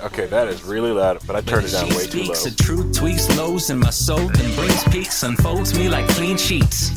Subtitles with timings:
[0.00, 2.34] Okay, that is really loud, but I turned it down way too low.
[2.34, 6.36] speaks the truth, tweaks lows in my soul, then brings peaks, unfolds me like clean
[6.36, 6.92] sheets.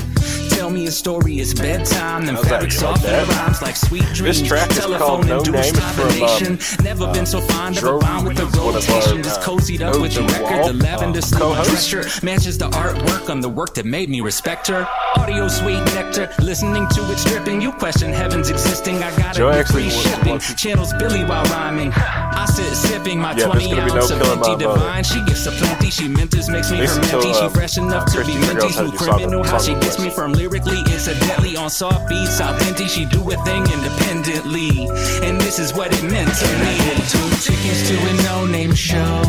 [0.56, 2.46] Tell me a story, it's bedtime, then that?
[2.46, 3.28] fabrics like off that?
[3.28, 4.40] the rhymes like sweet dreams.
[4.40, 5.74] This track is Telephone called No Name.
[5.76, 6.84] It's from, um.
[6.84, 9.24] Never been so fond of a rhyme with the Ruiz, one of our, rotation.
[9.24, 13.32] Just uh, cozied up with the record, the lavender uh, dress shirt matches the artwork
[13.32, 14.88] on the work that made me respect her.
[15.16, 17.60] Audio sweet nectar, listening to it stripping.
[17.62, 18.98] You question heaven's existing.
[19.02, 20.40] I got Joe it actually free shipping.
[20.40, 21.92] Channels Billy while rhyming.
[21.94, 25.04] I sit sipping my Yeah, there's 20 gonna be no ounce of empty divine.
[25.04, 25.90] She gives a plenty.
[25.90, 27.32] She mentors, makes me her mentee.
[27.32, 28.68] uh, She fresh enough to be Christy mentee.
[28.68, 29.44] Figueroa Smooth song- criminal.
[29.44, 32.88] How she gets me from lyrically, incidentally on soft beats, authentic.
[32.90, 34.90] She do a thing independently,
[35.26, 36.74] and this is what it meant to me.
[37.14, 39.22] Two tickets to a no-name show.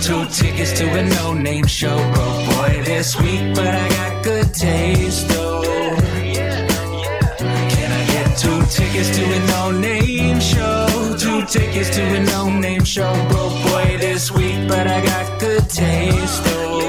[0.00, 1.96] Two tickets to a no-name show.
[2.14, 5.62] Broke boy this week, but I got good taste though.
[7.74, 9.93] Can I get two tickets to a no-name
[11.46, 13.12] tickets to a no-name show.
[13.28, 16.80] Broke boy this week, but I got good taste though.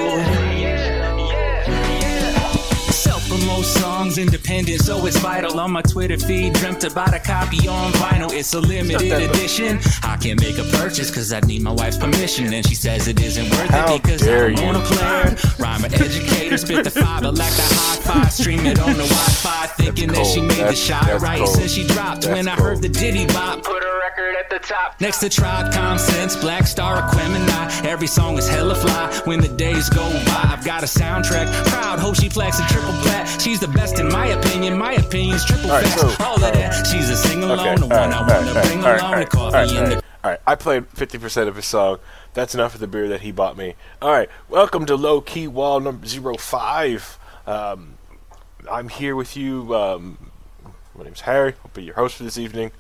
[2.92, 3.66] Self-promote
[4.06, 5.60] songs, independent, so it's vital.
[5.60, 8.32] On my Twitter feed, dreamt about a copy on vinyl.
[8.32, 9.80] It's a limited edition.
[10.04, 13.22] I can't make a purchase because I need my wife's permission, and she says it
[13.22, 14.64] isn't worth How it because I'm you.
[14.64, 15.36] on a player.
[15.60, 20.10] Rhyme educator, spit the fiber like the high five, stream it on the Wi-Fi, thinking
[20.10, 20.48] that she cold.
[20.50, 21.50] made the shot right cold.
[21.56, 22.22] since she dropped.
[22.22, 25.00] That's when I heard the Diddy bop, put a record at the top.
[25.02, 27.46] Next to Tribe Com Sense, Black Star, Aquemini.
[27.86, 29.12] Every song is hella fly.
[29.26, 31.48] When the days go by, I've got a soundtrack.
[31.68, 33.26] Proud, hope she flex a triple plat.
[33.42, 34.78] She's the best in my opinion.
[34.78, 36.02] My opinion's triple All right, facts.
[36.02, 36.88] so, All of uh, that.
[36.88, 39.10] She's a sing along, Okay, the all one right, I wanna right, bring along, all
[39.12, 40.40] the right, coffee and the all right.
[40.48, 42.00] I played 50% of his song.
[42.34, 43.76] That's enough of the beer that he bought me.
[44.02, 47.20] All right, welcome to Low Key Wall number 05.
[47.46, 47.98] Um,
[48.70, 49.76] I'm here with you.
[49.76, 50.32] Um,
[50.98, 51.54] my name's Harry.
[51.64, 52.72] I'll be your host for this evening.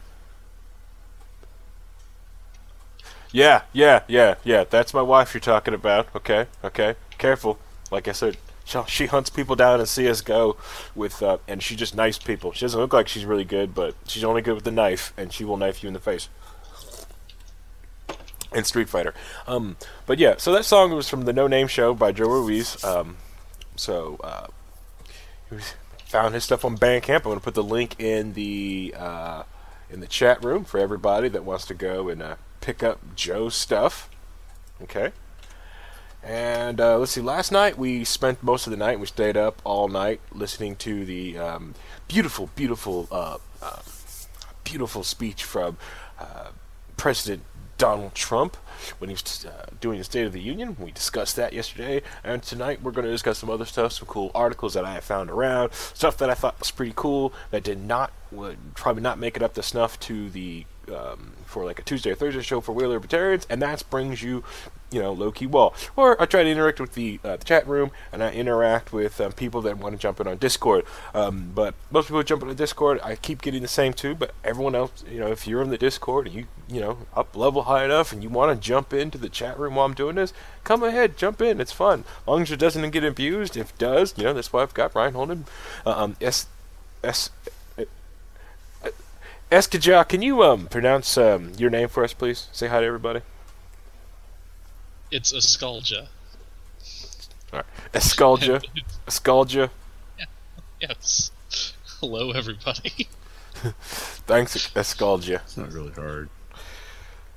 [3.32, 4.64] Yeah, yeah, yeah, yeah.
[4.64, 6.08] That's my wife you're talking about.
[6.16, 6.96] Okay, okay.
[7.18, 7.60] Careful.
[7.92, 10.58] Like I said, she, she hunts people down in CS:GO
[10.96, 12.52] with, uh, and she's just nice people.
[12.52, 15.32] She doesn't look like she's really good, but she's only good with the knife, and
[15.32, 16.28] she will knife you in the face.
[18.54, 19.14] In Street Fighter.
[19.48, 22.84] Um, but yeah, so that song was from the No Name Show by Joe Ruiz.
[22.84, 23.18] Um,
[23.76, 24.48] so uh,
[26.06, 27.26] found his stuff on Bandcamp.
[27.26, 29.44] I'm to put the link in the uh,
[29.90, 33.56] in the chat room for everybody that wants to go and uh, pick up Joe's
[33.56, 34.10] stuff.
[34.82, 35.12] Okay.
[36.26, 37.22] And uh, let's see.
[37.22, 39.00] Last night we spent most of the night.
[39.00, 41.76] We stayed up all night listening to the um,
[42.08, 43.80] beautiful, beautiful, uh, uh,
[44.64, 45.78] beautiful speech from
[46.20, 46.48] uh,
[46.98, 47.44] President
[47.78, 48.58] Donald Trump
[48.98, 50.76] when he was uh, doing the State of the Union.
[50.80, 54.32] We discussed that yesterday, and tonight we're going to discuss some other stuff, some cool
[54.34, 57.84] articles that I have found around, stuff that I thought was pretty cool that did
[57.84, 61.84] not would probably not make it up to snuff to the um, for like a
[61.84, 64.44] Tuesday or Thursday show for Wheel Libertarians, and that brings you,
[64.96, 65.76] you know, low key wall.
[65.98, 69.20] Or I try to interact with the, uh, the chat room, and I interact with
[69.20, 70.86] um, people that want to jump in on Discord.
[71.14, 73.02] Um, but most people jump in on Discord.
[73.04, 75.78] I keep getting the same too, but everyone else, you know, if you're in the
[75.78, 79.18] Discord and you, you know, up level high enough and you want to jump into
[79.18, 80.32] the chat room while I'm doing this,
[80.64, 81.60] come ahead, jump in.
[81.60, 82.06] It's fun.
[82.22, 83.58] As long as it doesn't get abused.
[83.58, 85.46] If it does, you know, that's why I've got Ryan Holden.
[85.86, 86.48] Uh, um, S,
[87.04, 87.32] S,
[89.52, 92.48] Eskaja, can you um pronounce um your name for us, please?
[92.52, 93.22] Say hi to everybody.
[95.16, 96.08] It's a Skulja.
[97.54, 97.66] All right.
[97.94, 98.62] Escalja.
[99.08, 99.70] Escalja.
[100.82, 101.32] Yes.
[102.02, 103.08] Hello, everybody.
[104.28, 105.36] Thanks, Escalja.
[105.36, 106.28] It's not really hard.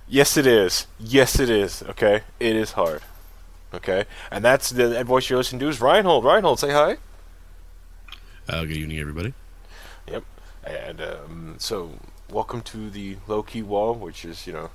[0.09, 0.89] Yes, it is.
[0.99, 1.85] Yes, it is.
[1.85, 3.03] Okay, it is hard.
[3.73, 6.25] Okay, and that's the that voice you're listening to is Reinhold.
[6.25, 6.97] Reinhold, say hi.
[8.49, 9.35] Uh, good evening, everybody.
[10.09, 10.25] Yep.
[10.65, 11.93] And um, so,
[12.29, 14.71] welcome to the low key wall, which is you know,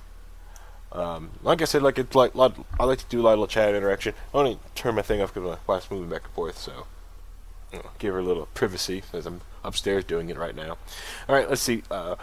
[0.94, 3.50] um, like I said, like it's like lot, I like to do a lot of
[3.50, 4.14] chat interaction.
[4.34, 6.86] I only turn my thing off because my wife's moving back and forth, so
[7.72, 10.78] you know, give her a little privacy as I'm upstairs doing it right now.
[11.28, 11.84] All right, let's see.
[11.90, 12.16] Uh,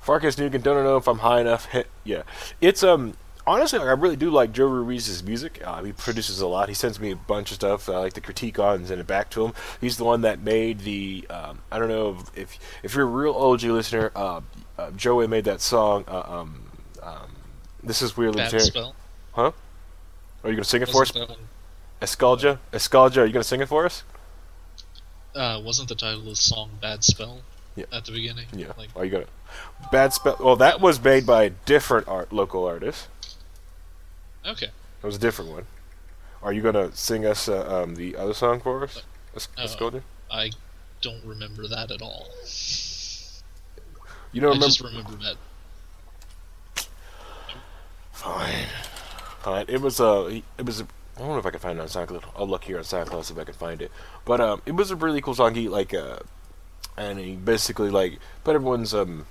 [0.00, 1.66] Farkas Nugan, don't know if I'm high enough.
[2.04, 2.22] Yeah,
[2.62, 3.14] it's um
[3.48, 5.60] honestly, like, I really do like Joe Ruiz's music.
[5.64, 6.68] Uh, he produces a lot.
[6.68, 9.00] He sends me a bunch of stuff that I like to critique on and send
[9.00, 9.52] it back to him.
[9.80, 11.26] He's the one that made the.
[11.28, 14.40] Um, I don't know if if you're a real OG listener, uh,
[14.78, 16.04] uh, Joey made that song.
[16.06, 16.62] Uh, um,
[17.82, 18.36] this is weird.
[18.36, 18.94] Bad spell.
[19.32, 19.52] Huh?
[20.44, 21.12] Are you gonna sing it for us?
[21.14, 21.48] Wasn't that one-
[22.00, 24.04] Escalja, Escalja, are you gonna sing it for us?
[25.34, 27.40] Uh, wasn't the title of the song "Bad Spell"
[27.76, 27.84] Yeah.
[27.92, 28.46] at the beginning?
[28.52, 28.72] Yeah.
[28.78, 29.26] Like, Are you gonna?
[29.90, 30.36] Bad spell.
[30.40, 33.08] Well, that was made by a different art local artist.
[34.46, 34.66] okay.
[34.66, 35.66] It was a different one.
[36.42, 39.02] Are you gonna sing us uh, um, the other song for us,
[39.34, 40.02] Es- Uh, Escalja?
[40.30, 40.52] I
[41.02, 42.28] don't remember that at all.
[44.32, 44.66] You don't I remember?
[44.66, 45.36] just remember that.
[48.18, 48.66] Fine.
[49.42, 49.66] Fine.
[49.68, 50.42] It was a.
[50.58, 50.84] It was a.
[51.16, 52.24] I don't know if I can find it on SoundCloud.
[52.36, 53.92] I'll look here on SoundCloud see if I can find it.
[54.24, 55.54] But um, it was a really cool song.
[55.54, 56.18] He like uh,
[56.96, 59.26] and he basically like put everyone's um,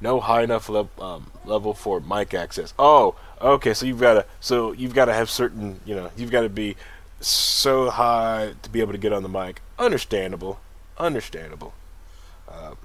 [0.00, 2.72] no high enough level um, level for mic access.
[2.78, 3.74] Oh, okay.
[3.74, 6.48] So you've got to so you've got to have certain you know you've got to
[6.48, 6.76] be
[7.20, 9.60] so high to be able to get on the mic.
[9.78, 10.58] Understandable,
[10.96, 11.74] understandable.
[12.48, 12.76] Uh,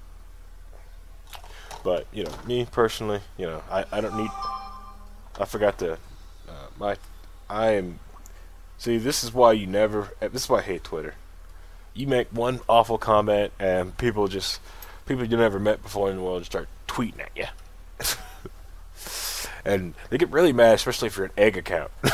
[1.82, 4.30] but you know, me personally, you know, I, I don't need.
[5.40, 5.94] I forgot to.
[6.48, 6.96] Uh, my,
[7.48, 7.98] I am.
[8.78, 10.10] See, this is why you never.
[10.20, 11.14] This is why I hate Twitter.
[11.94, 14.60] You make one awful comment, and people just
[15.06, 17.46] people you never met before in the world just start tweeting at you,
[19.64, 21.90] and they get really mad, especially if you're an egg account.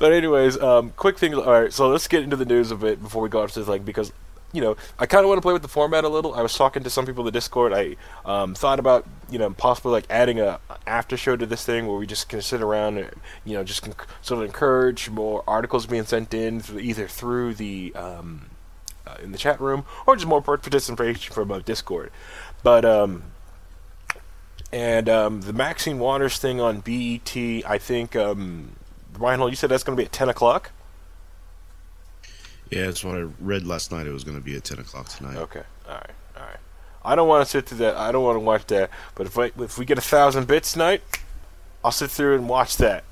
[0.00, 1.34] But anyways, um, quick thing.
[1.34, 3.62] All right, so let's get into the news a bit before we go off to
[3.62, 4.14] the thing because,
[4.52, 6.34] you know, I kind of want to play with the format a little.
[6.34, 7.72] I was talking to some people in the Discord.
[7.72, 11.86] I um, thought about, you know, possibly like adding a after show to this thing
[11.86, 13.10] where we just can sit around and,
[13.44, 17.54] you know, just can sort of encourage more articles being sent in through, either through
[17.54, 18.46] the um,
[19.06, 22.10] uh, in the chat room or just more participation from uh, Discord.
[22.62, 23.22] But um,
[24.72, 28.16] and um, the Maxine Waters thing on BET, I think.
[28.16, 28.72] Um,
[29.18, 30.70] Reinhold, you said that's going to be at 10 o'clock?
[32.70, 34.06] Yeah, that's what I read last night.
[34.06, 35.36] It was going to be at 10 o'clock tonight.
[35.36, 35.62] Okay.
[35.88, 36.10] All right.
[36.36, 36.56] All right.
[37.04, 37.96] I don't want to sit through that.
[37.96, 38.90] I don't want to watch that.
[39.14, 41.02] But if I, if we get a thousand bits tonight,
[41.84, 43.04] I'll sit through and watch that.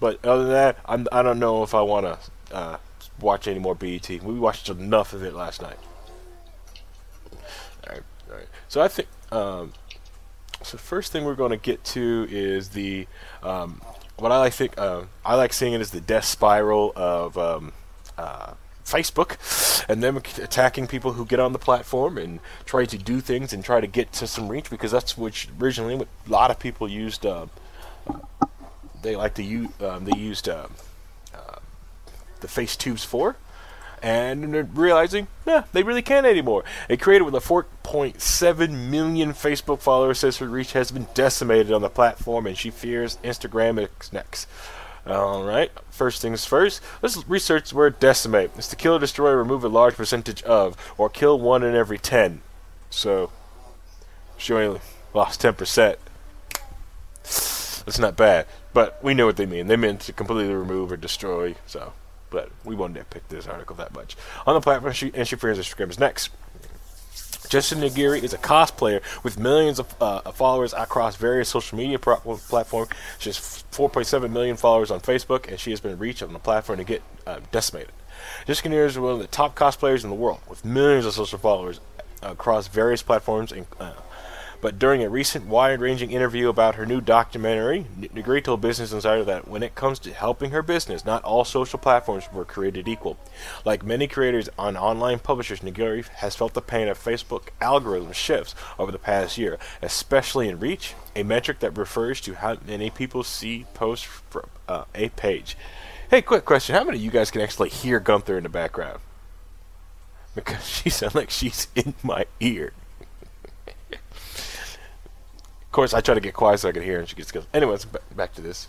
[0.00, 2.78] But other than that, I'm, I don't know if I want to uh,
[3.20, 4.08] watch any more BET.
[4.08, 5.78] We watched enough of it last night.
[7.32, 7.38] All
[7.88, 8.02] right.
[8.30, 8.48] All right.
[8.68, 9.08] So I think.
[9.30, 9.72] Um,
[10.62, 13.06] so first thing we're going to get to is the
[13.42, 13.80] um,
[14.16, 17.72] what I like think uh, I like seeing it as the death spiral of um,
[18.16, 18.54] uh,
[18.88, 23.52] Facebook and them attacking people who get on the platform and try to do things
[23.52, 26.58] and try to get to some reach because that's which originally what a lot of
[26.58, 27.24] people used.
[27.24, 27.46] Uh,
[29.02, 30.66] they like to use um, they used uh,
[31.34, 31.58] uh,
[32.40, 33.36] the face tubes for.
[34.00, 36.62] And realizing, yeah, they really can't anymore.
[36.88, 41.82] A creator with a 4.7 million Facebook followers says her reach has been decimated on
[41.82, 44.46] the platform, and she fears Instagram is next.
[45.08, 45.70] All right.
[45.90, 46.82] First things first.
[47.00, 48.50] Let's research the word decimate.
[48.56, 51.74] It's to kill or destroy or remove a large percentage of, or kill one in
[51.74, 52.42] every ten.
[52.90, 53.32] So,
[54.36, 54.80] she only
[55.14, 55.98] lost ten percent.
[57.22, 59.66] That's not bad, but we know what they mean.
[59.66, 61.54] They meant to completely remove or destroy.
[61.66, 61.94] So,
[62.28, 64.14] but we have picked this article that much.
[64.46, 66.28] On the platform, she, and she fears Instagram is next.
[67.48, 72.16] Justin Nagiri is a cosplayer with millions of uh, followers across various social media pro-
[72.18, 72.90] platforms.
[73.18, 76.78] She has 4.7 million followers on Facebook, and she has been reached on the platform
[76.78, 77.92] to get uh, decimated.
[78.46, 81.38] Justin Nagiri is one of the top cosplayers in the world, with millions of social
[81.38, 81.80] followers
[82.22, 83.52] across various platforms.
[83.52, 83.92] And, uh,
[84.60, 89.46] but during a recent wide-ranging interview about her new documentary, Nagiri told Business Insider that
[89.46, 93.16] when it comes to helping her business, not all social platforms were created equal.
[93.64, 98.54] Like many creators on online publishers, Nagiri has felt the pain of Facebook algorithm shifts
[98.78, 103.22] over the past year, especially in reach, a metric that refers to how many people
[103.22, 105.56] see posts from uh, a page.
[106.10, 109.00] Hey, quick question: How many of you guys can actually hear Gunther in the background?
[110.34, 112.72] Because she sounds like she's in my ear.
[115.78, 117.46] Course, I try to get quiet so I can hear, and she gets goes.
[117.54, 118.66] Anyways, ba- back to this.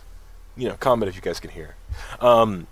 [0.56, 1.74] You know, comment if you guys can hear.
[2.22, 2.68] Um,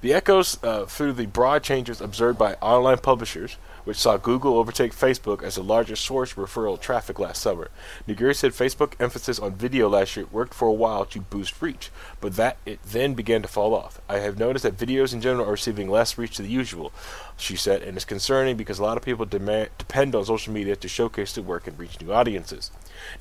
[0.00, 4.94] the echoes uh, through the broad changes observed by online publishers which saw Google overtake
[4.94, 7.68] Facebook as the largest source of referral traffic last summer.
[8.06, 11.90] Naguri said Facebook emphasis on video last year worked for a while to boost reach,
[12.20, 14.00] but that it then began to fall off.
[14.08, 16.92] I have noticed that videos in general are receiving less reach than usual,
[17.36, 20.76] she said, and it's concerning because a lot of people demand, depend on social media
[20.76, 22.70] to showcase their work and reach new audiences.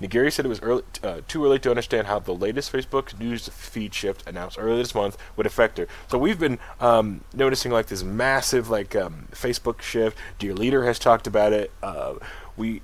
[0.01, 3.49] Nagiri said it was early, uh, too early to understand how the latest Facebook news
[3.49, 5.87] feed shift announced earlier this month would affect her.
[6.07, 10.17] So we've been um, noticing like this massive like um, Facebook shift.
[10.37, 11.71] Dear Leader has talked about it.
[11.81, 12.15] Uh,
[12.57, 12.81] we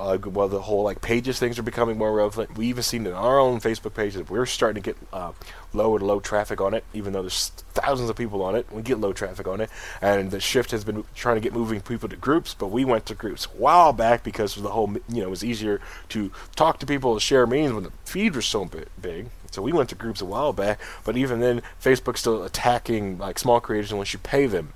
[0.00, 2.56] uh, well, the whole like pages things are becoming more relevant.
[2.56, 5.32] We even seen in our own Facebook page that we're starting to get uh,
[5.72, 8.66] low and low traffic on it, even though there's thousands of people on it.
[8.72, 11.80] We get low traffic on it, and the shift has been trying to get moving
[11.80, 12.54] people to groups.
[12.54, 15.30] But we went to groups a while back because of the whole, you know, it
[15.30, 15.80] was easier
[16.10, 18.68] to talk to people, to share memes when the feed was so
[19.00, 19.28] big.
[19.50, 23.38] So we went to groups a while back, but even then, Facebook's still attacking like
[23.38, 24.72] small creators unless you pay them.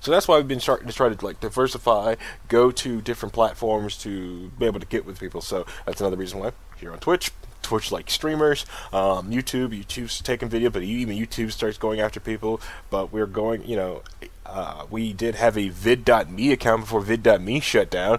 [0.00, 2.16] So that's why we've been starting to try to like diversify,
[2.48, 5.40] go to different platforms to be able to get with people.
[5.40, 7.32] So that's another reason why here on Twitch,
[7.62, 12.60] Twitch like streamers, um, YouTube, YouTube's taking video, but even YouTube starts going after people.
[12.90, 14.02] But we're going, you know,
[14.46, 18.18] uh, we did have a vid.me account before vid.me shut down.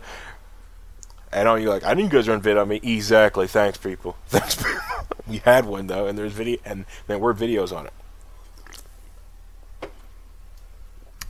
[1.31, 2.79] And all you like, I didn't guys run vid on me.
[2.81, 3.47] Exactly.
[3.47, 4.17] Thanks, people.
[4.27, 4.79] Thanks, people.
[5.27, 7.93] we had one though, and there's video, and there were videos on it.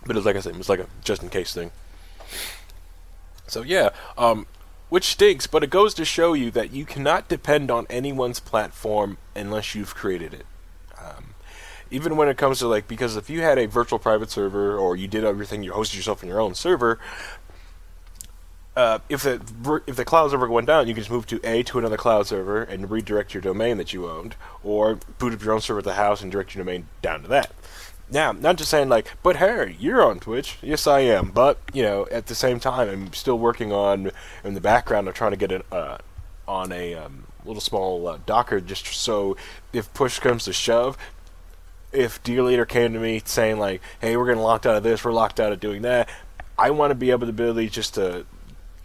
[0.09, 1.69] But it's like I said, it's like a just in case thing.
[3.45, 4.47] So yeah, um,
[4.89, 9.19] which stinks, but it goes to show you that you cannot depend on anyone's platform
[9.35, 10.47] unless you've created it.
[10.99, 11.35] Um,
[11.91, 14.95] even when it comes to like, because if you had a virtual private server or
[14.95, 16.97] you did everything, you hosted yourself in your own server.
[18.75, 21.61] Uh, if the if the cloud server went down, you can just move to a
[21.61, 25.53] to another cloud server and redirect your domain that you owned, or boot up your
[25.53, 27.51] own server at the house and direct your domain down to that.
[28.11, 30.57] Now, not just saying like, but Harry, you're on Twitch.
[30.61, 31.29] Yes, I am.
[31.29, 34.11] But you know, at the same time, I'm still working on
[34.43, 35.07] in the background.
[35.07, 35.99] I'm trying to get it uh,
[36.47, 39.37] on a um, little small uh, Docker, just so
[39.73, 40.97] if push comes to shove,
[41.91, 45.03] if Dear Leader came to me saying like, "Hey, we're getting locked out of this.
[45.03, 46.09] We're locked out of doing that,"
[46.57, 48.25] I want to be able to ability just to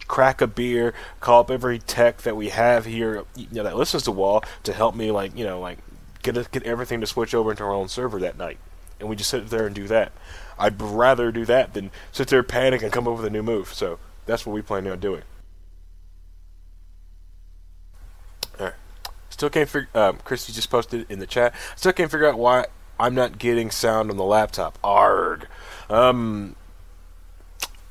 [0.07, 4.03] crack a beer, call up every tech that we have here, you know, that listens
[4.03, 5.79] to Wall to help me like, you know, like
[6.21, 8.59] get a, get everything to switch over into our own server that night
[8.99, 10.11] and we just sit there and do that.
[10.57, 13.73] I'd rather do that than sit there, panic, and come up with a new move.
[13.73, 15.23] So that's what we plan on doing.
[18.59, 18.75] All right.
[19.29, 19.89] Still can't figure.
[19.93, 21.53] Um, Christy just posted in the chat.
[21.75, 22.67] Still can't figure out why
[22.99, 24.79] I'm not getting sound on the laptop.
[24.83, 25.47] Arg.
[25.89, 26.55] Um,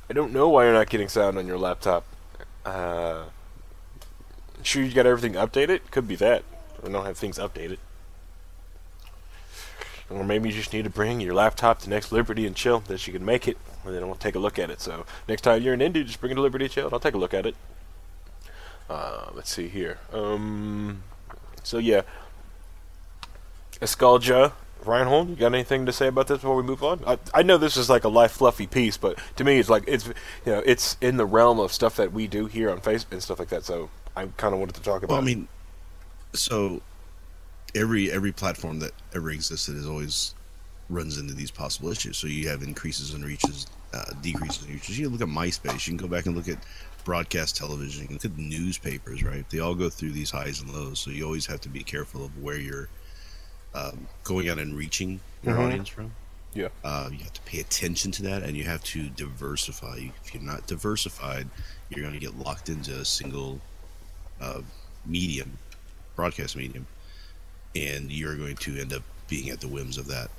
[0.09, 2.05] I don't know why you're not getting sound on your laptop.
[2.65, 3.25] Uh,
[4.63, 5.81] sure you got everything updated?
[5.91, 6.43] Could be that.
[6.83, 7.77] I don't have things updated.
[10.09, 13.07] Or maybe you just need to bring your laptop to Next Liberty and chill, that
[13.07, 14.79] you can make it, and then we'll take a look at it.
[14.79, 16.99] So next time you're in Indy, just bring it to Liberty and chill, and I'll
[16.99, 17.55] take a look at it.
[18.89, 19.97] Uh, let's see here.
[20.13, 21.03] Um,
[21.63, 22.01] so yeah,
[23.81, 24.51] Escalja,
[24.85, 27.01] Reinhold, you got anything to say about this before we move on?
[27.07, 29.83] I, I know this is like a life fluffy piece, but to me, it's like
[29.87, 30.13] it's you
[30.51, 33.39] know it's in the realm of stuff that we do here on Facebook and stuff
[33.39, 33.65] like that.
[33.65, 35.15] So I kind of wanted to talk about.
[35.15, 35.47] Well, I mean,
[36.33, 36.81] so
[37.75, 40.33] every every platform that ever existed is always
[40.89, 42.17] runs into these possible issues.
[42.17, 44.97] So you have increases and reaches, uh, decreases in reaches.
[44.99, 45.87] You look at MySpace.
[45.87, 46.59] You can go back and look at
[47.03, 48.01] broadcast television.
[48.01, 49.23] You can look at newspapers.
[49.23, 49.47] Right?
[49.49, 50.99] They all go through these highs and lows.
[50.99, 52.87] So you always have to be careful of where you're
[53.73, 55.65] um, going out and reaching your Mhm.
[55.65, 56.11] audience from.
[56.53, 56.69] Yeah.
[56.85, 60.07] Uh, you have to pay attention to that, and you have to diversify.
[60.23, 61.49] If you're not diversified,
[61.89, 63.59] you're going to get locked into a single
[64.39, 64.61] uh,
[65.05, 65.57] medium,
[66.15, 66.87] broadcast medium,
[67.75, 70.29] and you're going to end up being at the whims of that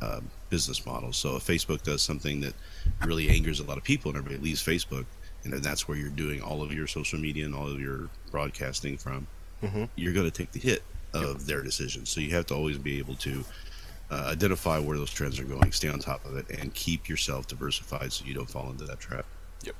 [0.00, 1.12] um, business model.
[1.12, 2.54] So if Facebook does something that
[3.04, 5.06] really angers a lot of people, and everybody leaves Facebook,
[5.44, 8.08] and then that's where you're doing all of your social media and all of your
[8.30, 9.26] broadcasting from,
[9.62, 9.88] Mhm.
[9.96, 10.82] you're going to take the hit
[11.14, 12.04] of their decision.
[12.04, 13.44] So you have to always be able to
[14.10, 17.48] uh, identify where those trends are going, stay on top of it, and keep yourself
[17.48, 19.24] diversified so you don't fall into that trap.
[19.64, 19.74] Yep.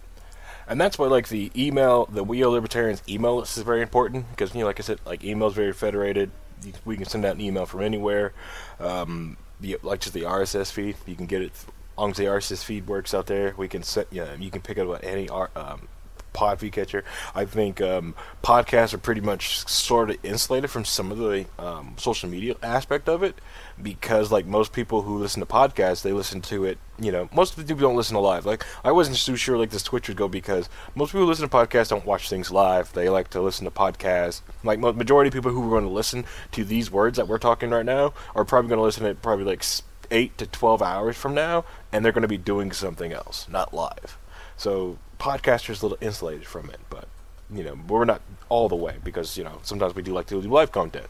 [0.66, 4.28] And that's why, like, the email, the We Are Libertarians email list is very important
[4.30, 6.30] because, you know, like I said, like, email is very federated.
[6.64, 8.32] You, we can send out an email from anywhere.
[8.80, 11.66] Um, the, like, just the RSS feed, you can get it, as
[11.98, 14.78] long as the RSS feed works out there, we can set, yeah, you can pick
[14.78, 15.88] up any um,
[16.36, 17.02] pod feed catcher.
[17.34, 18.14] I think um,
[18.44, 23.08] podcasts are pretty much sort of insulated from some of the um, social media aspect
[23.08, 23.40] of it
[23.82, 26.78] because, like most people who listen to podcasts, they listen to it.
[27.00, 28.46] You know, most of the people don't listen to live.
[28.46, 31.48] Like I wasn't too sure like this Twitch would go because most people who listen
[31.48, 32.92] to podcasts don't watch things live.
[32.92, 34.42] They like to listen to podcasts.
[34.62, 37.70] Like majority of people who are going to listen to these words that we're talking
[37.70, 39.64] right now are probably going to listen to it probably like
[40.10, 43.74] eight to twelve hours from now, and they're going to be doing something else, not
[43.74, 44.18] live.
[44.56, 47.08] So podcasters a little insulated from it, but
[47.50, 50.40] you know we're not all the way because you know sometimes we do like to
[50.40, 51.06] do live content.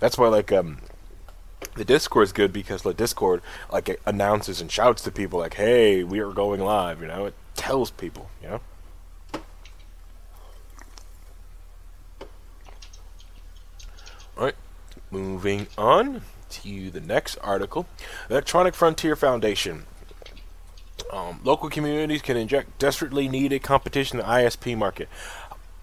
[0.00, 0.78] That's why like um
[1.74, 3.42] the Discord is good because the Discord
[3.72, 7.34] like announces and shouts to people like, "Hey, we are going live." You know, it
[7.54, 8.30] tells people.
[8.42, 8.60] You know.
[14.36, 14.56] All right,
[15.10, 17.86] moving on to the next article.
[18.28, 19.86] Electronic Frontier Foundation.
[21.12, 25.08] Um, local communities can inject desperately needed competition in the ISP market.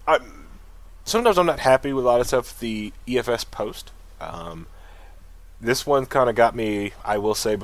[0.06, 0.18] i
[1.04, 3.90] sometimes I'm not happy with a lot of stuff the EFF post.
[4.20, 4.66] Um,
[5.60, 6.92] this one kind of got me.
[7.04, 7.56] I will say,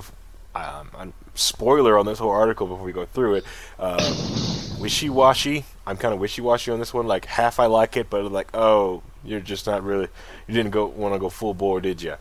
[0.54, 3.44] um, spoiler on this whole article before we go through it.
[3.78, 5.64] Uh, wishy-washy.
[5.86, 7.06] I'm kind of wishy-washy on this one.
[7.06, 10.08] Like half I like it, but like, oh, you're just not really.
[10.46, 12.14] You didn't go want to go full bore, did you?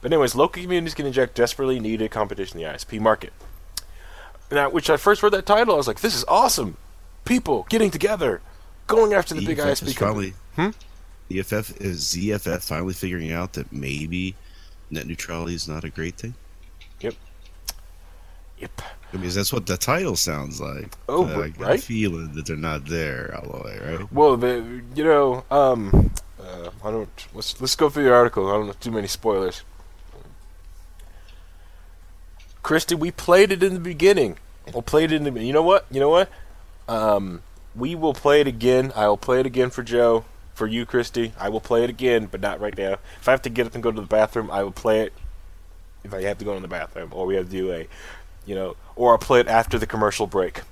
[0.00, 3.32] But anyways, local communities can inject desperately needed competition in the ISP market.
[4.52, 6.76] Now, which I first read that title, I was like, this is awesome.
[7.24, 8.42] People getting together,
[8.86, 10.34] going after the, the big ISP company.
[10.56, 10.70] Hmm?
[11.28, 14.34] The EFF is ZFF finally figuring out that maybe
[14.90, 16.34] net neutrality is not a great thing.
[17.00, 17.14] Yep.
[18.58, 18.82] Yep.
[19.14, 20.92] I mean, that's what the title sounds like.
[21.08, 21.78] Oh, uh, I right?
[21.78, 24.12] a feeling that they're not there all the way, right?
[24.12, 27.26] Well, the you know, um, uh, I don't.
[27.34, 28.48] Let's let's go through the article.
[28.48, 29.62] I don't know too many spoilers.
[32.62, 34.38] Christy, we played it in the beginning.
[34.72, 35.42] We'll play it in the.
[35.42, 35.86] You know what?
[35.90, 36.30] You know what?
[36.88, 37.42] Um,
[37.74, 38.92] we will play it again.
[38.94, 41.32] I will play it again for Joe, for you, Christy.
[41.38, 42.98] I will play it again, but not right now.
[43.20, 45.12] If I have to get up and go to the bathroom, I will play it.
[46.04, 47.88] If I have to go in the bathroom, or we have to do a,
[48.44, 50.62] you know, or I'll play it after the commercial break.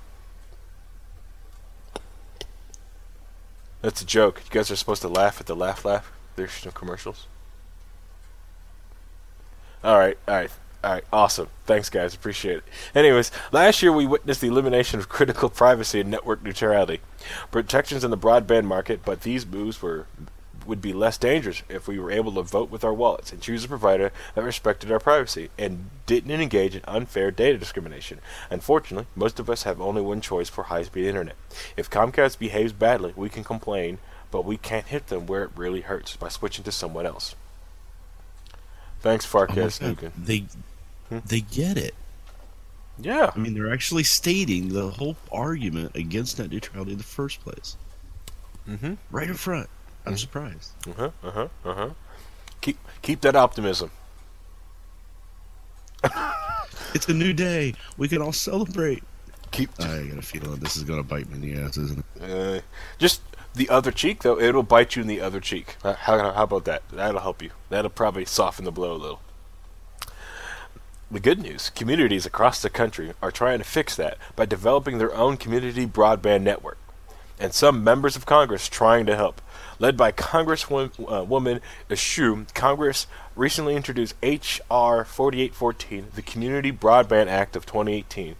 [3.81, 4.41] That's a joke.
[4.45, 6.11] You guys are supposed to laugh at the laugh laugh.
[6.35, 7.27] There's no commercials.
[9.83, 10.51] All right, all right.
[10.83, 11.47] All right, awesome.
[11.65, 12.15] Thanks, guys.
[12.15, 12.63] Appreciate it.
[12.95, 17.01] Anyways, last year we witnessed the elimination of critical privacy and network neutrality,
[17.51, 19.01] protections in the broadband market.
[19.05, 20.07] But these moves were
[20.65, 23.63] would be less dangerous if we were able to vote with our wallets and choose
[23.63, 28.19] a provider that respected our privacy and didn't engage in unfair data discrimination.
[28.49, 31.35] Unfortunately, most of us have only one choice for high-speed internet.
[31.75, 35.81] If Comcast behaves badly, we can complain, but we can't hit them where it really
[35.81, 37.35] hurts by switching to someone else.
[39.01, 39.95] Thanks, Farkas uh-huh.
[40.03, 40.45] oh They?
[41.25, 41.93] They get it.
[42.99, 43.31] Yeah.
[43.35, 47.77] I mean, they're actually stating the whole argument against net neutrality in the first place.
[48.67, 48.93] Mm-hmm.
[49.09, 49.69] Right in front.
[50.05, 50.17] I'm mm-hmm.
[50.17, 50.71] surprised.
[50.87, 51.11] Uh huh.
[51.23, 51.47] Uh huh.
[51.65, 51.89] Uh huh.
[52.61, 53.91] Keep keep that optimism.
[56.93, 57.73] it's a new day.
[57.97, 59.03] We can all celebrate.
[59.51, 59.69] Keep.
[59.79, 62.21] I got a feeling this is gonna bite me in the ass, isn't it?
[62.21, 62.61] Uh,
[62.97, 63.21] just
[63.53, 64.39] the other cheek, though.
[64.39, 65.75] It'll bite you in the other cheek.
[65.83, 66.83] How, how about that?
[66.91, 67.51] That'll help you.
[67.69, 69.19] That'll probably soften the blow a little.
[71.11, 75.13] The good news communities across the country are trying to fix that by developing their
[75.13, 76.77] own community broadband network.
[77.37, 79.41] And some members of Congress trying to help.
[79.77, 85.03] Led by Congresswoman uh, Eshoo, Congress recently introduced H.R.
[85.03, 88.37] 4814, the Community Broadband Act of 2018,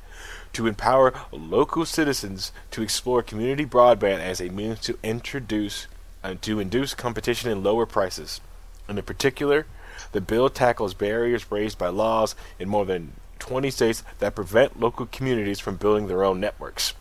[0.54, 5.88] to empower local citizens to explore community broadband as a means to introduce
[6.24, 8.40] uh, to induce competition and lower prices.
[8.88, 9.66] And in particular,
[10.12, 15.06] the bill tackles barriers raised by laws in more than 20 states that prevent local
[15.06, 16.94] communities from building their own networks.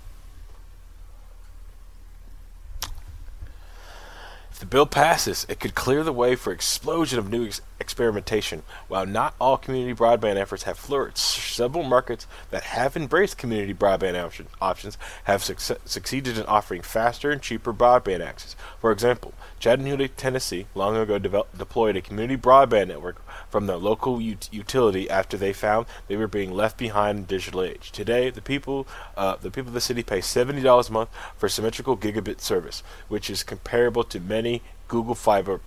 [4.51, 8.63] If the bill passes, it could clear the way for explosion of new experimentation.
[8.89, 14.23] While not all community broadband efforts have flourished, several markets that have embraced community broadband
[14.23, 18.55] option, options have succeeded in offering faster and cheaper broadband access.
[18.81, 24.49] For example, Chattanooga, Tennessee, long ago deployed a community broadband network from the local ut-
[24.53, 27.91] utility after they found they were being left behind in the digital age.
[27.91, 31.49] Today, the people, uh, the people of the city pay seventy dollars a month for
[31.49, 35.61] symmetrical gigabit service, which is comparable to many Google Fiber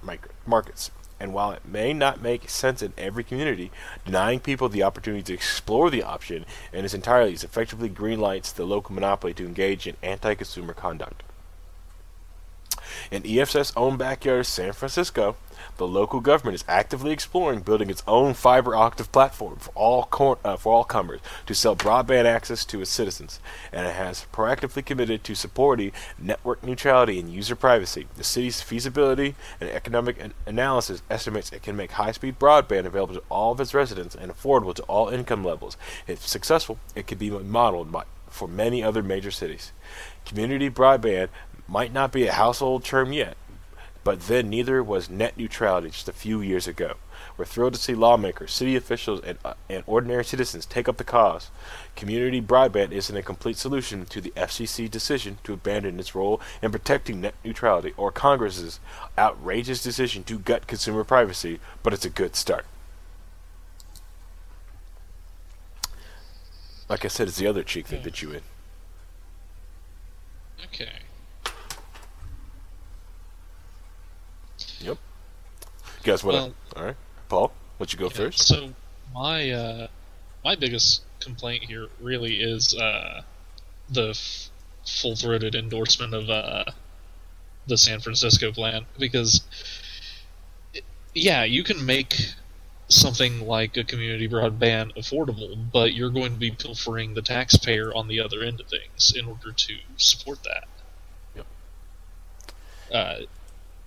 [0.45, 0.91] markets.
[1.19, 3.71] And while it may not make sense in every community,
[4.05, 8.93] denying people the opportunity to explore the option in its entirety effectively greenlights the local
[8.95, 11.23] monopoly to engage in anti-consumer conduct.
[13.11, 15.35] In EFF's own backyard, San Francisco,
[15.77, 20.39] the local government is actively exploring building its own fiber optic platform for all cor-
[20.43, 23.39] uh, for all comers to sell broadband access to its citizens,
[23.71, 28.07] and it has proactively committed to supporting network neutrality and user privacy.
[28.15, 33.23] The city's feasibility and economic an- analysis estimates it can make high-speed broadband available to
[33.29, 35.77] all of its residents and affordable to all income levels.
[36.07, 39.71] If successful, it could be modeled by, for many other major cities.
[40.25, 41.29] Community broadband
[41.67, 43.37] might not be a household term yet,
[44.03, 46.95] but then neither was net neutrality just a few years ago.
[47.37, 51.03] We're thrilled to see lawmakers, city officials, and, uh, and ordinary citizens take up the
[51.03, 51.49] cause.
[51.95, 56.71] Community broadband isn't a complete solution to the FCC decision to abandon its role in
[56.71, 58.79] protecting net neutrality or Congress's
[59.17, 62.65] outrageous decision to gut consumer privacy, but it's a good start.
[66.89, 68.41] Like I said, it's the other cheek that bit you in.
[70.65, 71.02] Okay.
[74.81, 74.97] Yep.
[74.97, 76.95] You guys want Well- All right,
[77.29, 78.47] Paul, let you go Yeah, first.
[78.47, 78.73] So
[79.13, 79.87] my uh,
[80.43, 83.21] my biggest complaint here really is uh,
[83.89, 84.49] the f-
[84.85, 86.65] full-throated endorsement of uh,
[87.67, 89.41] the San Francisco plan because
[90.73, 90.83] it-
[91.13, 92.33] yeah, you can make
[92.89, 98.07] something like a community broadband affordable, but you're going to be pilfering the taxpayer on
[98.07, 100.65] the other end of things in order to support that.
[101.35, 101.45] Yep.
[102.91, 103.15] Uh,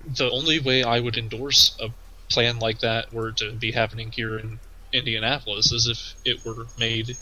[0.06, 1.90] the only way I would endorse a
[2.28, 4.58] plan like that were to be happening here in
[4.92, 7.16] Indianapolis is if it were made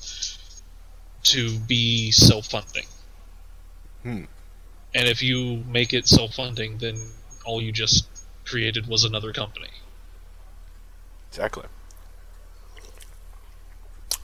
[1.25, 2.87] to be self-funding.
[4.03, 4.25] Hmm.
[4.95, 6.97] And if you make it self-funding, then
[7.45, 8.07] all you just
[8.45, 9.71] created was another company.
[11.31, 11.65] Exactly.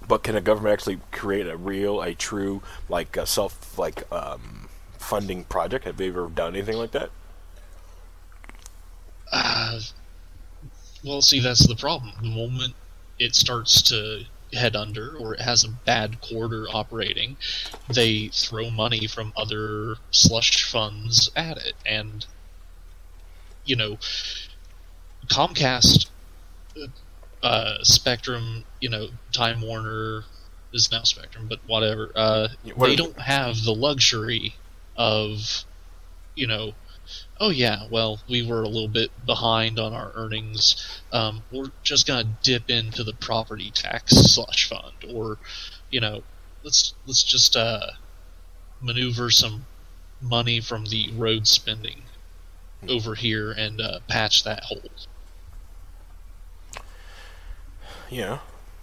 [0.07, 4.69] But can a government actually create a real, a true, like a self, like um,
[4.99, 5.85] funding project?
[5.85, 7.11] Have they ever done anything like that?
[9.33, 9.81] Uh,
[11.05, 12.13] well, see, that's the problem.
[12.23, 12.75] The moment
[13.19, 17.37] it starts to head under or it has a bad quarter operating,
[17.89, 21.75] they throw money from other slush funds at it.
[21.87, 22.27] And,
[23.65, 23.99] you know,
[25.29, 26.09] Comcast,
[27.43, 30.25] uh, Spectrum, you know, Time Warner
[30.73, 32.11] is now Spectrum, but whatever.
[32.15, 34.55] Uh, what they don't have the luxury
[34.97, 35.65] of,
[36.35, 36.73] you know,
[37.41, 41.03] oh yeah, well, we were a little bit behind on our earnings.
[41.11, 45.39] Um, we're just gonna dip into the property tax slush fund, or
[45.91, 46.23] you know,
[46.63, 47.87] let's let's just uh,
[48.81, 49.65] maneuver some
[50.21, 52.03] money from the road spending
[52.89, 54.83] over here and uh, patch that hole.
[58.11, 58.41] Yeah,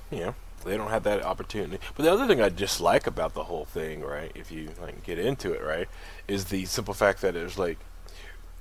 [0.10, 0.34] yeah.
[0.66, 1.80] They don't have that opportunity.
[1.96, 5.20] But the other thing I dislike about the whole thing, right, if you like get
[5.20, 5.88] into it, right,
[6.28, 7.78] is the simple fact that it's like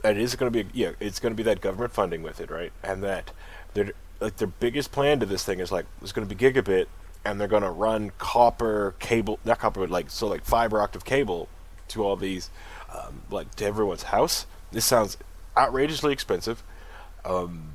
[0.07, 2.40] that it is going to be yeah, it's going to be that government funding with
[2.40, 3.33] it, right, and that
[3.75, 3.90] they're
[4.21, 6.87] like their biggest plan to this thing is like it's going to be gigabit,
[7.25, 11.03] and they're going to run copper cable, not copper, but like so like fiber optic
[11.03, 11.49] cable
[11.88, 12.51] to all these,
[12.95, 14.47] um, like to everyone's house.
[14.71, 15.16] This sounds
[15.57, 16.62] outrageously expensive.
[17.25, 17.73] Um,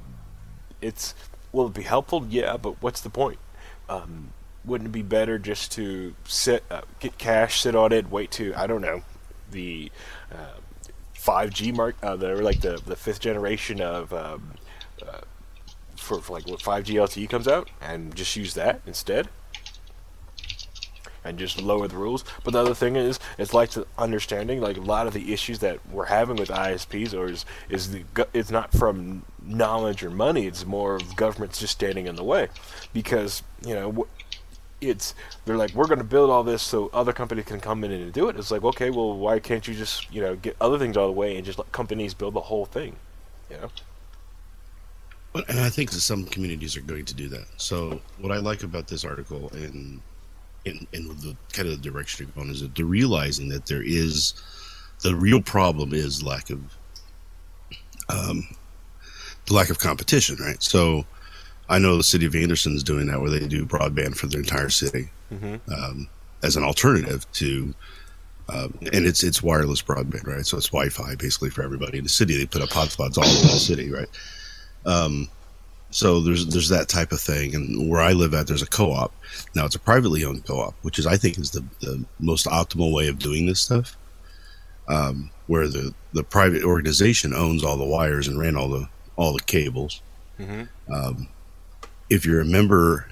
[0.81, 1.13] it's
[1.51, 2.25] will it be helpful?
[2.29, 3.39] Yeah, but what's the point?
[3.89, 4.31] Um,
[4.63, 8.53] wouldn't it be better just to sit, uh, get cash, sit on it, wait to
[8.55, 9.01] I don't know,
[9.51, 9.91] the
[10.31, 10.60] uh,
[11.23, 14.53] 5G mark, uh, the like the the fifth generation of um,
[15.01, 15.21] uh,
[15.95, 19.29] for, for like what 5G LTE comes out, and just use that instead,
[21.23, 22.23] and just lower the rules.
[22.43, 25.59] But the other thing is, it's like the understanding, like a lot of the issues
[25.59, 28.03] that we're having with ISPs, or is is the
[28.33, 30.47] it's not from knowledge or money.
[30.47, 32.47] It's more of governments just standing in the way,
[32.93, 33.91] because you know.
[33.91, 34.20] wh-
[34.81, 35.13] It's
[35.45, 38.11] they're like we're going to build all this so other companies can come in and
[38.11, 38.35] do it.
[38.35, 41.09] It's like okay, well, why can't you just you know get other things out of
[41.09, 42.95] the way and just let companies build the whole thing?
[43.49, 43.69] You know,
[45.47, 47.45] and I think that some communities are going to do that.
[47.57, 50.01] So what I like about this article and
[50.65, 53.83] in in the kind of the direction you're going is that they're realizing that there
[53.83, 54.33] is
[55.01, 56.59] the real problem is lack of
[58.09, 58.47] um
[59.47, 60.61] the lack of competition, right?
[60.61, 61.05] So
[61.71, 64.69] I know the city of Anderson's doing that where they do broadband for their entire
[64.69, 65.09] city
[65.75, 66.07] um,
[66.43, 67.73] as an alternative to
[68.49, 70.45] um, and it's it's wireless broadband, right?
[70.45, 72.37] So it's Wi-Fi basically for everybody in the city.
[72.37, 74.09] They put up hotspots all over the city, right?
[74.85, 75.29] Um,
[75.91, 79.13] so there's there's that type of thing, and where I live at, there's a co-op.
[79.55, 82.93] Now it's a privately owned co-op, which is I think is the, the most optimal
[82.93, 83.95] way of doing this stuff.
[84.89, 89.31] Um, where the the private organization owns all the wires and ran all the all
[89.33, 90.01] the cables.
[90.93, 91.29] Um,
[92.11, 93.07] if you're a member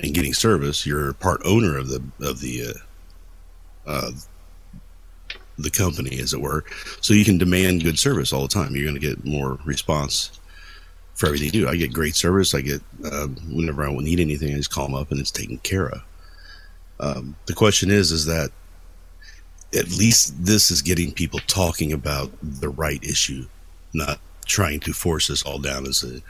[0.00, 2.74] and getting service, you're part owner of the of the
[3.86, 4.10] uh, uh,
[5.58, 6.64] the company, as it were.
[7.00, 8.76] So you can demand good service all the time.
[8.76, 10.38] You're going to get more response
[11.14, 11.68] for everything you do.
[11.68, 12.54] I get great service.
[12.54, 15.58] I get um, whenever I need anything, I just call them up and it's taken
[15.58, 16.02] care of.
[17.00, 18.50] Um, the question is, is that
[19.74, 23.46] at least this is getting people talking about the right issue,
[23.94, 26.20] not trying to force us all down as a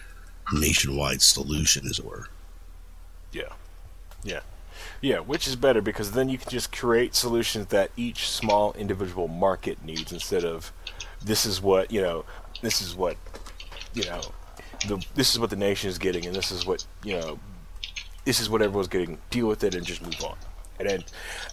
[0.52, 2.28] nationwide solution, as it were.
[3.32, 3.52] Yeah.
[4.22, 4.40] Yeah.
[5.00, 9.28] Yeah, which is better because then you can just create solutions that each small individual
[9.28, 10.72] market needs instead of
[11.22, 12.24] this is what, you know,
[12.62, 13.16] this is what,
[13.92, 14.22] you know,
[14.88, 17.38] the this is what the nation is getting, and this is what you know,
[18.24, 19.18] this is what everyone's getting.
[19.30, 20.36] Deal with it and just move on.
[20.78, 21.04] And then,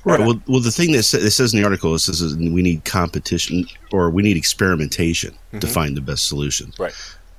[0.04, 0.20] Right.
[0.20, 2.62] and I- Well, well, the thing that it says in the article is, is we
[2.62, 5.74] need competition or we need experimentation to mm-hmm.
[5.74, 6.74] find the best solution.
[6.80, 6.94] right.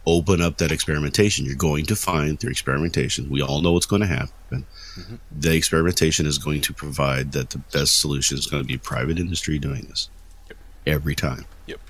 [0.04, 1.44] Open up that experimentation.
[1.46, 3.30] You're going to find through experimentation.
[3.30, 4.66] We all know what's going to happen.
[5.30, 9.18] The experimentation is going to provide that the best solution is going to be private
[9.18, 10.10] industry doing this
[10.86, 11.46] every time.
[11.66, 11.80] Yep.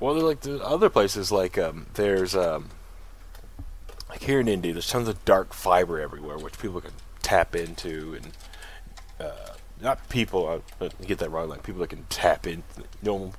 [0.00, 2.70] Well, like the other places, like um, there's um,
[4.08, 8.14] like here in Indy, there's tons of dark fiber everywhere, which people can tap into,
[8.14, 8.32] and
[9.20, 10.48] uh, not people.
[10.48, 11.50] uh, But I get that wrong.
[11.50, 12.62] Like people that can tap in.
[13.02, 13.32] No,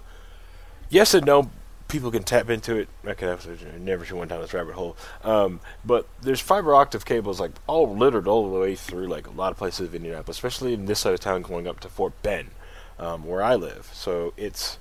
[0.90, 1.50] yes and no.
[1.94, 2.90] People can tap into it.
[3.06, 4.98] I could have I never should went down this rabbit hole.
[5.24, 9.30] Um, but there's fiber optic cables like all littered all the way through like a
[9.30, 12.20] lot of places in Indianapolis, especially in this side of town, going up to Fort
[12.24, 12.50] Bend,
[12.98, 13.92] um, where I live.
[13.94, 14.80] So it's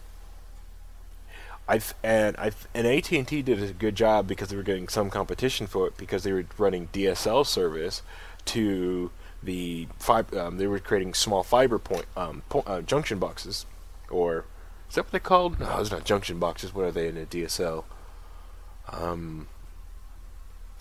[1.68, 4.88] I and I and AT and T did a good job because they were getting
[4.88, 8.01] some competition for it because they were running DSL service
[8.46, 9.11] to
[9.42, 10.40] the fiber.
[10.40, 13.66] Um, they were creating small fiber point um, uh, junction boxes,
[14.09, 14.46] or
[14.92, 15.59] is that what they're called?
[15.59, 16.74] No, it's not junction boxes.
[16.74, 17.85] What are they in a DSL?
[18.90, 19.48] Um,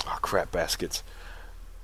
[0.06, 1.02] oh crap, baskets.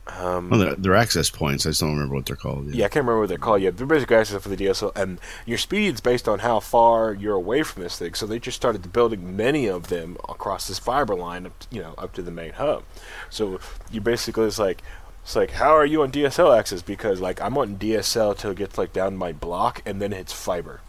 [0.07, 1.65] Um, Well, they're, they're access points.
[1.65, 2.67] I just don't remember what they're called.
[2.73, 3.77] yeah, I can't remember what they're called yet.
[3.77, 7.63] They're basically access for the DSL, and your speed's based on how far you're away
[7.63, 8.13] from this thing.
[8.13, 11.81] So they just started building many of them across this fiber line, up to, you
[11.81, 12.83] know, up to the main hub.
[13.29, 14.81] So you basically it's like,
[15.23, 16.81] it's like, how are you on DSL access?
[16.81, 20.33] Because like I'm on DSL till it gets like down my block, and then it's
[20.33, 20.81] fiber.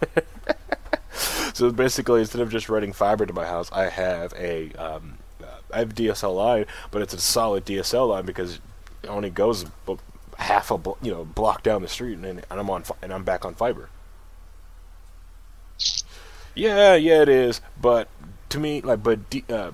[1.54, 5.18] so basically, instead of just running fiber to my house, I have a um,
[5.72, 8.60] I have DSL line, but it's a solid DSL line because
[9.02, 9.66] it only goes
[10.38, 13.44] half a you know block down the street, and, and I'm on and I'm back
[13.44, 13.88] on fiber.
[16.54, 18.08] Yeah, yeah, it is, but
[18.50, 19.72] to me, like, but D, uh,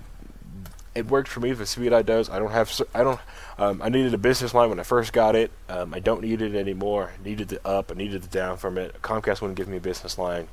[0.94, 1.52] it worked for me.
[1.52, 3.20] The speed I does, I don't have, I don't.
[3.60, 5.50] Um, I needed a business line when I first got it.
[5.68, 7.12] Um, I don't need it anymore.
[7.18, 9.02] I needed the up, I needed the down from it.
[9.02, 10.48] Comcast wouldn't give me a business line,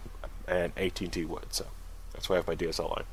[0.45, 1.53] and AT and T would.
[1.53, 1.65] So
[2.13, 3.05] that's why I have my DSL line.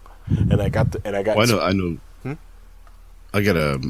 [0.51, 1.37] And I got the, and I got.
[1.37, 1.61] Well, I know.
[1.61, 1.99] I know.
[2.25, 2.33] Hmm?
[3.33, 3.81] I got a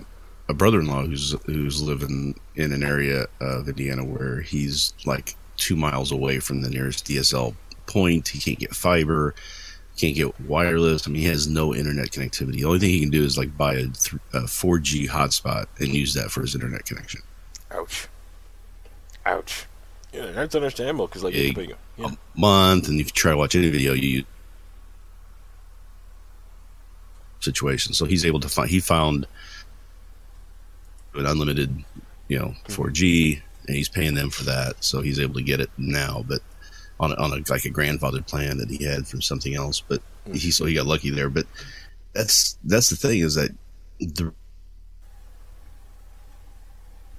[0.49, 6.13] a brother-in-law who's who's living in an area of Indiana where he's like two miles
[6.13, 7.55] away from the nearest DSL
[7.87, 8.29] point.
[8.29, 9.35] He can't get fiber,
[9.97, 11.07] can't get wireless.
[11.07, 12.55] I mean, he has no internet connectivity.
[12.55, 15.89] The only thing he can do is like buy a, th- a 4G hotspot and
[15.89, 17.21] use that for his internet connection.
[17.71, 18.09] Ouch.
[19.25, 19.67] Ouch.
[20.13, 21.77] Yeah, that's understandable because like Yeah, it's big.
[21.97, 22.07] Yeah.
[22.07, 24.25] A month, and if you try to watch any video, you use
[27.41, 27.95] situation.
[27.95, 28.69] So he's able to find.
[28.69, 29.27] He found
[31.15, 31.85] an unlimited,
[32.29, 32.73] you know, hmm.
[32.73, 34.83] 4G, and he's paying them for that.
[34.83, 36.41] So he's able to get it now, but
[37.01, 39.81] on a, on a like a grandfathered plan that he had from something else.
[39.81, 40.51] But he mm-hmm.
[40.51, 41.31] so he got lucky there.
[41.31, 41.47] But
[42.13, 43.51] that's that's the thing is that
[43.99, 44.33] the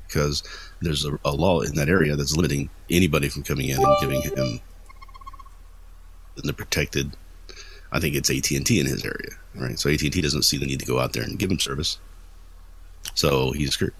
[0.07, 0.43] because
[0.81, 4.21] there's a, a law in that area that's limiting anybody from coming in and giving
[4.21, 4.61] him
[6.37, 7.15] the protected.
[7.91, 9.79] I think it's AT and T in his area, right?
[9.79, 11.59] So AT and T doesn't see the need to go out there and give him
[11.59, 11.99] service.
[13.13, 13.93] So he's screwed.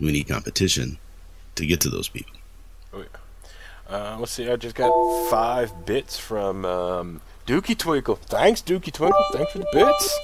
[0.00, 0.98] We need competition
[1.56, 2.33] to get to those people.
[3.94, 4.50] Uh, let's see.
[4.50, 4.90] I just got
[5.30, 8.16] five bits from um, Dookie Twinkle.
[8.16, 9.24] Thanks, Dookie Twinkle.
[9.32, 10.18] Thanks for the bits.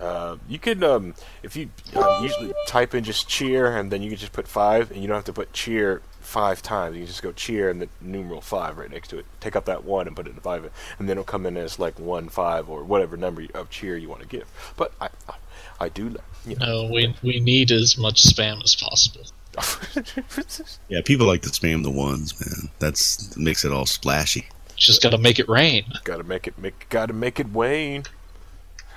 [0.00, 4.10] Uh, you can, um, if you uh, usually type in just cheer, and then you
[4.10, 6.96] can just put five, and you don't have to put cheer five times.
[6.96, 9.26] You can just go cheer and the numeral five right next to it.
[9.38, 11.78] Take out that one and put it in five, and then it'll come in as
[11.78, 14.50] like one five or whatever number of cheer you want to give.
[14.76, 15.34] But I, I,
[15.78, 16.66] I do, you know.
[16.66, 19.26] No, we we need as much spam as possible.
[20.88, 22.70] Yeah, people like to spam the ones, man.
[22.78, 24.46] That's makes it all splashy.
[24.76, 25.84] Just got to make it rain.
[26.04, 28.04] gotta make it make gotta make it wane.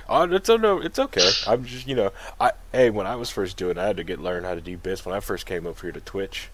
[0.10, 1.30] Oh, it's oh, no, it's okay.
[1.46, 4.04] I'm just you know, I hey, when I was first doing, it, I had to
[4.04, 6.50] get learn how to do bits when I first came up here to Twitch.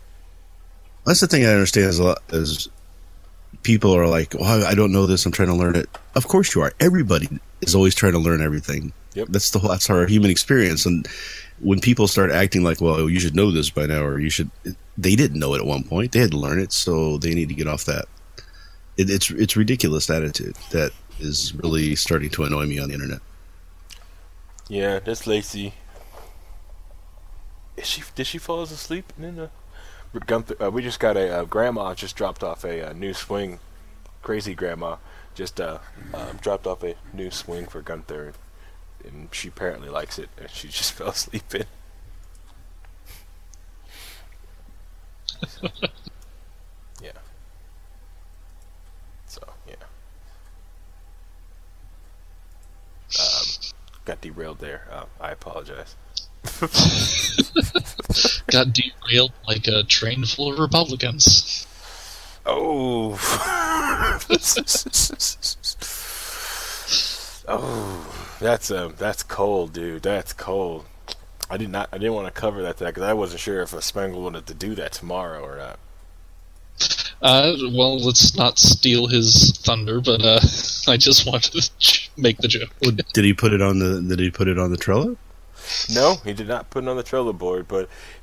[1.06, 2.68] That's the thing I understand is a lot is
[3.62, 5.26] people are like, "Well, I don't know this.
[5.26, 6.74] I'm trying to learn it." Of course you are.
[6.80, 7.30] Everybody
[7.62, 8.92] is always trying to learn everything.
[9.14, 9.28] Yep.
[9.30, 10.86] That's the whole, that's our human experience.
[10.86, 11.08] And
[11.64, 14.52] when people start acting like, "Well, you should know this by now," or "You should,"
[14.98, 16.12] they didn't know it at one point.
[16.12, 18.06] They had to learn it, so they need to get off that.
[18.98, 23.20] It, it's it's ridiculous attitude that is really starting to annoy me on the internet.
[24.68, 25.74] Yeah, that's Lacey.
[27.78, 28.04] Is she?
[28.16, 29.14] Did she fall asleep?
[30.28, 33.60] Gunther, uh, we just got a uh, grandma just dropped off a, uh new swing.
[34.22, 34.98] Crazy grandma
[35.34, 35.80] just uh,
[36.14, 38.34] um, dropped off a new swing for Gunther,
[39.06, 40.30] and she apparently likes it.
[40.38, 41.66] And she just fell asleep in.
[47.02, 47.12] yeah.
[49.28, 49.76] So yeah.
[53.20, 53.46] Um,
[54.06, 54.88] got derailed there.
[54.92, 55.96] Uh, I apologize.
[58.48, 61.66] Got derailed like a train full of Republicans.
[62.46, 63.18] Oh.
[67.48, 70.04] Oh, that's um, that's cold, dude.
[70.04, 70.86] That's cold.
[71.50, 71.90] I did not.
[71.92, 74.48] I didn't want to cover that that because I wasn't sure if a Spangle wanted
[74.48, 75.80] to do that tomorrow or not.
[77.22, 80.40] Uh, well, let's not steal his thunder, but uh,
[80.88, 82.70] I just wanted to make the joke.
[82.82, 84.02] Well, did he put it on the?
[84.02, 85.18] Did he put it on the Trello?
[85.94, 87.90] No, he did not put it on the Trello board, but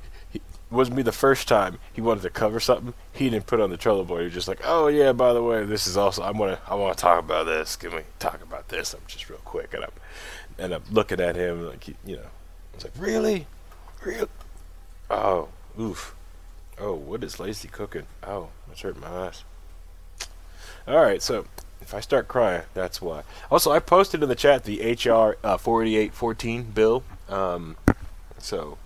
[0.71, 2.93] wasn't be the first time he wanted to cover something.
[3.11, 4.21] He didn't put on the Trello board.
[4.21, 6.71] He was just like, "Oh yeah, by the way, this is also I want to
[6.71, 7.75] I want to talk about this.
[7.75, 9.91] Can we talk about this?" I'm just real quick, and I'm
[10.57, 13.47] and I'm looking at him like you know, I was like, "Really,
[14.03, 14.29] real?
[15.09, 16.15] Oh, oof.
[16.79, 18.07] Oh, what is Lazy cooking?
[18.23, 19.43] Oh, that's hurting my eyes."
[20.87, 21.45] All right, so
[21.81, 23.23] if I start crying, that's why.
[23.51, 27.03] Also, I posted in the chat the HR uh, 48814 bill.
[27.29, 27.77] Um,
[28.37, 28.77] so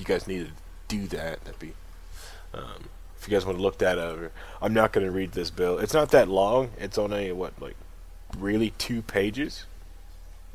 [0.00, 0.52] you guys need to
[0.88, 1.72] do that, that'd be.
[2.52, 4.32] Um, if you guys want to look that over,
[4.62, 5.78] I'm not going to read this bill.
[5.78, 6.70] It's not that long.
[6.78, 7.76] It's only what like
[8.38, 9.66] really two pages.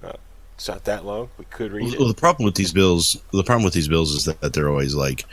[0.03, 0.13] Uh,
[0.55, 1.29] it's not that long.
[1.37, 2.15] We could read Well, it.
[2.15, 5.25] the problem with these bills, the problem with these bills is that, they're always like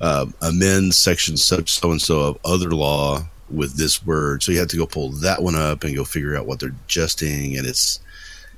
[0.00, 4.42] uh, amend section such so and so of other law with this word.
[4.42, 6.74] So you have to go pull that one up and go figure out what they're
[6.86, 8.00] adjusting, and it's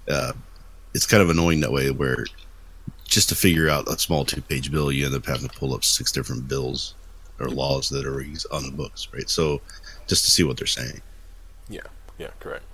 [0.08, 0.32] uh,
[0.94, 1.90] it's kind of annoying that way.
[1.90, 2.26] Where
[3.10, 5.74] just to figure out a small two page bill, you end up having to pull
[5.74, 6.94] up six different bills
[7.38, 9.28] or laws that are on the books, right?
[9.28, 9.60] So
[10.06, 11.02] just to see what they're saying.
[11.68, 11.80] Yeah,
[12.18, 12.64] yeah, correct.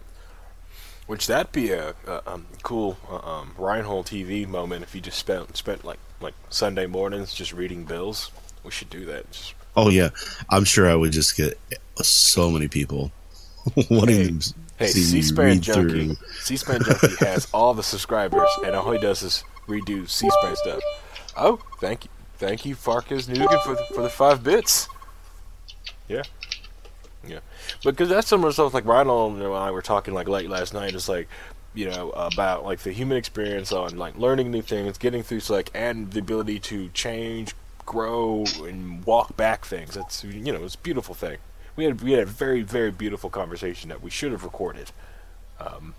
[1.07, 5.19] Which that'd be a, a um, cool uh, um, Reinhold TV moment if you just
[5.19, 8.31] spent spent like like Sunday mornings just reading bills.
[8.63, 9.31] We should do that.
[9.31, 10.09] Just, Oh yeah,
[10.51, 11.59] I'm sure I would just get
[12.03, 13.13] so many people
[13.91, 16.17] wanting to hey, see C-SPAN read Junkie, through.
[16.41, 20.83] C-SPAN Junkie has all the subscribers, and all he does is redo C-SPAN stuff.
[21.37, 24.89] Oh, thank you, thank you, Farkas Nugan for the, for the five bits.
[26.09, 26.23] Yeah,
[27.27, 27.41] yeah,
[27.85, 30.73] because that's some of the stuff like Reinhold and I were talking like late last
[30.73, 30.95] night.
[30.95, 31.29] It's like
[31.75, 35.71] you know about like the human experience on like learning new things, getting through like
[35.75, 39.95] and the ability to change, grow, and walk back things.
[39.95, 41.39] That's you know it's a beautiful thing.
[41.77, 44.91] We had we had a very very beautiful conversation that we should have recorded,
[45.61, 45.95] um,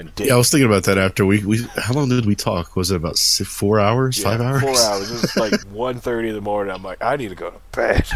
[0.00, 0.26] and did.
[0.28, 2.74] Yeah, I was thinking about that after we, we how long did we talk?
[2.74, 4.62] Was it about six, four hours, Yeah, five hours?
[4.62, 5.10] Four hours.
[5.10, 6.74] It was like 1.30 in the morning.
[6.74, 8.08] I'm like, I need to go to bed.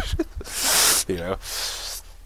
[1.07, 1.37] you know.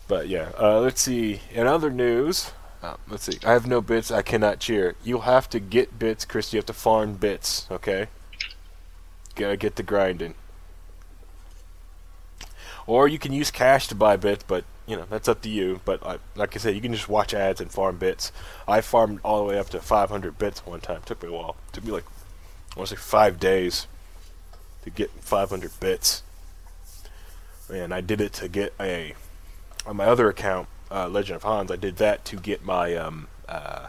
[0.07, 1.41] But yeah, uh, let's see.
[1.53, 3.37] In other news, uh, let's see.
[3.45, 4.09] I have no bits.
[4.09, 4.95] I cannot cheer.
[5.03, 6.51] You'll have to get bits, Chris.
[6.51, 7.67] You have to farm bits.
[7.69, 8.07] Okay.
[9.35, 10.33] Gotta get the grinding.
[12.87, 15.81] Or you can use cash to buy bits, but you know that's up to you.
[15.85, 18.31] But uh, like I said, you can just watch ads and farm bits.
[18.67, 20.97] I farmed all the way up to 500 bits one time.
[20.97, 21.55] It took me a while.
[21.67, 22.05] It took me like
[22.75, 23.87] I want to say five days
[24.83, 26.23] to get 500 bits.
[27.71, 29.13] And I did it to get a
[29.85, 31.71] on my other account, uh, Legend of Hans.
[31.71, 33.87] I did that to get my um, uh,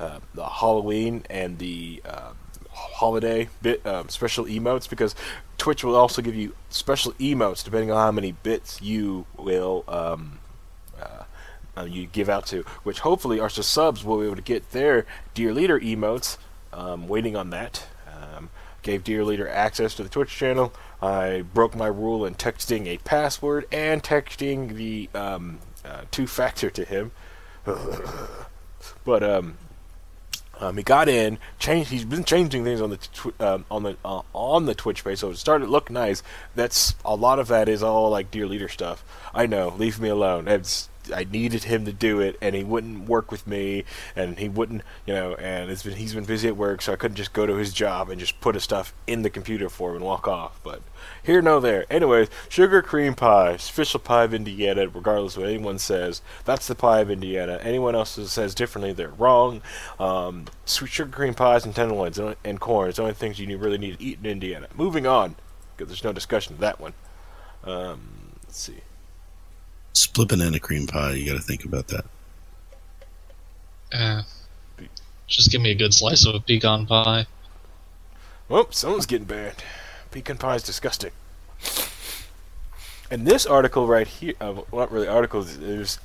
[0.00, 2.32] uh, the Halloween and the uh,
[2.72, 5.14] holiday bit um, special emotes because
[5.62, 10.40] Twitch will also give you special emotes depending on how many bits you will um,
[11.00, 11.22] uh,
[11.76, 12.64] uh, you give out to.
[12.82, 16.36] Which hopefully our subs will be able to get their Dear Leader emotes.
[16.72, 17.86] Um, waiting on that.
[18.08, 18.50] Um,
[18.82, 20.72] gave Dear Leader access to the Twitch channel.
[21.00, 26.84] I broke my rule in texting a password and texting the um, uh, two-factor to
[26.84, 27.12] him.
[29.04, 29.58] but um,
[30.60, 31.90] um, he got in, changed.
[31.90, 35.18] He's been changing things on the tw- um, on the uh, on the Twitch page,
[35.18, 36.22] so it started to look nice.
[36.54, 39.04] That's a lot of that is all like Dear Leader stuff.
[39.34, 40.48] I know, leave me alone.
[40.48, 43.84] It's, I needed him to do it, and he wouldn't work with me,
[44.14, 45.34] and he wouldn't, you know.
[45.34, 47.72] And it's been he's been busy at work, so I couldn't just go to his
[47.72, 50.60] job and just put his stuff in the computer for him and walk off.
[50.62, 50.82] But
[51.22, 51.86] here, no, there.
[51.90, 54.88] Anyways, sugar cream pie, official pie of Indiana.
[54.88, 57.58] Regardless of what anyone says, that's the pie of Indiana.
[57.62, 59.62] Anyone else who says differently, they're wrong.
[59.98, 63.58] Um, sweet sugar cream pies and tenderloins and- and corn is the only things you
[63.58, 64.68] really need to eat in Indiana.
[64.74, 65.36] Moving on,
[65.76, 66.94] because there's no discussion of that one.
[67.64, 68.00] Um,
[68.44, 68.80] let's see.
[69.92, 71.12] Split banana cream pie.
[71.12, 72.04] You got to think about that.
[73.92, 74.22] Eh.
[75.26, 77.26] Just give me a good slice of a pecan pie.
[78.48, 79.62] Well, someone's getting banned.
[80.10, 81.12] Pecan pie is disgusting.
[83.10, 85.98] And this article right here, uh, well, not really articles, it was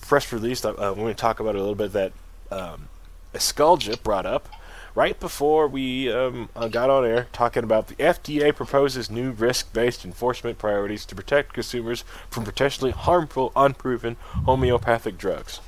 [0.00, 0.64] press released.
[0.64, 2.12] Uh, I'm going to talk about it a little bit that
[2.50, 2.88] um,
[3.34, 4.48] Esculja brought up
[4.94, 10.04] right before we um, uh, got on air, talking about the FDA proposes new risk-based
[10.04, 15.60] enforcement priorities to protect consumers from potentially harmful, unproven homeopathic drugs.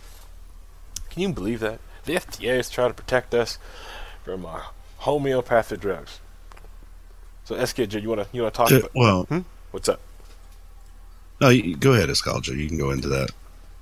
[1.10, 1.80] Can you believe that?
[2.04, 3.58] The FDA is trying to protect us
[4.24, 4.60] from uh,
[4.98, 6.20] homeopathic drugs.
[7.44, 9.26] So, SKJ, you want to you want to talk Uh, about well,
[9.70, 10.00] what's up?
[11.40, 12.56] no, you, go ahead, Escalja.
[12.56, 13.30] You can go into that.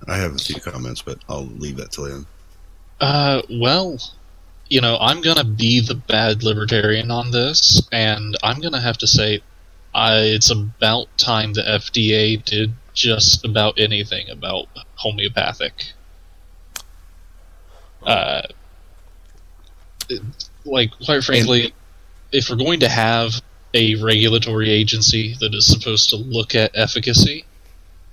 [0.08, 2.26] I have a few comments, but I'll leave that till then.
[3.00, 3.98] Uh, well,
[4.72, 9.06] you know, I'm gonna be the bad libertarian on this, and I'm gonna have to
[9.06, 9.42] say,
[9.94, 15.92] I, it's about time the FDA did just about anything about homeopathic.
[18.02, 18.40] Uh,
[20.08, 20.22] it-
[20.64, 21.74] like, quite frankly,
[22.32, 23.42] if we're going to have
[23.74, 27.44] a regulatory agency that is supposed to look at efficacy,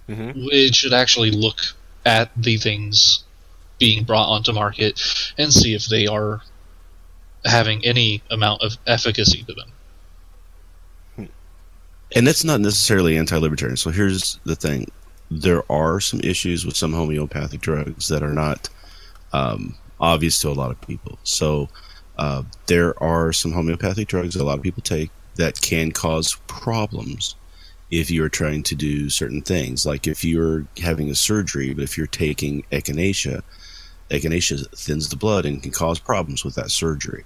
[0.10, 0.34] Mhm.
[0.52, 1.62] it should actually look
[2.06, 3.24] at the things
[3.78, 5.00] being brought onto market
[5.38, 6.42] and see if they are
[7.46, 11.30] having any amount of efficacy to them.
[12.16, 13.78] And that's not necessarily anti-libertarian.
[13.78, 14.90] So here's the thing:
[15.30, 18.70] there are some issues with some homeopathic drugs that are not
[19.32, 21.20] um, obvious to a lot of people.
[21.24, 21.70] So
[22.18, 26.36] uh, there are some homeopathic drugs that a lot of people take that can cause
[26.48, 27.36] problems
[27.92, 29.86] if you're trying to do certain things.
[29.86, 33.42] Like if you're having a surgery, but if you're taking echinacea,
[34.10, 37.24] echinacea thins the blood and can cause problems with that surgery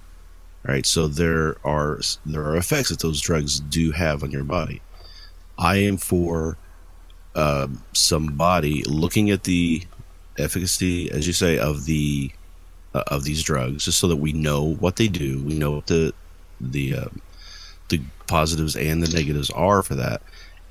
[0.64, 0.86] right?
[0.86, 4.80] So there are there are effects that those drugs do have on your body.
[5.58, 6.56] I am for
[7.34, 9.82] uh, somebody looking at the
[10.38, 12.32] efficacy, as you say, of the
[12.94, 15.86] uh, of these drugs, just so that we know what they do, we know what
[15.86, 16.12] the
[16.60, 17.20] the um,
[17.88, 20.22] the positives and the negatives are for that,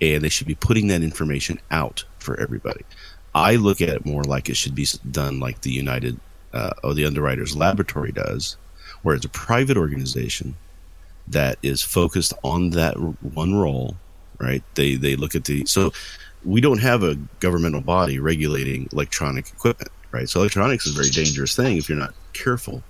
[0.01, 2.83] and they should be putting that information out for everybody.
[3.35, 6.19] I look at it more like it should be done like the United
[6.53, 8.57] uh, or the Underwriters Laboratory does,
[9.01, 10.55] where it's a private organization
[11.27, 13.95] that is focused on that one role,
[14.39, 14.63] right?
[14.75, 15.93] They they look at the so
[16.45, 20.29] we don't have a governmental body regulating electronic equipment, right?
[20.29, 22.83] So electronics is a very dangerous thing if you're not careful.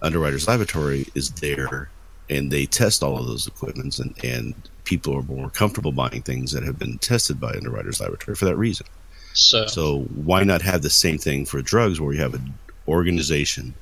[0.00, 1.88] Underwriters Laboratory is there
[2.30, 4.54] and they test all of those equipments and, and
[4.84, 8.56] people are more comfortable buying things that have been tested by Underwriters Laboratory for that
[8.56, 8.86] reason.
[9.34, 12.54] So, So why not have the same thing for drugs where you have an
[12.88, 13.74] organization,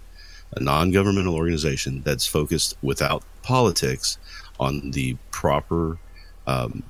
[0.57, 4.19] a non-governmental organization that's focused without politics
[4.59, 5.99] on the proper
[6.47, 6.83] um,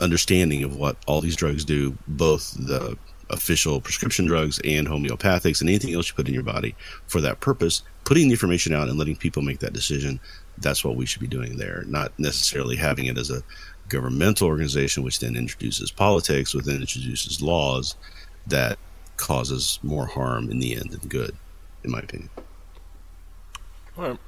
[0.00, 2.96] understanding of what all these drugs do, both the
[3.30, 6.74] official prescription drugs and homeopathics and anything else you put in your body
[7.06, 10.20] for that purpose, putting the information out and letting people make that decision.
[10.58, 13.42] That's what we should be doing there, not necessarily having it as a
[13.92, 17.94] governmental organization, which then introduces politics, which then introduces laws
[18.46, 18.78] that
[19.16, 21.36] causes more harm in the end than good,
[21.84, 22.30] in my opinion.
[23.96, 24.18] All right.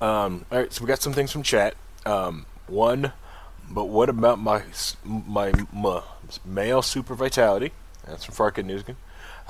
[0.00, 0.72] Um, all right.
[0.72, 1.74] So we got some things from chat.
[2.04, 3.12] Um, one,
[3.70, 4.62] but what about my
[5.04, 6.02] my, my
[6.44, 7.72] male super vitality?
[8.06, 8.96] That's from Farka Newskin.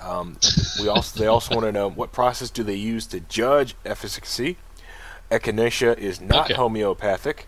[0.03, 0.37] Um,
[0.81, 4.57] we also they also want to know what process do they use to judge efficacy?
[5.31, 6.55] Echinacea is not Okay.
[6.55, 7.47] homeopathic.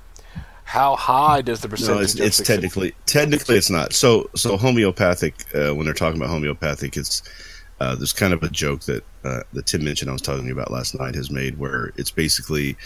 [0.65, 1.95] How high does the percentage?
[1.97, 3.93] No, it's, it's technically technically it's not.
[3.93, 7.23] So so homeopathic uh, when they're talking about homeopathic, it's
[7.81, 10.71] uh, there's kind of a joke that uh, that Tim Minchin I was talking about
[10.71, 12.77] last night has made where it's basically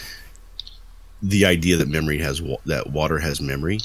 [1.21, 3.79] the idea that memory has wa- that water has memory,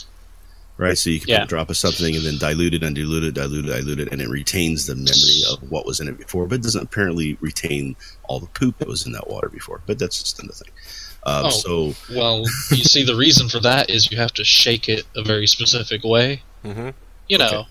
[0.77, 0.99] right?
[0.99, 1.39] So you can Yeah.
[1.41, 4.01] put a drop of something and then dilute it and dilute it, dilute it, dilute
[4.01, 6.83] it, and it retains the memory of what was in it before, but it doesn't
[6.85, 9.83] apparently retain all the poop that was in that water before.
[9.87, 10.73] But that's just another thing.
[11.27, 11.51] Um, Oh.
[11.51, 15.23] So well, you see, the reason for that is you have to shake it a
[15.23, 16.43] very specific way.
[16.65, 16.93] Mhm.
[17.29, 17.69] You know, Okay.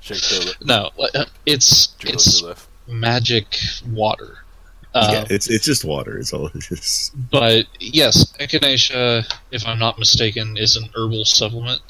[0.00, 2.42] Shake the no, uh, it's jiggle it's
[2.88, 4.38] magic water.
[4.92, 6.18] Uh, yeah, it's it's just water.
[6.18, 7.12] It's all it is.
[7.30, 11.80] But yes, echinacea, if I'm not mistaken, is an herbal supplement.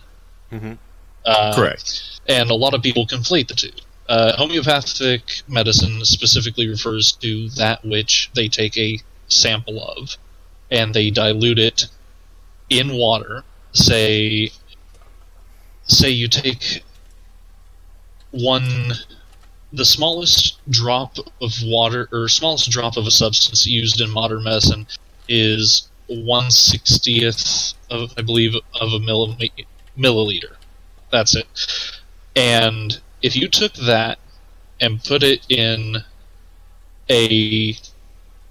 [0.53, 0.77] Mhm.
[1.25, 2.03] Uh, Correct.
[2.29, 3.71] And a lot of people conflate the two.
[4.09, 8.99] Uh, homeopathic medicine specifically refers to that which they take a
[9.29, 10.17] sample of
[10.71, 11.87] and they dilute it
[12.69, 13.45] in water.
[13.73, 14.51] Say,
[15.85, 16.83] say you take
[18.31, 18.93] one,
[19.73, 24.87] the smallest drop of water or smallest drop of a substance used in modern medicine
[25.29, 29.67] is one sixtieth of, I believe, of a milli-
[29.97, 30.57] milliliter.
[31.11, 31.47] That's it.
[32.37, 34.19] And if you took that
[34.81, 35.99] and put it in
[37.11, 37.77] a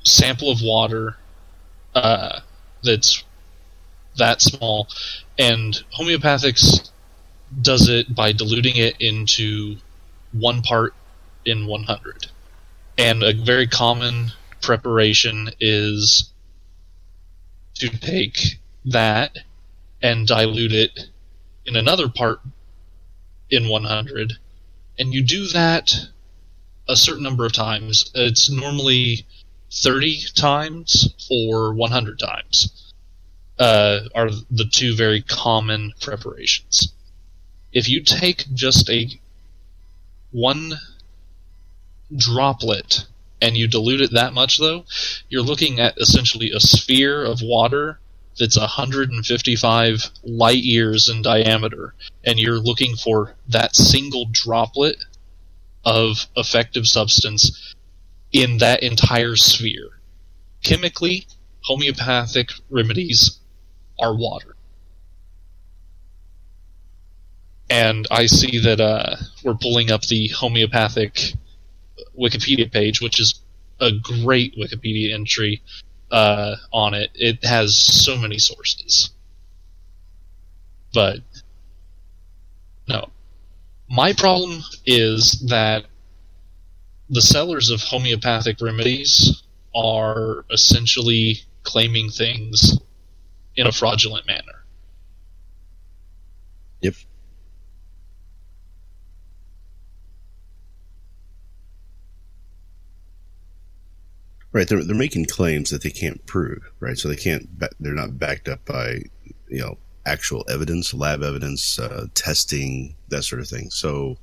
[0.03, 1.17] sample of water
[1.95, 2.39] uh,
[2.83, 3.23] that's
[4.17, 4.87] that small,
[5.37, 6.89] and homeopathics
[7.61, 9.77] does it by diluting it into
[10.31, 10.93] one part
[11.45, 12.27] in 100.
[12.97, 14.31] And a very common
[14.61, 16.31] preparation is
[17.75, 19.37] to take that
[20.01, 20.99] and dilute it
[21.65, 22.41] in another part
[23.49, 24.33] in 100
[24.99, 25.93] and you do that
[26.89, 28.11] a certain number of times.
[28.13, 29.25] It's normally
[29.72, 32.93] 30 times or 100 times
[33.59, 36.93] uh, are the two very common preparations.
[37.72, 39.07] If you take just a
[40.32, 40.74] one
[42.15, 43.05] droplet
[43.41, 44.86] and you dilute it that much, though,
[45.30, 47.99] you're looking at essentially a sphere of water
[48.38, 51.93] that's 155 light years in diameter,
[52.26, 54.95] and you're looking for that single droplet
[55.86, 57.76] of effective substance
[58.32, 59.99] in that entire sphere.
[60.63, 61.25] Chemically,
[61.61, 63.39] homeopathic remedies
[63.99, 64.55] are water.
[67.69, 71.34] And I see that uh, we're pulling up the homeopathic
[72.19, 73.39] Wikipedia page, which is
[73.80, 75.61] a great Wikipedia entry
[76.11, 77.11] uh, on it.
[77.13, 79.11] It has so many sources.
[80.93, 81.19] But,
[82.88, 83.09] no.
[83.89, 85.86] My problem is that
[87.10, 89.43] the sellers of homeopathic remedies
[89.76, 92.80] are essentially claiming things
[93.55, 94.64] in a fraudulent manner.
[96.82, 96.95] Yep.
[104.51, 106.97] Right, they're they're making claims that they can't prove, right?
[106.97, 107.47] So they can't,
[107.80, 109.01] they're not backed up by,
[109.47, 113.70] you know, actual evidence, lab evidence, uh, testing, that sort of thing.
[113.70, 114.18] So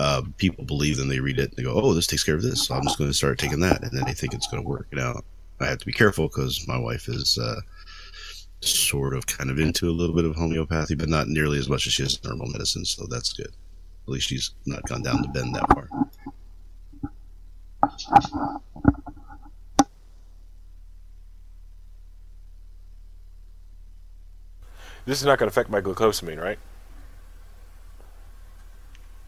[0.00, 2.40] uh, people believe them, they read it, and they go, "Oh, this takes care of
[2.40, 4.62] this, so I'm just going to start taking that," and then they think it's going
[4.62, 4.86] to work.
[4.92, 5.20] Now,
[5.60, 7.60] I have to be careful because my wife is uh,
[8.62, 11.86] sort of kind of into a little bit of homeopathy, but not nearly as much
[11.86, 13.48] as she is normal medicine, so that's good.
[13.48, 15.88] At least she's not gone down the bend that far.
[25.04, 26.58] This is not going to affect my glucosamine, right?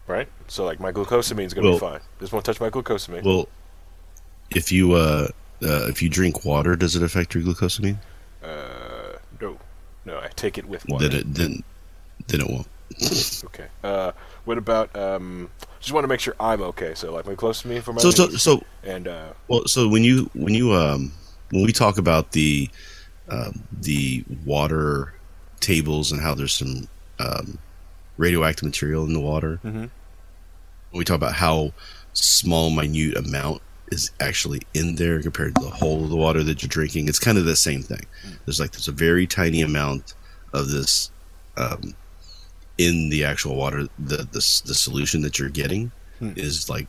[0.07, 0.29] Right?
[0.53, 1.99] So, like, my glucosamine is going to Well- be fine.
[2.19, 3.23] This won't touch my glucosamine.
[3.23, 3.47] Well,
[4.51, 5.29] if you uh,
[5.63, 7.97] uh, if you drink water, does it affect your glucosamine?
[8.43, 9.57] uh, no.
[10.05, 11.09] No, I take it with water.
[11.09, 11.63] Then it then
[12.27, 12.67] then it won't.
[13.45, 13.65] Okay.
[13.83, 14.11] Uh,
[14.45, 15.49] what about, um,
[15.79, 16.93] just want to make sure I'm okay.
[16.93, 20.29] So, like, my glucosamine for my So so so and, uh, Well, so when you
[20.35, 21.13] when you um
[21.49, 22.69] when we talk about the
[23.29, 25.13] um, the water
[25.61, 26.87] tables and how there's some
[27.17, 27.57] um,
[28.17, 29.89] radioactive material in the water, Mhm.
[30.93, 31.73] We talk about how
[32.13, 36.61] small, minute amount is actually in there compared to the whole of the water that
[36.61, 38.01] you're drinking, it's kind of the same thing.
[38.45, 40.15] There's like there's a very tiny amount
[40.53, 41.11] of this
[41.57, 41.93] um,
[42.77, 43.87] in the actual water.
[43.99, 45.91] The the, the solution that you're getting
[46.37, 46.87] is like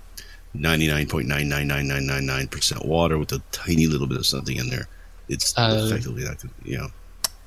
[0.57, 4.89] 99.999999% water with a tiny little bit of something in there.
[5.29, 6.89] It's Uh, effectively not, you know.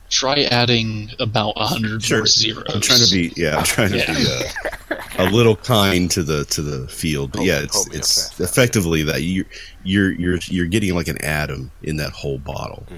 [0.10, 2.20] Try adding about 100 Sure.
[2.20, 2.64] more zeros.
[2.74, 4.14] I'm trying to be, yeah, I'm trying to Yeah.
[4.14, 4.98] be uh,
[5.28, 9.44] a little kind to the to the field, but yeah, it's it's effectively that you
[9.84, 12.86] you're you're you're getting like an atom in that whole bottle.
[12.88, 12.96] Hmm.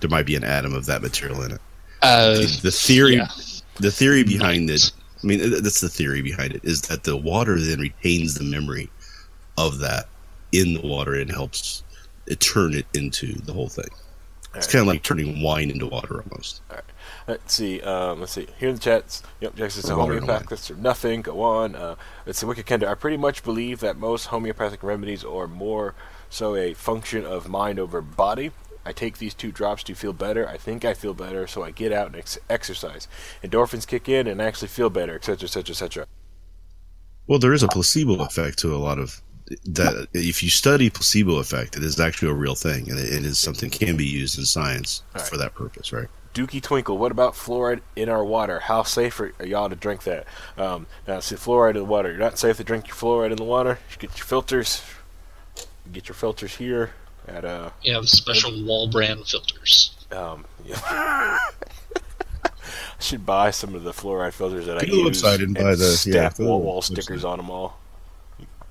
[0.00, 1.60] There might be an atom of that material in it.
[2.02, 3.26] Uh, The theory, yeah.
[3.80, 4.90] the theory behind it.
[5.22, 8.88] I mean, that's the theory behind it is that the water then retains the memory
[9.58, 10.06] of that
[10.52, 11.82] in the water and helps
[12.26, 13.88] it turn it into the whole thing.
[14.54, 16.60] It's kind of like turning wine into water almost.
[16.70, 16.84] All right.
[17.28, 17.80] Let's see.
[17.82, 18.48] Um, let's see.
[18.58, 19.22] Here in the chats.
[19.40, 21.22] Yep, Jackson said Or water in a homeopathics or nothing.
[21.22, 21.76] Go on.
[21.76, 21.94] Uh,
[22.26, 22.46] let's see.
[22.46, 22.88] Wicked Kendo.
[22.88, 25.94] I pretty much believe that most homeopathic remedies are more
[26.28, 28.50] so a function of mind over body.
[28.84, 30.48] I take these two drops to feel better.
[30.48, 33.08] I think I feel better, so I get out and ex- exercise.
[33.44, 36.06] Endorphins kick in and I actually feel better, etc., etc., etc.
[37.26, 39.20] Well, there is a placebo effect to a lot of
[39.64, 40.08] that.
[40.14, 43.38] If you study placebo effect, it is actually a real thing, and it, it is
[43.38, 45.28] something can be used in science All right.
[45.30, 46.08] for that purpose, right?
[46.34, 48.60] Dookie Twinkle, what about fluoride in our water?
[48.60, 50.26] How safe are, are y'all to drink that?
[50.56, 52.10] Um, now, see, fluoride in the water.
[52.10, 53.80] You're not safe to drink your fluoride in the water.
[53.90, 54.80] You get your filters.
[55.56, 56.92] You get your filters here
[57.26, 59.90] at uh, Yeah, the special wall brand filters.
[60.12, 60.78] um, yeah.
[62.44, 65.42] I should buy some of the fluoride filters that Go I to the use website
[65.42, 66.84] and buy the- yeah, stack go to the wall wall website.
[67.02, 67.79] stickers on them all.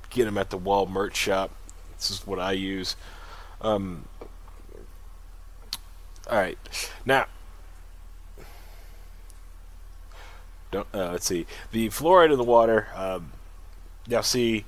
[0.09, 1.51] Get them at the wall merch shop.
[1.97, 2.95] This is what I use.
[3.61, 4.05] Um,
[6.29, 6.57] all right,
[7.05, 7.25] now
[10.73, 12.87] uh, let's see the fluoride in the water.
[12.95, 13.31] Um,
[14.07, 14.65] now, see,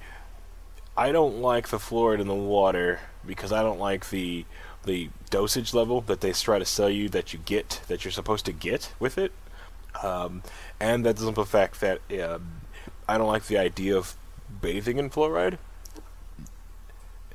[0.98, 4.46] I don't like the fluoride in the water because I don't like the
[4.84, 8.46] the dosage level that they try to sell you that you get that you're supposed
[8.46, 9.32] to get with it,
[10.02, 10.44] um,
[10.80, 12.00] and that doesn't affect that.
[12.22, 12.62] um
[13.08, 14.16] I don't like the idea of
[14.62, 15.58] bathing in fluoride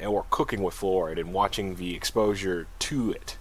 [0.05, 3.37] or cooking with fluoride and watching the exposure to it.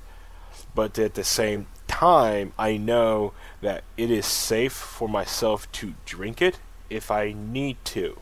[0.73, 6.41] But at the same time, I know that it is safe for myself to drink
[6.41, 6.59] it
[6.89, 8.19] if I need to.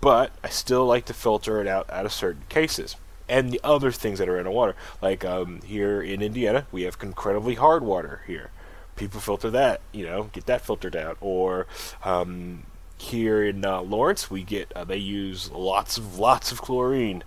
[0.00, 2.96] But I still like to filter it out out of certain cases.
[3.28, 4.74] and the other things that are in the water.
[5.02, 8.50] Like um, here in Indiana, we have incredibly hard water here.
[8.96, 11.18] People filter that, you know, get that filtered out.
[11.20, 11.66] Or
[12.04, 12.64] um,
[13.00, 17.22] here in uh, Lawrence, we get uh, they use lots of lots of chlorine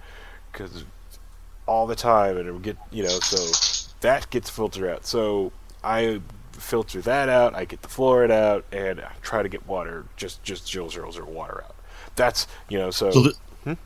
[0.51, 0.85] because
[1.65, 5.05] all the time, and it get you know so that gets filtered out.
[5.05, 5.51] So
[5.83, 7.55] I filter that out.
[7.55, 11.11] I get the fluoride out, and I try to get water just just zero zero
[11.11, 11.75] zero water out.
[12.15, 13.11] That's you know so.
[13.11, 13.77] So the,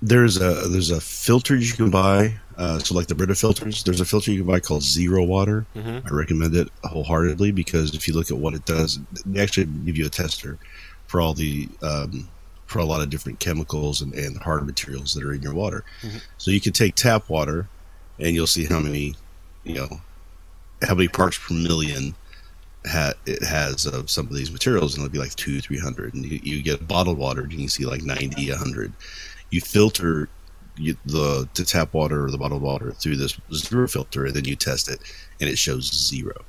[0.00, 2.38] there's a there's a filter you can buy.
[2.58, 5.64] Uh, so like the Brita filters, there's a filter you can buy called Zero Water.
[5.76, 6.04] Mhm.
[6.10, 9.96] I recommend it wholeheartedly because if you look at what it does, they actually give
[9.96, 10.58] you a tester
[11.06, 12.28] for all the um,
[12.66, 15.84] for a lot of different chemicals and, and hard materials that are in your water.
[16.36, 17.68] So you can take tap water,
[18.18, 19.14] and you'll see how many,
[19.64, 20.00] you know,
[20.82, 22.14] how many parts per million
[22.86, 26.12] ha- it has of some of these materials, and it'll be like two, three hundred.
[26.14, 28.92] And you, you get bottled water, and you can see like 90, 100.
[29.50, 30.28] You filter
[30.78, 34.56] you, the tap water or the bottled water through this zero filter, and then you
[34.56, 35.00] test it,
[35.40, 36.44] and it shows zero.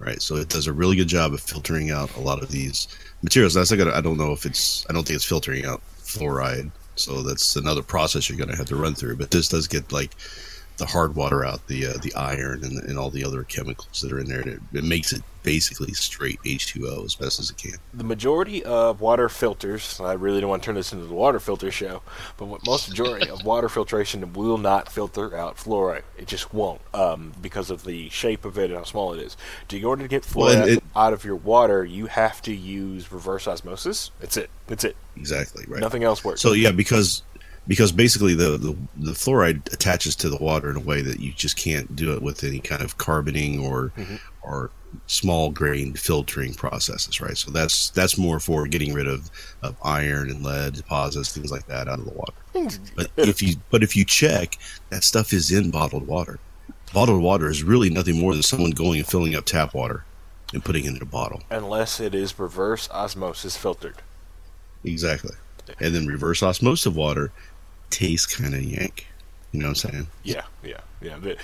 [0.00, 2.88] Right, so it does a really good job of filtering out a lot of these
[3.22, 3.54] materials.
[3.54, 7.22] That's like I don't know if it's I don't think it's filtering out fluoride, so
[7.22, 9.16] that's another process you're going to have to run through.
[9.16, 10.10] But this does get like
[10.80, 14.10] the hard water out, the uh, the iron and, and all the other chemicals that
[14.12, 14.40] are in there.
[14.40, 17.72] It, it makes it basically straight H2O as best as it can.
[17.94, 21.40] the majority of water filters, I really don't want to turn this into the water
[21.40, 22.02] filter show,
[22.36, 26.02] but what most majority of water filtration will not filter out fluoride.
[26.18, 29.36] It just won't um, because of the shape of it and how small it is.
[29.68, 32.42] Do you in order to get Well, fluoride it- out of your water, you have
[32.42, 34.10] to use reverse osmosis.
[34.20, 34.50] That's it.
[34.66, 34.96] That's it.
[35.16, 35.80] Exactly right.
[35.80, 36.40] Nothing else works.
[36.42, 37.22] So yeah, because
[37.70, 41.32] because basically the, the the fluoride attaches to the water in a way that you
[41.32, 44.16] just can't do it with any kind of carboning or mm-hmm.
[44.42, 44.72] or
[45.06, 47.38] small grain filtering processes, right?
[47.38, 49.30] So that's that's more for getting rid of,
[49.62, 52.80] of iron and lead deposits, things like that out of the water.
[52.96, 54.58] But if you but if you check,
[54.88, 56.40] that stuff is in bottled water.
[56.92, 60.04] Bottled water is really nothing more than someone going and filling up tap water
[60.52, 61.40] and putting it in a bottle.
[61.50, 64.02] Unless it is reverse osmosis filtered.
[64.82, 65.36] Exactly.
[65.78, 67.30] And then reverse osmosis of water
[67.90, 69.06] tastes kind of yank.
[69.52, 70.06] You know what I'm saying?
[70.22, 71.18] Yeah, yeah, yeah.
[71.20, 71.38] But,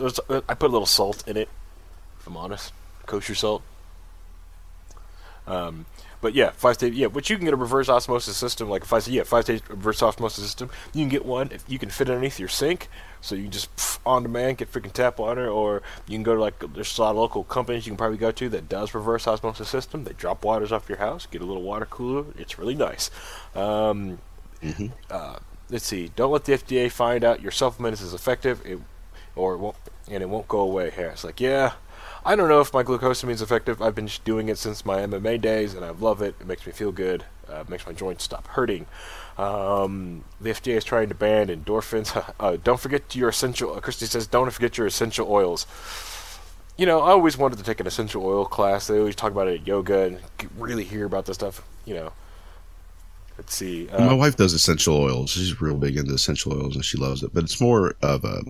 [0.00, 1.48] uh, uh, I put a little salt in it,
[2.20, 2.72] if I'm honest.
[3.06, 3.62] Kosher salt.
[5.46, 5.86] Um,
[6.20, 6.94] but yeah, five stage.
[6.94, 9.06] Yeah, but you can get a reverse osmosis system, like a five.
[9.06, 10.70] Yeah, five stage reverse osmosis system.
[10.92, 12.88] You can get one if you can fit underneath your sink,
[13.20, 16.34] so you can just pff, on demand get freaking tap water, or you can go
[16.34, 18.92] to like there's a lot of local companies you can probably go to that does
[18.92, 20.04] reverse osmosis system.
[20.04, 22.24] They drop waters off your house, get a little water cooler.
[22.36, 23.10] It's really nice.
[23.54, 24.18] Um,
[25.10, 25.38] uh,
[25.70, 26.10] let's see.
[26.16, 28.78] Don't let the FDA find out your supplement is effective, it,
[29.34, 29.76] or it won't,
[30.10, 30.90] and it won't go away.
[30.90, 31.72] Here, it's like, yeah,
[32.24, 33.80] I don't know if my glucosamine is effective.
[33.80, 36.34] I've been doing it since my MMA days, and I love it.
[36.40, 37.24] It makes me feel good.
[37.48, 38.86] Uh, makes my joints stop hurting.
[39.38, 42.34] Um, the FDA is trying to ban endorphins.
[42.40, 43.74] uh, don't forget your essential.
[43.74, 45.66] Uh, Christy says, don't forget your essential oils.
[46.76, 48.86] You know, I always wanted to take an essential oil class.
[48.86, 50.20] They always talk about it at yoga and
[50.58, 51.62] really hear about this stuff.
[51.84, 52.12] You know,
[53.38, 53.88] let's see.
[53.88, 55.30] Uh, My wife does essential oils.
[55.30, 57.32] She's real big into essential oils and she loves it.
[57.34, 58.42] But it's more of a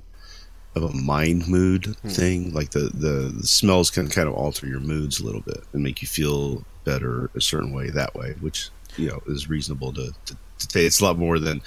[0.74, 2.52] of a mind mood thing.
[2.52, 5.82] Like the, the, the smells can kind of alter your moods a little bit and
[5.82, 10.12] make you feel better a certain way that way, which you know is reasonable to
[10.26, 10.84] to, to take.
[10.84, 11.62] It's a lot more than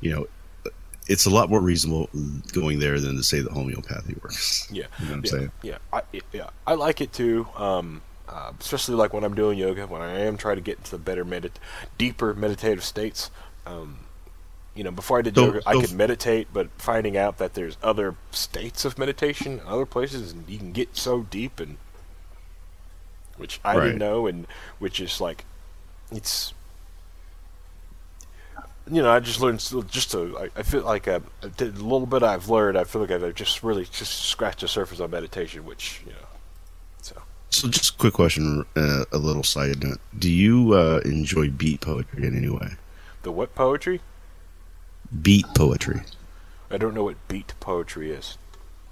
[0.00, 0.26] you know.
[1.06, 2.08] It's a lot more reasonable
[2.52, 4.66] going there than to say that homeopathy works.
[4.72, 5.52] Yeah, You know what I'm yeah, saying?
[5.62, 6.02] Yeah, I,
[6.32, 7.46] yeah, I like it too.
[7.56, 8.00] Um,
[8.34, 10.98] uh, especially like when I'm doing yoga, when I am trying to get into the
[10.98, 11.52] better, medit-
[11.96, 13.30] deeper meditative states.
[13.64, 14.00] Um,
[14.74, 17.54] you know, before I did So- yoga, I so- could meditate, but finding out that
[17.54, 21.76] there's other states of meditation, other places, and you can get so deep, and
[23.36, 23.84] which I Right.
[23.84, 24.46] didn't know, and
[24.80, 25.44] which is like,
[26.10, 26.52] it's.
[28.90, 29.60] You know, I just learned
[29.90, 30.36] just to.
[30.38, 33.62] I, I feel like a, the little bit I've learned, I feel like I've just
[33.62, 36.23] really just scratched the surface on meditation, which you know.
[37.54, 41.80] So just a quick question, uh, a little side note: Do you uh, enjoy beat
[41.80, 42.72] poetry in any way?
[43.22, 44.00] the what poetry?
[45.22, 46.02] Beat poetry.
[46.70, 48.38] I don't know what beat poetry is.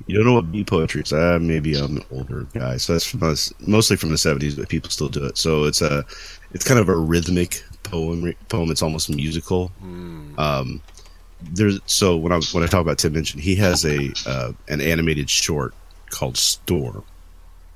[0.06, 1.12] You don't know what beat poetry is?
[1.12, 4.68] Uh, maybe I'm an older guy, so that's from us, mostly from the '70s, but
[4.68, 5.38] people still do it.
[5.38, 6.04] So it's a,
[6.52, 8.32] it's kind of a rhythmic poem.
[8.48, 8.70] Poem.
[8.70, 9.70] It's almost musical.
[10.38, 10.82] Um,
[11.40, 14.80] there's so when I when I talk about Tim Minchin, he has a uh, an
[14.80, 15.74] animated short
[16.10, 17.04] called Storm.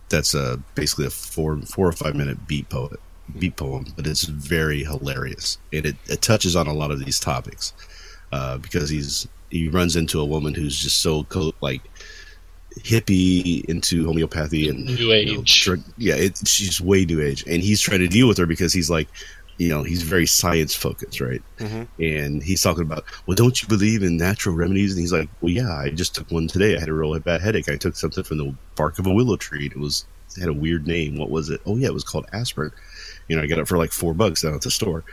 [0.09, 3.01] That's a basically a four four or five minute beat poet
[3.39, 7.19] beat poem, but it's very hilarious and it, it touches on a lot of these
[7.19, 7.73] topics
[8.33, 11.83] uh, because he's he runs into a woman who's just so co- like
[12.81, 15.69] hippie into homeopathy and New you know, age.
[15.97, 18.91] yeah, it, she's way new age, and he's trying to deal with her because he's
[18.91, 19.09] like,
[19.59, 21.43] you know, he's very science focused, right?
[21.59, 21.89] Mhm.
[21.99, 24.93] And he's talking about, well, don't you believe in natural remedies?
[24.93, 26.77] And he's like, well, yeah, I just took one today.
[26.77, 27.69] I had a really bad headache.
[27.69, 29.67] I took something from the bark of a willow tree.
[29.67, 30.05] It was
[30.37, 31.17] it had a weird name.
[31.17, 31.61] What was it?
[31.67, 32.73] Oh yeah, it was called aspirin.
[33.29, 35.05] You know, I got it for like four bucks down at the store.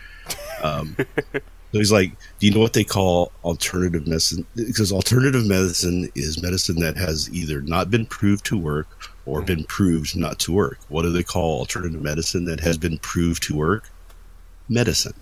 [0.62, 0.96] Um,
[1.34, 1.42] so
[1.72, 4.46] he's like, do you know what they call alternative medicine?
[4.56, 9.64] Because alternative medicine is medicine that has either not been proved to work or been
[9.64, 10.80] proved not to work.
[10.90, 13.90] What do they call alternative medicine that has been proved to work?
[14.70, 15.14] Medicine.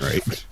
[0.00, 0.44] Right.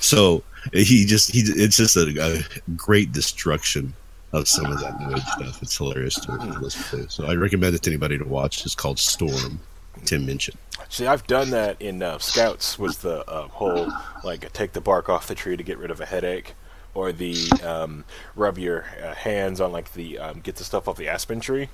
[0.00, 2.42] So he just he it's just a, a
[2.76, 3.94] great destruction
[4.32, 5.62] of some of that new age stuff.
[5.62, 7.10] It's hilarious to listen to.
[7.10, 8.64] So I recommend it to anybody to watch.
[8.66, 9.60] It's called Storm.
[10.04, 10.56] Tim Minchin.
[10.88, 13.92] See, I've done that in uh, Scouts with the uh, whole
[14.24, 16.54] like take the bark off the tree to get rid of a headache,
[16.94, 20.96] or the um, rub your uh, hands on like the um, get the stuff off
[20.96, 21.68] the aspen tree,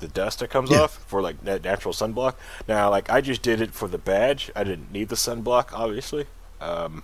[0.00, 0.82] the dust that comes Yeah.
[0.82, 2.34] off for like nat- natural sunblock.
[2.68, 4.50] Now, like I just did it for the badge.
[4.54, 6.26] I didn't need the sunblock, obviously.
[6.60, 7.02] Um,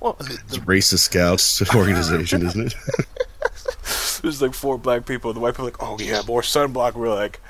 [0.00, 2.74] well, the- It's racist scouts organization, isn't it?
[4.22, 5.32] There's like four black people.
[5.32, 6.94] The white people are like, oh yeah, more sunblock.
[6.94, 7.40] We're like,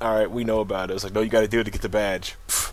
[0.00, 0.94] all right, we know about it.
[0.94, 2.36] It's like, no, you got to do it to get the badge.
[2.46, 2.72] Pfft.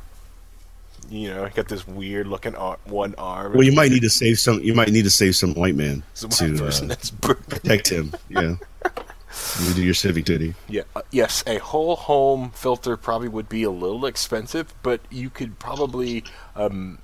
[1.10, 3.54] You know, you got this weird looking ar- one arm.
[3.54, 4.60] well, you might need to save some.
[4.62, 6.90] You might need to save some white man Some white to
[7.30, 8.14] uh, protect him.
[8.30, 8.56] Yeah,
[9.62, 10.56] you do your civic duty.
[10.68, 15.30] yeah, uh, yes, a whole home filter probably would be a little expensive, but you
[15.30, 16.24] could probably
[16.56, 16.98] um,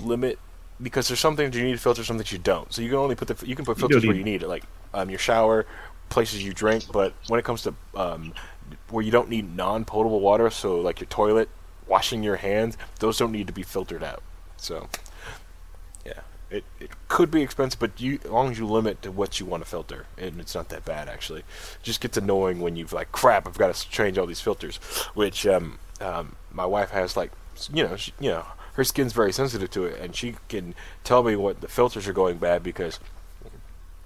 [0.00, 0.38] limit
[0.82, 2.72] because there's some things you need to filter, some that you don't.
[2.72, 4.48] So you can only put the you can put You filters where you need it,
[4.48, 5.66] like um, your shower,
[6.08, 6.84] places you drink.
[6.92, 8.34] But when it comes to um,
[8.90, 11.48] where you don't need non-potable water, so like your toilet,
[11.86, 14.22] washing your hands, those don't need to be filtered out.
[14.56, 14.88] So
[16.04, 16.20] yeah,
[16.50, 19.46] it, it could be expensive, but you as long as you limit to what you
[19.46, 21.40] want to filter, and it's not that bad actually.
[21.40, 23.46] It just gets annoying when you've like crap.
[23.46, 24.76] I've got to change all these filters,
[25.14, 27.32] which um, um, my wife has like
[27.72, 30.74] you know she, you know her skin's very sensitive to it, and she can
[31.04, 32.98] tell me what the filters are going bad because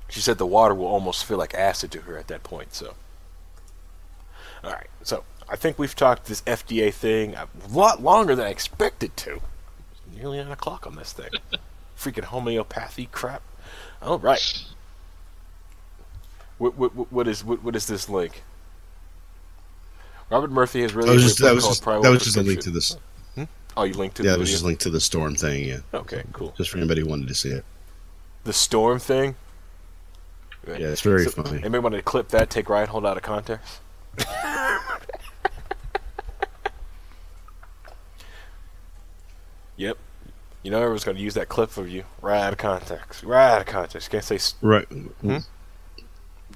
[0.08, 2.74] she said the water will almost feel like acid to her at that point.
[2.74, 2.94] So
[4.64, 8.50] all right, so I think we've talked this FDA thing a lot longer than I
[8.50, 9.36] expected to.
[9.92, 11.30] It's nearly nine o'clock on this thing.
[11.98, 13.42] Freaking homeopathy crap.
[14.02, 14.40] All right.
[16.58, 18.42] What, what, what- what is what, what is this link?
[20.30, 22.60] Robert Murphy has That really was just that was just, that was just a link
[22.60, 22.96] to this.
[23.34, 23.44] Hmm?
[23.76, 25.64] Oh, you linked to Yeah, the it was just linked to the storm thing.
[25.64, 26.52] Yeah, Okay, cool.
[26.58, 27.64] just for anybody who wanted to see it.
[28.44, 29.36] The storm thing.
[30.66, 31.58] Yeah, it's very So, funny.
[31.60, 32.50] Anybody want to clip that?
[32.50, 33.80] Take right, hold out of context.
[39.78, 39.96] yep.
[40.62, 43.22] You know everyone's going to use that clip of you right out of context.
[43.22, 44.08] Right out of context.
[44.08, 44.84] You can't say s- Right.
[44.86, 45.38] Hmm?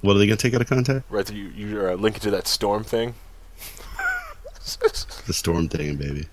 [0.01, 1.09] What are they going to take out of context?
[1.09, 1.31] right.
[1.31, 3.15] You you uh, link it to that storm thing.
[5.25, 6.27] The storm thing, baby.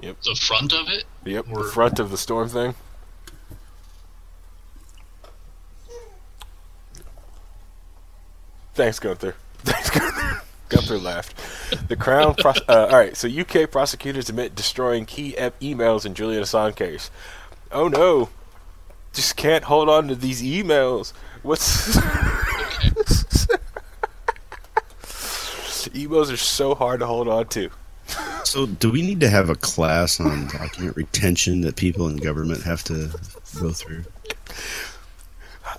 [0.00, 0.20] Yep.
[0.22, 1.04] The front of it?
[1.24, 1.46] Yep.
[1.52, 2.74] The front of the storm thing.
[8.74, 9.34] Thanks, Gunther.
[9.58, 10.13] Thanks, Gunther.
[10.68, 11.88] Gunther laughed.
[11.88, 12.34] The Crown.
[12.34, 13.16] Pros- uh, all right.
[13.16, 17.10] So UK prosecutors admit destroying key e- emails in Julian Assange case.
[17.70, 18.30] Oh no!
[19.12, 21.12] Just can't hold on to these emails.
[21.42, 21.96] What's
[25.94, 27.70] emails are so hard to hold on to.
[28.44, 32.62] So, do we need to have a class on document retention that people in government
[32.62, 33.10] have to
[33.60, 34.04] go through?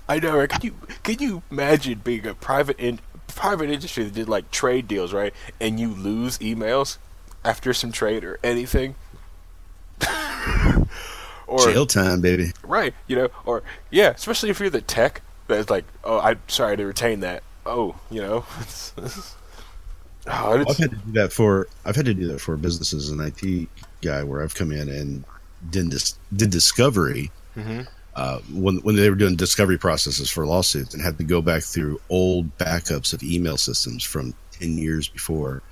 [0.08, 0.48] I know, right?
[0.48, 2.98] Could you could you imagine being a private in
[3.36, 5.32] private industry that did like trade deals, right?
[5.60, 6.98] And you lose emails
[7.44, 8.96] after some trade or anything,
[11.46, 12.50] or Jail time, baby.
[12.64, 12.92] right?
[13.06, 16.84] You know, or yeah, especially if you're the tech that's like, oh, I'm sorry to
[16.84, 17.44] retain that.
[17.64, 18.92] Oh, you know, it's,
[20.26, 23.10] oh, I've had to do that for I've had to do that for businesses as
[23.10, 23.68] an IT
[24.02, 25.24] guy where I've come in and
[25.70, 27.82] did dis, did discovery mm-hmm.
[28.16, 31.62] Uh, when when they were doing discovery processes for lawsuits and had to go back
[31.62, 35.62] through old backups of email systems from ten years before.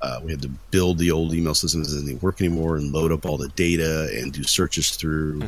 [0.00, 3.12] Uh, we had to build the old email systems that didn't work anymore and load
[3.12, 5.40] up all the data and do searches through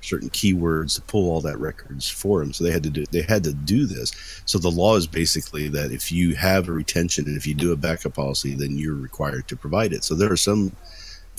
[0.00, 2.52] certain keywords to pull all that records for them.
[2.52, 4.42] So they had to do they had to do this.
[4.46, 7.72] So the law is basically that if you have a retention and if you do
[7.72, 10.02] a backup policy, then you're required to provide it.
[10.02, 10.72] So there are some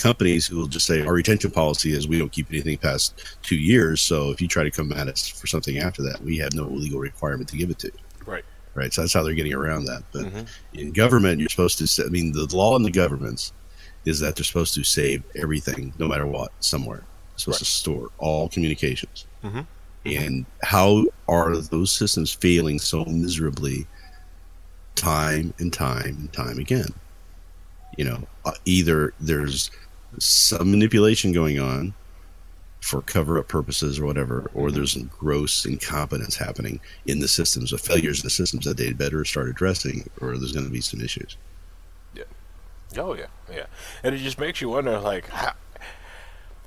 [0.02, 3.56] companies who will just say our retention policy is we don't keep anything past two
[3.56, 4.02] years.
[4.02, 6.64] So if you try to come at us for something after that, we have no
[6.66, 8.00] legal requirement to give it to you.
[8.26, 8.46] right.
[8.74, 8.94] Right.
[8.94, 10.04] So that's how they're getting around that.
[10.14, 11.88] But in government, you're supposed to.
[11.88, 13.52] sa- I mean, the law in the governments
[14.06, 17.00] is that they're supposed to save everything, no matter what, somewhere.
[17.32, 19.26] They're supposed to store all communications.
[19.44, 19.68] Mhm.
[20.06, 23.86] And how are those systems failing so miserably,
[24.96, 26.88] time and time and time again?
[27.98, 29.70] You know, uh, either there's
[30.20, 31.94] some manipulation going on
[32.82, 37.72] for cover up purposes or whatever, or there's some gross incompetence happening in the systems,
[37.72, 40.82] or failures in the systems that they'd better start addressing, or there's going to be
[40.82, 41.38] some issues.
[42.16, 42.24] Yeah.
[42.98, 43.68] Oh yeah, yeah,
[44.04, 45.54] and it just makes you wonder, like how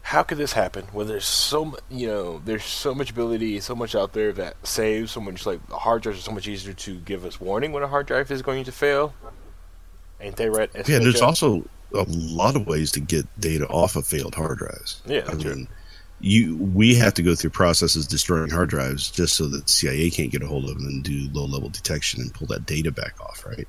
[0.02, 3.74] how could this happen when there's so mu- you know there's so much ability, so
[3.74, 5.44] much out there that saves so much.
[5.46, 8.30] Like hard drives are so much easier to give us warning when a hard drive
[8.30, 9.14] is going to fail.
[10.20, 10.70] Ain't they right?
[10.86, 11.64] Yeah, there's also
[11.94, 15.02] a lot of ways to get data off of failed hard drives.
[15.06, 15.68] Yeah, I mean,
[16.20, 20.30] you we have to go through processes destroying hard drives just so that CIA can't
[20.30, 23.20] get a hold of them and do low level detection and pull that data back
[23.20, 23.68] off, right?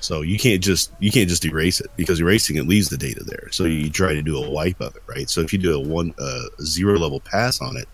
[0.00, 3.24] So you can't just you can't just erase it because erasing it leaves the data
[3.24, 3.48] there.
[3.50, 5.28] So you try to do a wipe of it, right?
[5.28, 7.88] So if you do a one uh, zero level pass on it,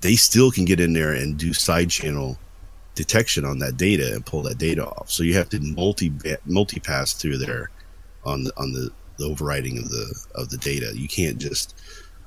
[0.00, 2.38] they still can get in there and do side channel
[2.94, 5.10] detection on that data and pull that data off.
[5.10, 6.12] So you have to multi
[6.46, 7.70] multi pass through there
[8.24, 10.92] on the on the, the overriding of the of the data.
[10.94, 11.74] You can't just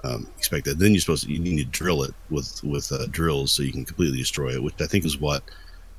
[0.03, 0.79] um, expect that.
[0.79, 3.71] Then you're supposed to you need to drill it with with uh, drills so you
[3.71, 5.43] can completely destroy it, which I think is what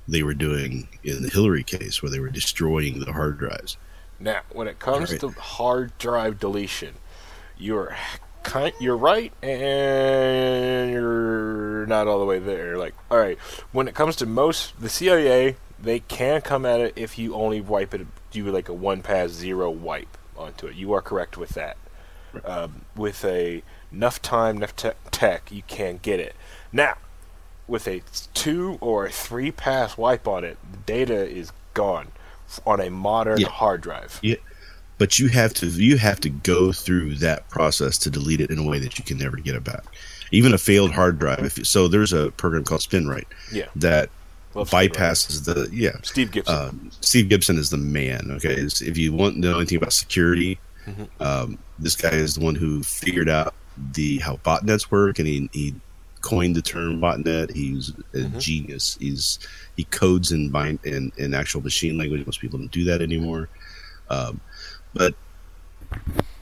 [0.06, 3.76] they were doing in the Hillary case, where they were destroying the hard drives.
[4.20, 5.20] Now, when it comes Right.
[5.20, 6.94] to hard drive deletion,
[7.58, 7.96] you're
[8.42, 12.76] kind, you're right, and you're not all the way there.
[12.78, 13.38] Like, all right,
[13.72, 17.60] when it comes to most the CIA, they can come at it if you only
[17.60, 20.74] wipe it, do like a one pass zero wipe onto it.
[20.74, 21.76] You are correct with that.
[22.44, 23.62] Um, with a
[23.92, 26.34] enough time, enough te- tech, you can get it.
[26.72, 26.96] Now,
[27.68, 28.02] with a
[28.34, 32.08] two or a three pass wipe on it, the data is gone
[32.66, 33.48] on a modern Yeah.
[33.48, 34.18] hard drive.
[34.20, 34.34] Yeah,
[34.98, 38.58] but you have to you have to go through that process to delete it in
[38.58, 39.84] a way that you can never get it back.
[40.32, 41.38] Even a failed hard drive.
[41.44, 43.66] If so, there's a program called SpinRite Yeah.
[43.76, 44.10] that
[44.54, 45.96] Love bypasses the yeah.
[46.02, 46.54] Steve Gibson.
[46.54, 48.30] Um, Steve Gibson is the man.
[48.32, 51.22] Okay, It's- if you want to know anything about security, Mm-hmm.
[51.22, 53.54] um, this guy is the one who figured out
[53.94, 55.74] the how botnets work, and he, he
[56.20, 57.50] coined the term botnet.
[57.54, 58.38] He's a Mm-hmm.
[58.38, 58.96] genius.
[59.00, 59.38] He's
[59.76, 62.26] he codes in bind in, in actual machine language.
[62.26, 63.48] Most people don't do that anymore.
[64.10, 64.40] Um,
[64.92, 65.14] but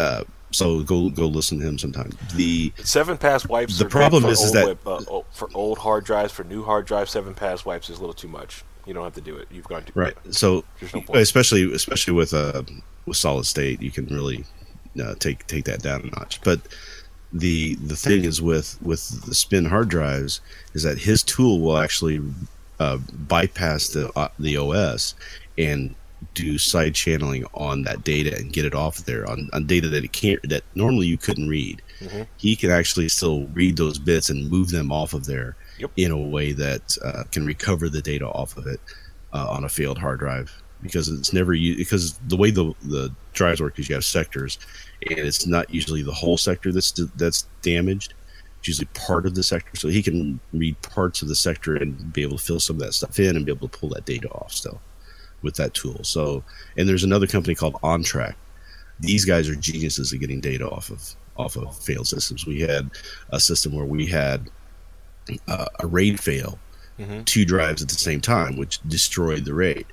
[0.00, 2.12] uh, so go go listen to him sometime.
[2.34, 3.78] The seven pass wipes.
[3.78, 6.86] the are problem is- is that- whip- uh, for old hard drives, for new hard
[6.86, 8.64] drives, seven pass wipes is a little too much.
[8.86, 9.48] You don't have to do it.
[9.50, 12.62] You've gone to right so no especially especially with uh
[13.06, 14.44] with solid state you can really
[15.02, 16.60] uh, take take that down a notch but
[17.32, 20.40] the the thing is with with the spin hard drives
[20.74, 22.20] is that his tool will actually
[22.80, 25.14] uh, bypass the uh, the OS
[25.56, 25.94] and
[26.34, 30.04] do side channeling on that data and get it off there on, on data that
[30.04, 31.82] it can't that normally you couldn't read.
[32.36, 35.90] He can actually still read those bits and move them off of there Yep.
[35.96, 38.78] in a way that uh, can recover the data off of it
[39.32, 40.52] uh, on a failed hard drive
[40.82, 44.58] because it's never u- because the way the the drives work is you have sectors
[45.08, 48.14] and it's not usually the whole sector that's that's damaged.
[48.58, 49.74] It's usually part of the sector.
[49.76, 52.80] So he can read parts of the sector and be able to fill some of
[52.82, 54.80] that stuff in and be able to pull that data off still
[55.42, 56.42] with that tool so
[56.76, 58.34] and there's another company called OnTrack
[59.00, 62.90] these guys are geniuses at getting data off of off of failed systems we had
[63.30, 64.48] a system where we had
[65.48, 66.58] uh, a raid fail
[67.24, 69.86] two drives at the same time, which destroyed the raid.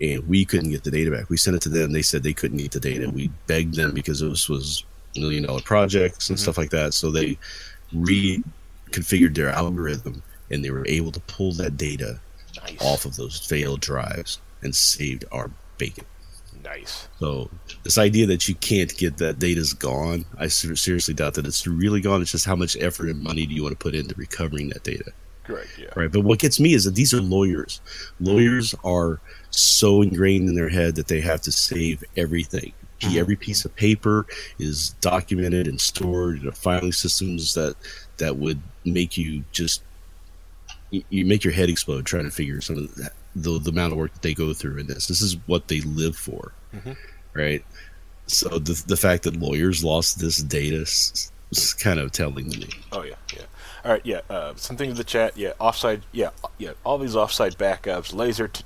[0.00, 1.28] And we couldn't get the data back.
[1.28, 1.92] We sent it to them.
[1.92, 3.10] They said they couldn't get the data.
[3.10, 4.84] We begged them because this was
[5.16, 6.94] million dollar projects and stuff like that.
[6.94, 7.36] So they
[7.92, 12.20] reconfigured their algorithm and they were able to pull that data
[12.62, 12.76] Nice.
[12.80, 16.04] off of those failed drives and saved our bacon.
[16.64, 17.08] Nice.
[17.20, 17.50] So
[17.84, 21.66] this idea that you can't get that data's gone, I ser- seriously doubt that it's
[21.66, 22.22] really gone.
[22.22, 24.82] It's just how much effort and money do you want to put into recovering that
[24.82, 25.12] data,
[25.44, 25.68] Correct.
[25.78, 25.90] Yeah.
[25.94, 26.10] right?
[26.10, 27.80] But what gets me is that these are lawyers.
[28.18, 32.72] Lawyers are so ingrained in their head that they have to save everything.
[33.00, 33.18] Mm-hmm.
[33.18, 34.26] Every piece of paper
[34.58, 37.76] is documented and stored in filing systems that
[38.16, 39.82] that would make you just
[40.90, 43.98] you make your head explode trying to figure some of that, the the amount of
[43.98, 45.06] work that they go through in this.
[45.06, 46.52] This is what they live for,
[47.34, 47.64] right?
[48.26, 51.30] So the the fact that lawyers lost this data is,
[51.78, 52.68] kind of telling to me.
[52.90, 53.42] Oh yeah, yeah.
[53.84, 54.22] All right, yeah.
[54.28, 55.36] Uh, something in the chat.
[55.36, 56.02] Yeah, offside.
[56.10, 56.72] Yeah, yeah.
[56.82, 58.64] All these offside backups, laser t-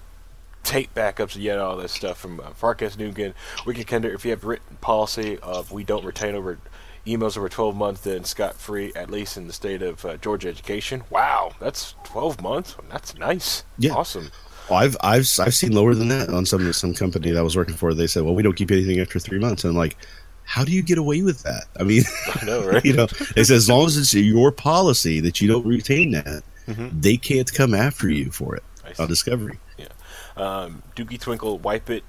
[0.62, 3.34] tape backups, and yet all this stuff from uh, Farkas Nugan.
[3.66, 6.58] We can contender if you have written policy of we don't retain over
[7.06, 10.48] emails over 12 months, then scot free, at least in the state of uh, Georgia
[10.48, 11.02] education.
[11.10, 12.76] Wow, that's 12 months.
[12.90, 13.64] That's nice.
[13.78, 13.94] Yeah.
[13.94, 14.30] awesome.
[14.70, 17.56] Well, I've I've I've seen lower than that on some some company that I was
[17.56, 17.92] working for.
[17.92, 19.96] They said, "Well, we don't keep anything after three months," and I'm like,
[20.44, 22.04] "How do you get away with that?" I mean,
[22.40, 22.84] I know, right?
[22.84, 26.42] you know, they said as long as it's your policy that you don't retain that,
[26.66, 29.02] they can't come after you for it Mm-hmm.
[29.02, 29.58] On discovery.
[30.36, 32.02] Um, Dookie Twinkle, wipe it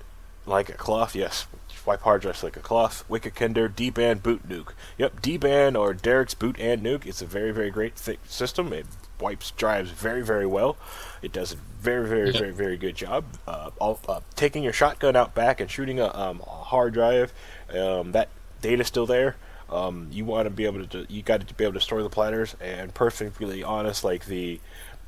[0.45, 1.47] like a cloth, yes.
[1.85, 3.03] Wipe hard drives like a cloth.
[3.09, 4.73] Wikikender DBAN Boot Nuke.
[4.97, 7.05] Yep, DBAN or Darik's Boot and Nuke.
[7.05, 8.71] It's a very, very great th- system.
[8.71, 8.85] It
[9.21, 10.77] wipes drives very, very well.
[11.21, 13.25] It does a very, very, very, very good job.
[13.47, 17.33] Uh, all, uh, taking your shotgun out back and shooting a, um, a hard drive,
[17.73, 18.29] um, that
[18.61, 19.35] data's still there.
[19.69, 22.09] Um, you want to be able to, you got to be able to store the
[22.09, 22.55] platters.
[22.59, 24.59] And perfectly honest, like the,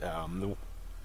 [0.02, 0.56] um, the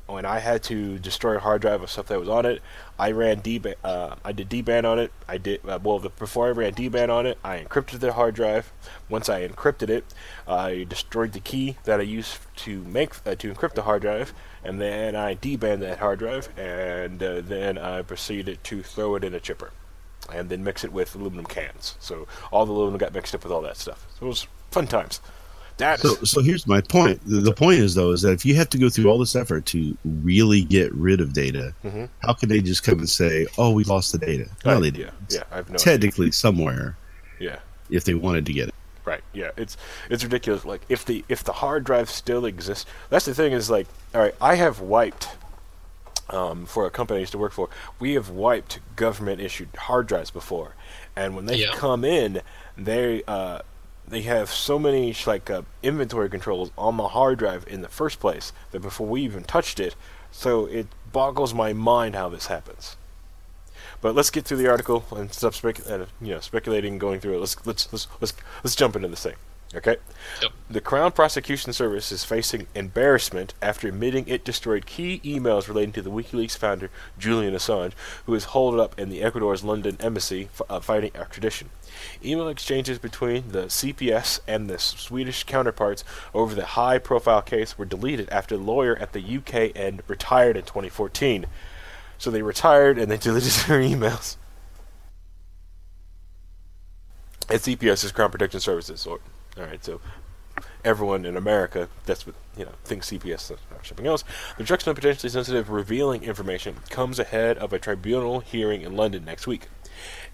[0.08, 2.62] when I had to destroy a hard drive of stuff that was on it,
[2.98, 5.12] I ran D uh, I did DBAN on it.
[5.28, 7.38] I did uh, well the, before I ran DBAN on it.
[7.44, 8.72] I encrypted the hard drive.
[9.10, 10.04] Once I encrypted it,
[10.46, 14.32] I destroyed the key that I used to make uh, to encrypt the hard drive,
[14.64, 19.24] and then I DBAN that hard drive, and uh, then I proceeded to throw it
[19.24, 19.72] in a chipper,
[20.32, 21.96] and then mix it with aluminum cans.
[22.00, 24.06] So all the aluminum got mixed up with all that stuff.
[24.18, 25.20] So it was fun times.
[25.78, 27.20] That So, so here's my point.
[27.24, 29.34] The, the point is though is that if you have to go through all this
[29.36, 32.08] effort to really get rid of data, Mhm.
[32.20, 34.46] how can they just come and say, "Oh, we lost the data"?
[34.64, 35.00] I- No, they did.
[35.06, 35.84] yeah, yeah, I have no idea.
[35.84, 36.96] Technically, somewhere,
[37.38, 37.60] yeah.
[37.90, 38.74] if they wanted to get it.
[39.04, 39.22] Right.
[39.32, 39.50] Yeah.
[39.56, 39.76] It's
[40.10, 40.64] it's ridiculous.
[40.66, 43.52] Like if the if the hard drive still exists, that's the thing.
[43.52, 45.28] Is like, all right, I have wiped.
[46.30, 50.06] Um, for a company I used to work for, we have wiped government issued hard
[50.06, 50.74] drives before,
[51.16, 51.72] and when they Yeah.
[51.74, 52.42] come in,
[52.76, 53.60] they uh,
[54.10, 58.20] they have so many like uh, inventory controls on the hard drive in the first
[58.20, 59.94] place that before we even touched it,
[60.30, 62.96] so it boggles my mind how this happens.
[64.00, 67.36] But let's get through the article and stop spec- uh, you know, speculating going through
[67.36, 67.40] it.
[67.40, 69.36] Let's let's let's let's let's jump into this thing.
[69.74, 69.96] Okay.
[70.40, 70.52] Yep.
[70.70, 76.02] The Crown Prosecution Service is facing embarrassment after admitting it destroyed key emails relating to
[76.02, 76.88] the WikiLeaks founder
[77.18, 77.92] Julian Assange,
[78.24, 81.68] who is holed up in the Ecuador's London embassy f- uh, fighting extradition.
[82.24, 86.02] Email exchanges between the CPS and the Swedish counterparts
[86.32, 90.64] over the high-profile case were deleted after the lawyer at the UK end retired in
[90.64, 91.44] 2014.
[92.16, 94.36] So they retired and they deleted their emails.
[97.50, 99.06] At CPS Crown Protection Services.
[99.06, 99.20] Or,
[99.58, 100.00] all right, so
[100.84, 104.24] everyone in America, that's what you know, thinks CPS is something else.
[104.56, 109.46] The of potentially sensitive, revealing information comes ahead of a tribunal hearing in London next
[109.46, 109.68] week.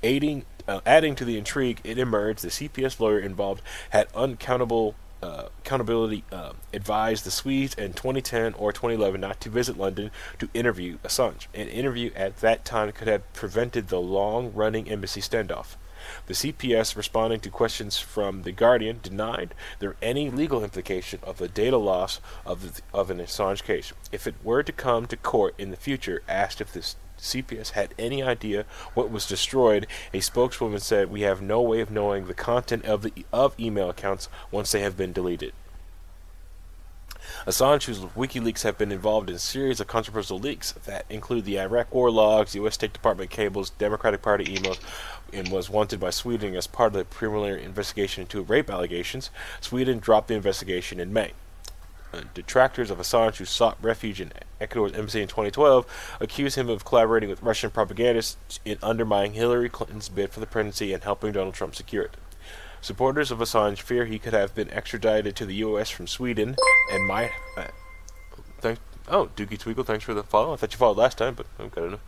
[0.03, 5.49] Aiding, uh, adding to the intrigue, it emerged the CPS lawyer involved had uncountable uh,
[5.61, 10.99] accountability uh, advised the Swedes in 2010 or 2011 not to visit London to interview
[10.99, 11.47] Assange.
[11.55, 15.77] An interview at that time could have prevented the long-running embassy standoff.
[16.27, 21.49] The CPS, responding to questions from The Guardian, denied there any legal implication of the
[21.49, 23.93] data loss of, the, of an Assange case.
[24.13, 27.95] If it were to come to court in the future, asked if the CPS had
[27.99, 32.35] any idea what was destroyed, a spokeswoman said, "We have no way of knowing the
[32.35, 35.53] content of the of email accounts once they have been deleted."
[37.47, 41.59] Assange, whose WikiLeaks have been involved in a series of controversial leaks that include the
[41.59, 42.75] Iraq war logs, U.S.
[42.75, 44.79] State Department cables, Democratic Party emails,
[45.35, 49.31] and was wanted by Sweden as part of the preliminary investigation into rape allegations,
[49.61, 51.33] Sweden dropped the investigation in May.
[52.13, 56.85] Uh, detractors of Assange, who sought refuge in Ecuador's embassy in 2012, accuse him of
[56.85, 61.55] collaborating with Russian propagandists in undermining Hillary Clinton's bid for the presidency and helping Donald
[61.55, 62.17] Trump secure it.
[62.81, 65.91] Supporters of Assange fear he could have been extradited to the U.S.
[65.91, 66.55] from Sweden
[66.93, 67.31] and might.
[67.57, 67.65] Uh,
[68.61, 68.79] thank,
[69.09, 70.53] oh, Dookie Tweagle, thanks for the follow.
[70.53, 72.01] I thought you followed last time, but I'm good enough.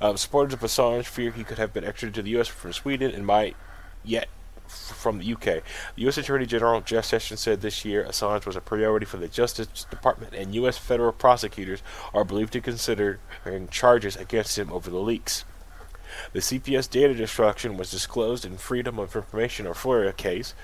[0.00, 2.48] Um, supporters of Assange fear he could have been extradited to the U.S.
[2.48, 3.56] from Sweden and might
[4.04, 4.28] yet
[4.68, 5.44] from the UK.
[5.44, 5.62] The
[6.02, 6.18] U.S.
[6.18, 10.34] Attorney General Jeff Sessions said this year Assange was a priority for the Justice Department,
[10.34, 10.78] and U.S.
[10.78, 13.20] federal prosecutors are believed to consider
[13.70, 15.44] charges against him over the leaks.
[16.32, 20.54] The CPS data destruction was disclosed in Freedom of Information or FOIA case,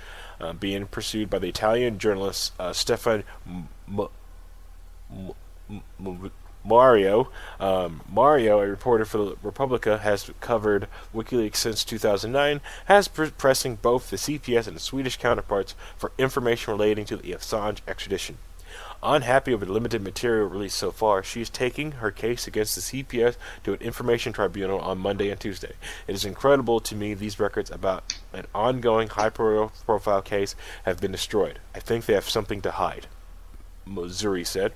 [0.40, 4.08] uh, being pursued by the Italian journalist uh, Stefan M- M-
[5.70, 6.30] M-
[6.64, 7.28] Mario.
[7.58, 13.76] Um, Mario, a reporter for the Repubblica, has covered WikiLeaks since 2009, has pr- pressing
[13.76, 18.38] both the CPS and the Swedish counterparts for information relating to the Assange extradition.
[19.02, 22.80] Unhappy with the limited material released so far, she is taking her case against the
[22.80, 25.72] CPS to an information tribunal on Monday and Tuesday.
[26.06, 30.54] It is incredible to me these records about an ongoing high profile case
[30.84, 31.58] have been destroyed.
[31.74, 33.08] I think they have something to hide.
[33.86, 34.72] Maurizi said.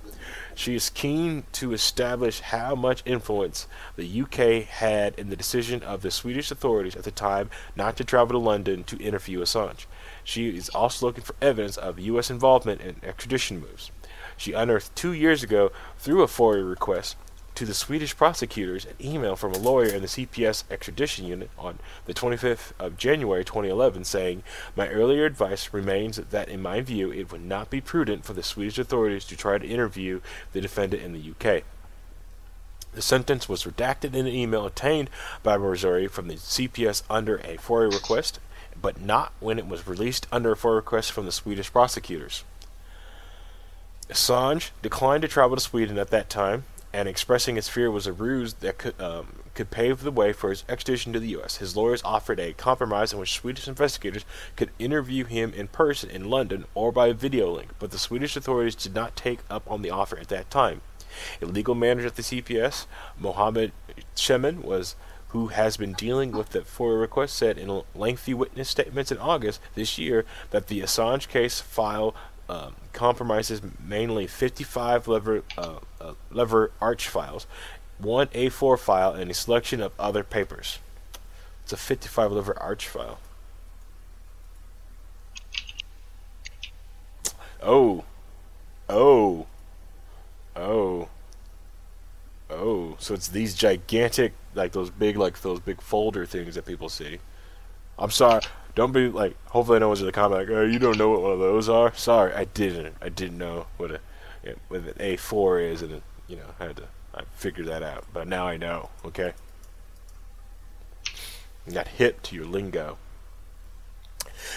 [0.55, 6.03] She is keen to establish how much influence the UK had in the decision of
[6.03, 9.87] the Swedish authorities at the time not to travel to London to interview Assange.
[10.25, 13.91] She is also looking for evidence of US involvement in extradition moves.
[14.37, 17.17] She unearthed two years ago, through a FOIA request,
[17.57, 21.79] to the Swedish prosecutors an email from a lawyer in the CPS extradition unit on
[22.05, 24.43] the 25th of January 2011 saying,
[24.77, 28.43] My earlier advice remains that in my view it would not be prudent for the
[28.43, 30.21] Swedish authorities to try to interview
[30.53, 31.65] the defendant in the UK.
[32.93, 35.09] The sentence was redacted in an email obtained
[35.43, 38.39] by Maurizi from the CPS under a FOIA request,
[38.81, 42.45] but not when it was released under a FOIA request from the Swedish prosecutors.
[44.11, 46.65] Assange declined to travel to Sweden at that time,
[46.97, 50.49] and expressing his fear was a ruse that could um, could pave the way for
[50.49, 51.57] his extradition to the U.S.
[51.57, 54.25] His lawyers offered a compromise in which Swedish investigators
[54.57, 58.75] could interview him in person in London or by video link, but the Swedish authorities
[58.75, 60.81] did not take up on the offer at that time.
[61.43, 62.87] A legal manager at the CPS,
[63.19, 63.73] Mohammed
[64.15, 64.97] Shemin, was
[65.29, 69.61] who has been dealing with the FOIA request, said in lengthy witness statements in August
[69.75, 72.15] this year that the Assange case file
[72.49, 77.47] um, compromises mainly 55 lever uh, uh, lever arch files,
[77.99, 80.79] one A4 file, and a selection of other papers.
[81.65, 83.19] It's a 55 lever arch file.
[87.63, 88.05] Oh,
[88.89, 89.47] oh,
[90.55, 91.09] oh,
[92.49, 92.97] oh.
[93.01, 97.19] So it's these gigantic, like those big, like those big folder things that people see.
[97.99, 98.43] I'm sorry.
[98.77, 99.35] Don't be like.
[99.47, 101.67] Hopefully, no one's in the comment like, "Oh, you don't know what one of those
[101.69, 102.95] are." Sorry, I didn't.
[103.01, 104.01] I didn't know what a
[104.69, 106.89] what an A4 is, and you know, I had to.
[107.15, 108.91] I figured that out, but now I know.
[109.05, 109.33] Okay.
[111.67, 112.99] You got hip to your lingo.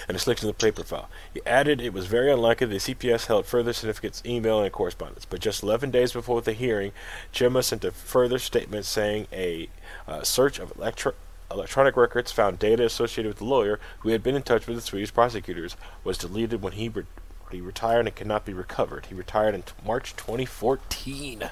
[0.07, 1.09] And a selection of the paper file.
[1.33, 5.39] He added it was very unlikely the CPS held further significant email and correspondence, but
[5.39, 6.91] just 11 days before the hearing,
[7.31, 9.69] Gemma sent a further statement saying a
[10.07, 11.15] uh, search of electro-
[11.51, 14.81] electronic records found data associated with the lawyer who had been in touch with the
[14.81, 17.03] Swedish prosecutors was deleted when he, re-
[17.51, 19.07] he retired and cannot be recovered.
[19.07, 21.43] He retired in t- March 2014.
[21.43, 21.49] Uh,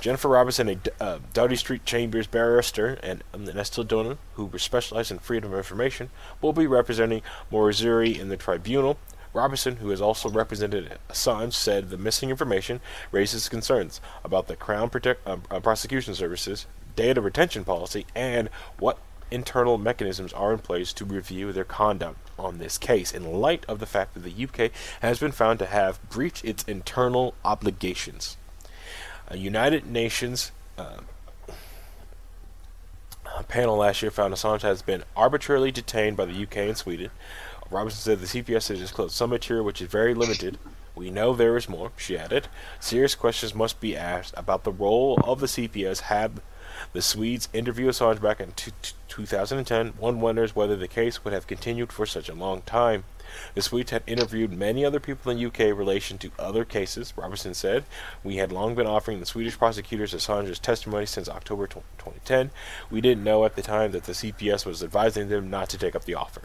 [0.00, 5.18] Jennifer Robinson, a uh, Doughty Street Chambers barrister, and um, Estelle Dehon, who specialize in
[5.18, 6.10] freedom of information,
[6.42, 8.98] will be representing Maurizi in the tribunal.
[9.32, 12.80] Robinson, who has also represented Assange, said the missing information
[13.10, 16.66] raises concerns about the Crown uh, uh, Prosecution Service's
[16.96, 18.98] data retention policy and what
[19.30, 23.78] internal mechanisms are in place to review their conduct on this case in light of
[23.80, 24.70] the fact that the UK
[25.00, 28.36] has been found to have breached its internal obligations.
[29.28, 30.98] A United Nations uh,
[33.48, 37.10] panel last year found Assange has been arbitrarily detained by the UK and Sweden.
[37.70, 40.58] Robinson said the CPS has disclosed some material which is very limited.
[40.94, 42.46] We know there is more, she added.
[42.78, 46.40] Serious questions must be asked about the role of the CPS had
[46.92, 49.88] the Swedes interviewed Assange back in t- t- 2010.
[49.98, 53.04] One wonders whether the case would have continued for such a long time.
[53.54, 57.12] The Swedes had interviewed many other people in the UK in relation to other cases,
[57.16, 57.84] Robertson said.
[58.22, 62.50] We had long been offering the Swedish prosecutors Assange's testimony since October 2010.
[62.90, 65.96] We didn't know at the time that the CPS was advising them not to take
[65.96, 66.42] up the offer.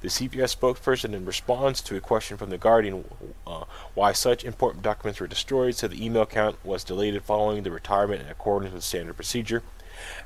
[0.00, 3.04] The CPS spokesperson, in response to a question from The Guardian
[3.46, 7.70] uh, why such important documents were destroyed, said the email account was deleted following the
[7.70, 9.62] retirement in accordance with standard procedure.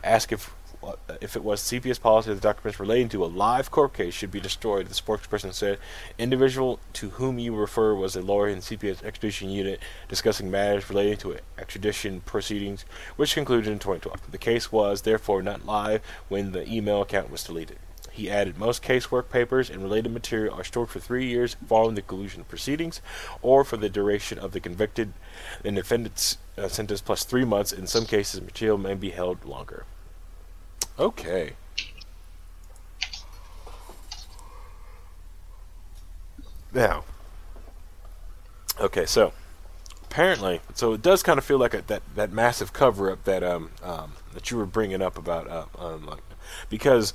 [0.05, 0.55] Asked if
[0.85, 4.15] uh, if it was CPS policy that the documents relating to a live court case
[4.15, 5.79] should be destroyed, the spokesperson said,
[6.19, 11.17] individual to whom you refer was a lawyer in CPS extradition unit discussing matters relating
[11.19, 12.85] to extradition proceedings,
[13.17, 14.31] which concluded in 2012.
[14.31, 17.79] The case was therefore not live when the email account was deleted.
[18.15, 22.03] He added most casework papers and related material are stored for three years following the
[22.03, 23.01] conclusion proceedings,
[23.43, 25.13] or for the duration of the convicted
[25.65, 27.73] and defendant's uh, sentence plus three months.
[27.73, 29.85] In some cases, material may be held longer.
[30.97, 31.55] Okay.
[36.73, 37.03] Now,
[38.81, 39.33] okay, so
[40.05, 43.43] apparently, so it does kind of feel like a, that that massive cover up that
[43.43, 46.23] um, um that you were bringing up about uh, um, like,
[46.69, 47.13] because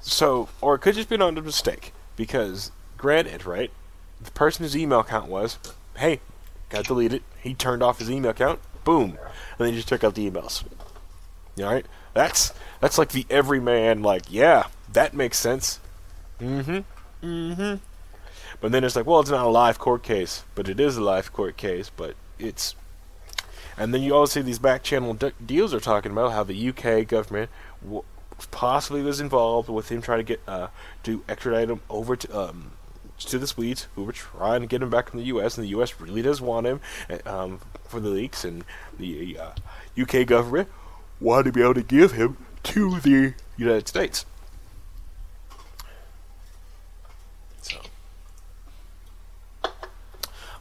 [0.00, 3.70] so or it could just be honest mistake because granted, right,
[4.20, 5.58] the person whose email account was,
[5.96, 6.20] hey,
[6.68, 7.22] got deleted.
[7.40, 8.60] He turned off his email account.
[8.84, 9.18] Boom,
[9.58, 10.64] and then just took out the emails.
[11.58, 14.02] All right, that's that's like the everyman.
[14.02, 15.80] Like, yeah, that makes sense.
[16.40, 17.26] Mm-hmm.
[17.26, 17.76] Mm-hmm.
[18.60, 21.02] But then it's like, well, it's not a live court case, but it is a
[21.02, 21.90] live court case.
[21.94, 22.74] But it's,
[23.76, 26.68] and then you also see these back channel de- deals are talking about how the
[26.68, 27.50] UK government
[27.82, 28.04] w-
[28.46, 30.68] possibly was involved with him trying to get uh,
[31.02, 32.72] to extradite him over to um,
[33.18, 35.56] to the Swedes, who were trying to get him back from the U.S.
[35.56, 36.00] and the U.S.
[36.00, 36.80] really does want him
[37.26, 38.64] um, for the leaks, and
[38.98, 39.50] the uh,
[40.00, 40.68] UK government
[41.20, 44.24] wanted to be able to give him to the United States.
[47.60, 47.78] So,
[49.64, 49.68] uh,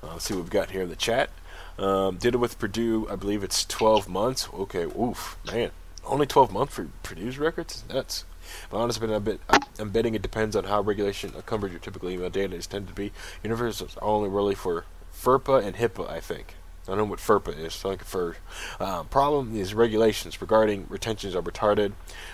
[0.04, 1.30] let's see what we've got here in the chat.
[1.78, 3.08] Um, did it with Purdue.
[3.10, 4.50] I believe it's 12 months.
[4.54, 5.72] Okay, oof, man.
[6.10, 7.84] Only 12 months for Purdue's records?
[7.88, 8.26] That's
[8.70, 9.40] but honestly, I'm, bet,
[9.78, 12.90] I'm betting it depends on how regulation of coverage your typical email data is tended
[12.90, 13.12] to be.
[13.44, 16.56] Universals are only really for FERPA and HIPAA, I think.
[16.88, 17.76] I don't know what FERPA is.
[17.76, 18.38] So like for
[18.80, 21.92] uh, problem is regulations regarding retentions are retarded.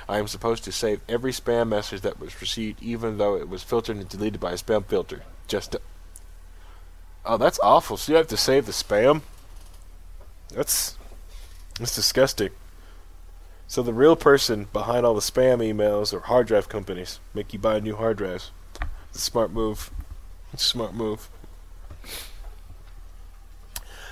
[0.07, 3.63] I am supposed to save every spam message that was received, even though it was
[3.63, 5.23] filtered and deleted by a spam filter.
[5.47, 5.81] Just to,
[7.25, 7.97] oh, that's awful.
[7.97, 9.23] So you have to save the spam.
[10.53, 10.97] That's
[11.77, 12.51] that's disgusting.
[13.67, 17.59] So the real person behind all the spam emails are hard drive companies make you
[17.59, 18.51] buy new hard drives.
[19.09, 19.91] It's a smart move.
[20.53, 21.29] It's a smart move.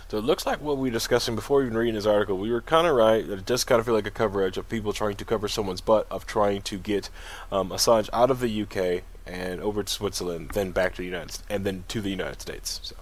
[0.09, 2.61] So it looks like what we were discussing before even reading this article, we were
[2.61, 5.15] kind of right that it does kind of feel like a coverage of people trying
[5.15, 7.09] to cover someone's butt of trying to get
[7.51, 11.39] um, Assange out of the UK and over to Switzerland, then back to the United
[11.49, 12.79] and then to the United States.
[12.83, 12.95] So,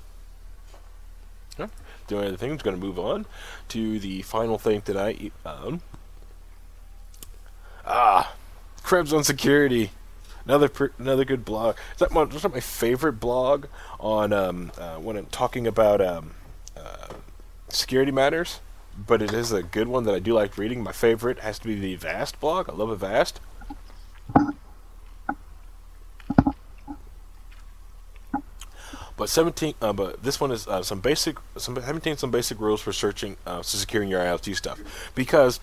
[1.59, 1.67] yeah.
[2.07, 3.25] doing other things, going to move on
[3.69, 5.33] to the final thing tonight.
[5.45, 5.81] Um,
[7.85, 8.33] ah,
[8.83, 9.91] Krebs on security.
[10.45, 11.75] Another another good blog.
[11.93, 13.65] Is that my, is that my favorite blog
[13.99, 16.31] on um, uh, when I'm talking about um,
[16.75, 17.13] uh,
[17.69, 18.59] security matters?
[18.97, 20.83] But it is a good one that I do like reading.
[20.83, 22.69] My favorite has to be the Vast blog.
[22.69, 23.39] I love Avast.
[29.21, 32.81] But 17, uh, but this one is uh, some basic, some 17 some basic rules
[32.81, 34.79] for searching, uh, securing your IoT stuff,
[35.13, 35.59] because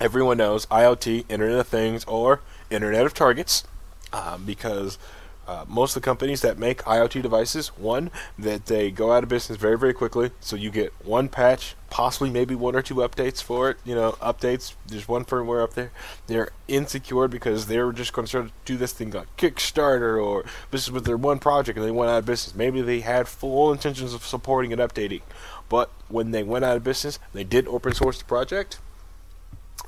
[0.00, 2.40] everyone knows IoT, Internet of Things, or
[2.70, 3.64] Internet of Targets,
[4.12, 4.98] um, because
[5.46, 9.28] uh, most of the companies that make IoT devices, one, that they go out of
[9.28, 10.32] business very, very quickly.
[10.40, 13.76] So you get one patch, possibly maybe one or two updates for it.
[13.84, 14.74] You know, updates.
[14.88, 15.92] There's one firmware up there.
[16.26, 20.82] They're insecure because they were just going to do this thing like Kickstarter or this
[20.82, 22.56] is with their one project and they went out of business.
[22.56, 25.22] Maybe they had full intentions of supporting and updating,
[25.68, 28.80] but when they went out of business, they did open source the project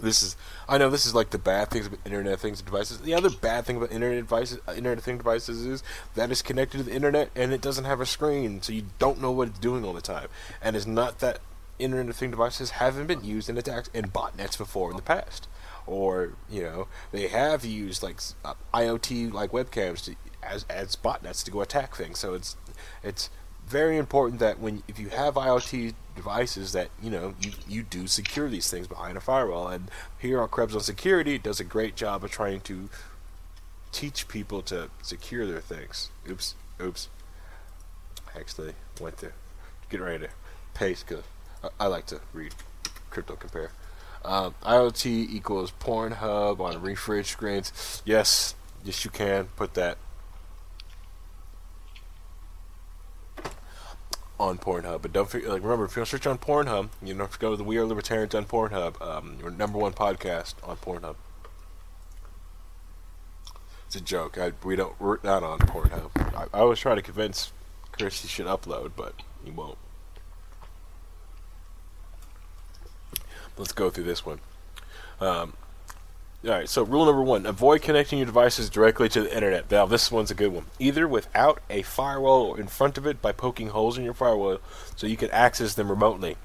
[0.01, 0.37] this is
[0.69, 2.99] I know this is like the bad things about Internet things and devices.
[2.99, 5.83] The other bad thing about Internet devices, uh, Internet thing devices is
[6.15, 9.21] that it's connected to the Internet and it doesn't have a screen, so you don't
[9.21, 10.29] know what it's doing all the time.
[10.63, 11.41] And it's not that
[11.79, 15.49] Internet thing devices haven't been used in attacks and botnets before in the past,
[15.87, 21.45] or you know they have used like uh, IoT like webcams to, as as botnets
[21.45, 22.19] to go attack things.
[22.19, 22.57] So it's
[23.03, 23.31] it's
[23.69, 28.07] very important that when if you have IoT devices that you know you, you do
[28.07, 31.95] secure these things behind a firewall and here on Krebs on Security does a great
[31.95, 32.89] job of trying to
[33.93, 36.11] teach people to secure their things.
[36.29, 37.09] Oops, oops.
[38.35, 39.33] I actually went to
[39.91, 40.33] get ready to
[40.75, 41.25] paste because
[41.63, 42.55] I, I, like to read
[43.11, 43.71] Crypto Compare.
[44.25, 48.03] Um, IoT equals Pornhub on refresh screens.
[48.05, 48.55] Yes,
[48.85, 49.97] yes you can put that
[54.39, 55.03] on Pornhub.
[55.03, 57.65] But don't forget, like remember, if you search on Pornhub, you know, go to the
[57.65, 61.17] We Are Libertarians on Pornhub, um, your number one podcast on Pornhub.
[63.87, 64.37] It's a joke.
[64.39, 64.99] I, we don't.
[65.01, 66.11] We're not on Pornhub.
[66.35, 67.53] I, I was trying to convince
[67.91, 69.79] Chris he should upload, but he won't.
[73.57, 74.41] Let's go through this one.
[75.21, 75.55] Um,
[76.45, 79.69] all right, so rule number one avoid connecting your devices directly to the internet.
[79.71, 80.67] Now, this one's a good one.
[80.79, 84.59] Either without a firewall or in front of it by poking holes in your firewall
[84.95, 86.37] so you can access them remotely.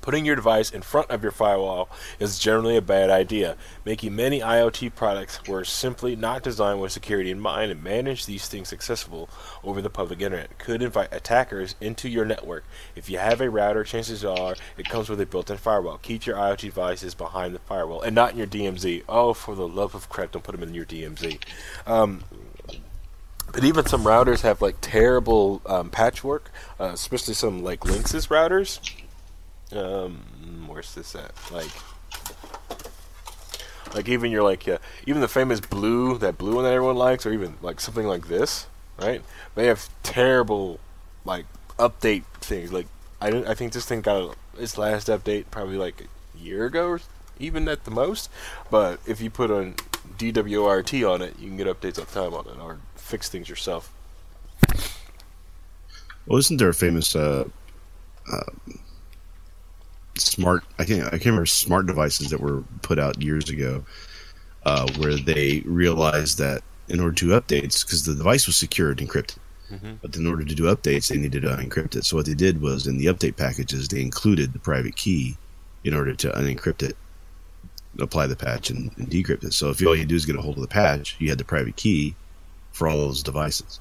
[0.00, 1.88] Putting your device in front of your firewall
[2.18, 3.56] is generally a bad idea.
[3.84, 8.48] Making many IoT products were simply not designed with security in mind and manage these
[8.48, 9.28] things accessible
[9.64, 12.64] over the public internet could invite attackers into your network.
[12.94, 15.98] If you have a router, chances are it comes with a built-in firewall.
[15.98, 19.04] Keep your IoT devices behind the firewall and not in your DMZ.
[19.08, 21.40] Oh, for the love of crap, don't put them in your DMZ.
[21.86, 22.24] Um,
[23.52, 28.78] but even some routers have like terrible um, patchwork, uh, especially some like Linksys routers
[29.72, 30.20] um,
[30.66, 31.32] where's this at?
[31.50, 31.70] Like,
[33.94, 37.26] like even your like, uh, even the famous blue, that blue one that everyone likes,
[37.26, 38.66] or even like something like this,
[38.98, 39.22] right?
[39.54, 40.80] They have terrible,
[41.24, 41.46] like,
[41.78, 42.72] update things.
[42.72, 42.86] Like,
[43.20, 46.88] I I think this thing got a, its last update probably like a year ago,
[46.88, 47.00] or
[47.38, 48.30] even at the most.
[48.70, 49.74] But if you put on
[50.18, 53.48] DD-WRT on it, you can get updates all the time on it, or fix things
[53.48, 53.92] yourself.
[56.26, 57.48] Well, isn't there a famous uh,
[58.30, 58.42] uh,
[60.20, 63.84] smart I can't I can't remember smart devices that were put out years ago
[64.64, 69.36] uh, where they realized that in order to updates because the device was secured encrypted.
[69.70, 69.92] Mm-hmm.
[70.02, 72.04] but in order to do updates they needed to unencrypt it.
[72.04, 75.36] So what they did was in the update packages they included the private key
[75.84, 76.96] in order to unencrypt it
[78.00, 79.54] apply the patch and, and decrypt it.
[79.54, 81.44] So if all you do is get a hold of the patch you had the
[81.44, 82.16] private key
[82.72, 83.78] for all those devices.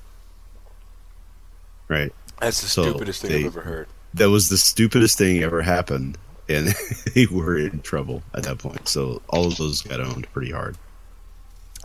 [1.88, 2.14] Right?
[2.40, 3.88] That's the so stupidest thing they, I've ever heard.
[4.14, 6.68] That was the stupidest thing ever happened and
[7.16, 8.88] they were in trouble at that point.
[8.88, 10.78] So all of those got owned pretty hard.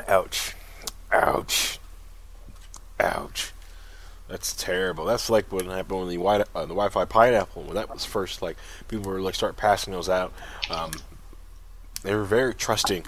[0.09, 0.55] Ouch.
[1.13, 1.79] Ouch.
[2.99, 3.53] Ouch.
[4.29, 5.05] That's terrible.
[5.05, 8.41] That's like what happened when the wi- uh, the Wi-Fi pineapple when that was first.
[8.41, 8.57] Like
[8.89, 10.33] people were like start passing those out.
[10.71, 10.93] Um,
[12.03, 13.07] they were very trusting,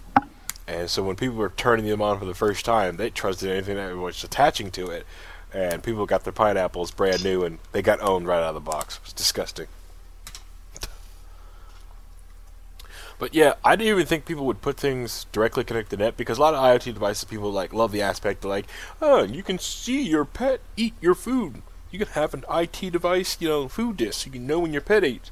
[0.69, 3.77] and so when people were turning them on for the first time, they trusted anything
[3.77, 5.07] that was attaching to it.
[5.55, 8.61] And people got their pineapples brand new, and they got owned right out of the
[8.61, 8.97] box.
[8.97, 9.69] It was disgusting.
[13.19, 16.17] But yeah, I didn't even think people would put things directly connected to the net
[16.17, 18.67] because a lot of IoT devices people like love the aspect of like,
[19.01, 21.63] oh, you can see your pet eat your food.
[21.91, 24.27] You can have an IT device, you know, food disk.
[24.27, 25.31] You can know when your pet eats.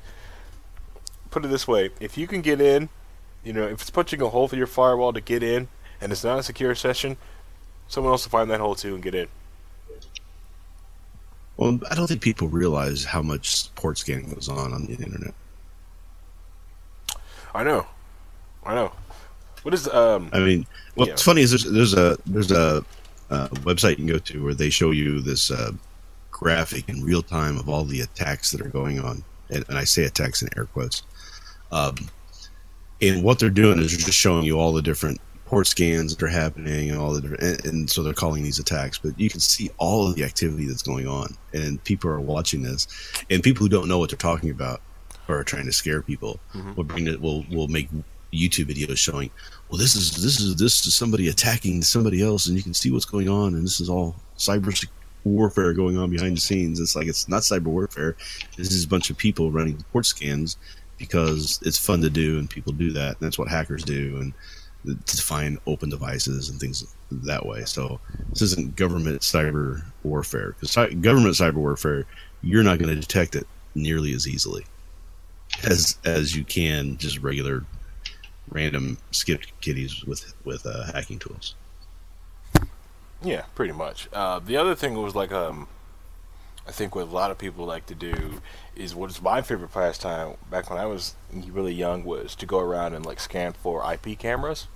[1.30, 2.88] Put it this way: if you can get in,
[3.42, 5.68] you know, if it's punching a hole through your firewall to get in,
[6.00, 7.18] and it's not a secure session,
[7.88, 9.28] someone else will find that hole too and get in.
[11.56, 15.34] Well, I don't think people realize how much port scanning goes on on the internet.
[17.54, 17.86] I know,
[18.64, 18.92] I know.
[19.62, 20.28] What is um?
[20.32, 21.16] I mean, what's Yeah.
[21.16, 22.84] funny is there's, there's a there's a,
[23.30, 25.72] uh website you can go to where they show you this uh,
[26.30, 29.84] graphic in real time of all the attacks that are going on, and, and I
[29.84, 31.02] say attacks in air quotes.
[31.72, 31.96] Um,
[33.00, 36.22] and what they're doing is they're just showing you all the different port scans that
[36.24, 38.98] are happening and all the different, and, and so they're calling these attacks.
[38.98, 42.62] But you can see all of the activity that's going on, and people are watching
[42.62, 42.86] this,
[43.30, 44.80] and people who don't know what they're talking about
[45.28, 46.74] or trying to scare people mm-hmm.
[46.74, 47.20] will bring it.
[47.20, 47.88] Will will make
[48.34, 49.30] YouTube videos showing,
[49.68, 52.90] well, this is this is this is somebody attacking somebody else, and you can see
[52.90, 54.86] what's going on, and this is all cyber
[55.24, 56.80] warfare going on behind the scenes.
[56.80, 58.16] It's like it's not cyber warfare.
[58.56, 60.56] This is a bunch of people running port scans
[60.98, 63.16] because it's fun to do, and people do that.
[63.16, 64.34] And that's what hackers do, and
[65.06, 67.64] to find open devices and things that way.
[67.64, 72.04] So this isn't government cyber warfare because government cyber warfare,
[72.42, 74.64] you're not going to detect it nearly as easily
[75.62, 77.64] as as you can just regular
[78.48, 81.54] random script kiddies with with uh, hacking tools.
[83.22, 84.08] Yeah, pretty much.
[84.12, 85.68] Uh, the other thing was like um,
[86.66, 88.40] I think what a lot of people like to do
[88.76, 92.58] is what is my favorite pastime back when I was really young was to go
[92.58, 94.66] around and like scan for IP cameras,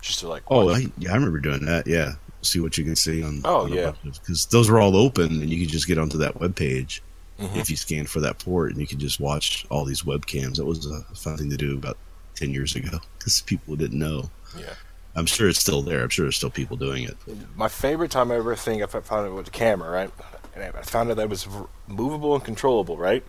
[0.00, 1.86] just to like Oh, I, yeah, I remember doing that.
[1.86, 3.42] Yeah, see what you can see on.
[3.44, 3.92] Oh, yeah.
[4.02, 7.02] because those were all open, and you could just get onto that web page
[7.42, 7.56] Mhm.
[7.56, 10.56] if you scanned for that port, and you could just watch all these webcams.
[10.56, 11.96] That was a fun thing to do about
[12.34, 14.30] ten years ago because people didn't know.
[14.58, 14.74] yeah.
[15.14, 16.02] I'm sure it's still there.
[16.02, 17.16] I'm sure there's still people doing it.
[17.54, 20.10] My favorite time I ever think I found it with a camera, right?
[20.54, 21.46] And I found out that it was
[21.86, 23.22] movable and controllable, right?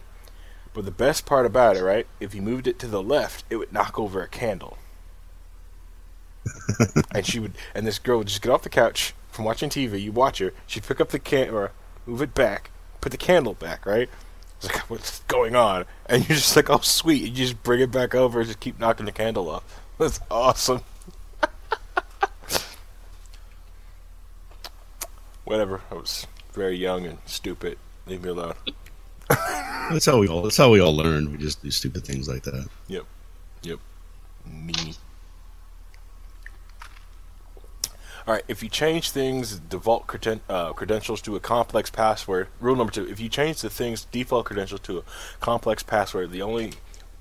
[0.73, 2.07] But the best part about it, right?
[2.21, 4.77] If you moved it to the left, it would knock over a candle.
[7.13, 10.01] and she would, and this girl would just get off the couch from watching TV.
[10.01, 10.53] You watch her.
[10.67, 11.71] She'd pick up the camera,
[12.05, 12.71] move it back,
[13.03, 14.09] put the candle back, right?
[14.55, 15.83] It's like, what's going on?
[16.05, 17.21] And you're just like, oh, sweet.
[17.23, 19.81] You just bring it back over and just keep knocking the candle off.
[19.99, 20.79] That's awesome.
[25.43, 25.81] Whatever.
[25.91, 27.77] I was very young and stupid.
[28.07, 28.53] Leave me alone.
[29.29, 30.41] That's how we all.
[30.41, 31.29] That's how we all learn.
[31.31, 32.69] We just do stupid things like that.
[32.87, 33.03] Yep.
[33.63, 33.79] Yep.
[34.49, 34.93] Me.
[38.25, 38.43] All right.
[38.47, 43.07] If you change things default creden- uh, credentials to a complex password, rule number two:
[43.07, 45.03] if you change the thing's default credentials to a
[45.41, 46.73] complex password, the only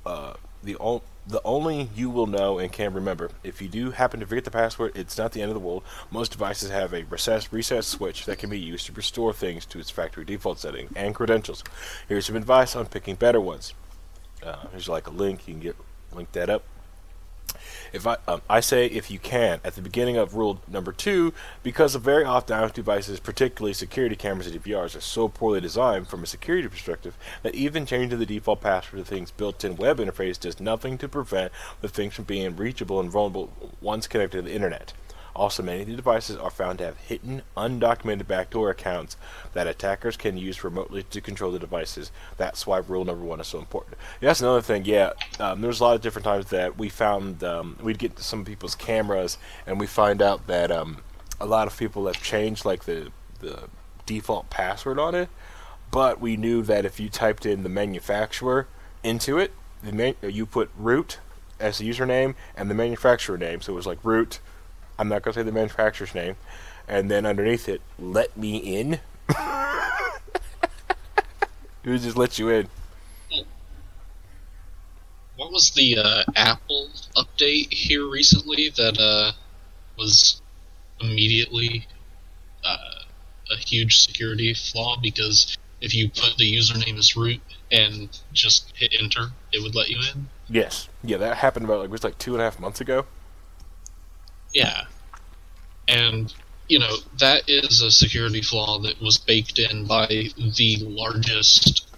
[0.06, 3.30] uh, the o- the only you will know and can remember.
[3.42, 5.82] If you do happen to forget the password, it's not the end of the world.
[6.10, 9.80] Most devices have a reset reset switch that can be used to restore things to
[9.80, 11.64] its factory default setting and credentials.
[12.08, 13.74] Here's some advice on picking better ones.
[14.40, 15.48] Uh, here's like a link.
[15.48, 15.76] You can get
[16.12, 16.64] link that up.
[17.92, 21.34] If I um, I say if you can at the beginning of rule number two,
[21.62, 26.22] because very often IoT devices, particularly security cameras and DVRs, are so poorly designed from
[26.22, 30.60] a security perspective that even changing the default password to things built-in web interface does
[30.60, 34.92] nothing to prevent the things from being reachable and vulnerable once connected to the internet.
[35.34, 39.16] Also, many of the devices are found to have hidden, undocumented backdoor accounts
[39.54, 42.10] that attackers can use remotely to control the devices.
[42.36, 43.96] That's why rule number one is so important.
[44.20, 44.84] That's another thing.
[44.84, 48.22] Yeah, um, there's a lot of different times that we found um, we'd get to
[48.22, 50.98] some people's cameras and we find out that um,
[51.40, 53.10] a lot of people have changed like the
[53.40, 53.68] the
[54.06, 55.28] default password on it,
[55.90, 58.66] but we knew that if you typed in the manufacturer
[59.02, 59.52] into it,
[60.22, 61.18] you put root
[61.58, 63.60] as the username and the manufacturer name.
[63.60, 64.40] So it was like root.
[64.98, 66.36] I'm not gonna say the manufacturer's name,
[66.88, 69.00] and then underneath it, let me in.
[69.28, 69.38] it
[71.84, 72.68] would just let you in.
[75.36, 79.32] What was the uh, Apple update here recently that uh,
[79.96, 80.40] was
[81.00, 81.86] immediately
[82.64, 82.76] uh,
[83.50, 84.96] a huge security flaw?
[85.00, 87.40] Because if you put the username as root
[87.72, 90.28] and just hit enter, it would let you in.
[90.48, 93.06] Yes, yeah, that happened about like it was like two and a half months ago.
[94.52, 94.84] Yeah,
[95.88, 96.32] and
[96.68, 101.88] you know that is a security flaw that was baked in by the largest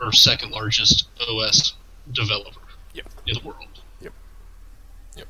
[0.00, 1.74] or second largest OS
[2.12, 2.60] developer
[2.94, 3.06] Yep.
[3.26, 3.68] in the world.
[4.00, 4.12] Yep.
[5.16, 5.28] Yep.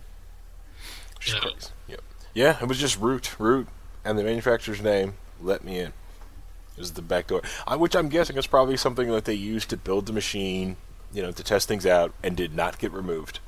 [1.27, 1.51] You know,
[1.89, 2.01] Yep.
[2.35, 3.69] Yeah, it was just root, root,
[4.05, 5.93] and the manufacturer's name let me in.
[6.77, 9.69] It was the back door, I, which I'm guessing is probably something that they used
[9.71, 10.77] to build the machine,
[11.13, 13.41] you know, to test things out, and did not get removed.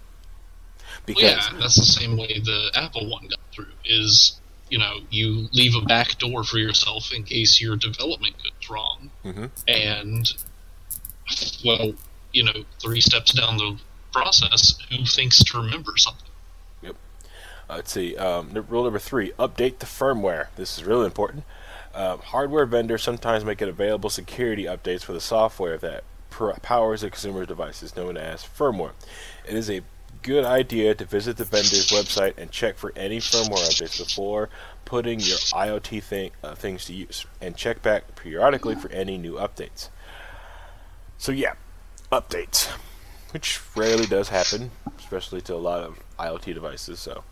[1.06, 3.72] Because Well, yeah, that's the same way the Apple one got through.
[3.84, 4.40] Is
[4.70, 9.10] you know you leave a back door for yourself in case your development goes wrong,
[9.24, 9.50] Mhm.
[9.68, 10.32] and
[11.64, 11.92] well,
[12.32, 13.78] you know, three steps down the
[14.12, 16.20] process, who thinks to remember something?
[17.66, 18.14] Uh, let's see.
[18.18, 20.48] Um, rule number three: update the firmware.
[20.56, 21.44] This is really important.
[21.94, 26.04] Um, hardware vendors sometimes make it available security updates for the software that
[26.60, 28.92] powers a consumer's devices, known as firmware.
[29.48, 29.80] It is a
[30.24, 34.48] good idea to visit the vendor's website and check for any firmware updates before
[34.86, 39.34] putting your IoT thing, uh, things to use, and check back periodically for any new
[39.34, 39.90] updates.
[41.18, 41.52] So yeah,
[42.10, 42.68] updates,
[43.32, 47.00] which rarely does happen, especially to a lot of IoT devices.
[47.00, 47.22] So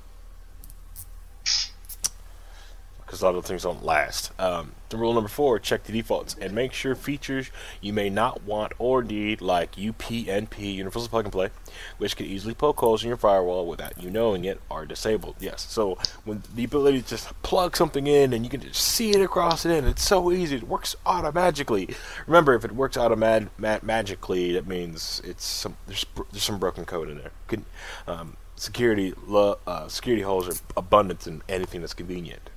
[3.12, 4.32] because a lot of things don't last.
[4.40, 7.50] Um, the rule number four: check the defaults and make sure features
[7.82, 11.50] you may not want or need, like UPnP (Universal Plug and Play),
[11.98, 15.36] which can easily poke holes in your firewall without you knowing it, are disabled.
[15.40, 19.10] Yes, so when the ability to just plug something in and you can just see
[19.10, 20.56] it across it in, it's so easy.
[20.56, 21.90] It works automatically.
[22.26, 26.86] Remember, if it works automat ma- magically, that means it's some there's there's some broken
[26.86, 27.32] code in there.
[27.46, 27.66] Can,
[28.06, 32.48] um, security lo- uh, security holes are abundant in anything that's convenient.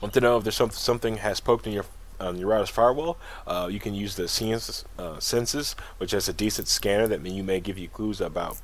[0.00, 1.86] Want to know if there's some, something has poked in your
[2.18, 3.18] um, your router's firewall?
[3.46, 7.42] Uh, you can use the Sensus, uh, Censys, which has a decent scanner that you
[7.42, 8.58] may give you clues about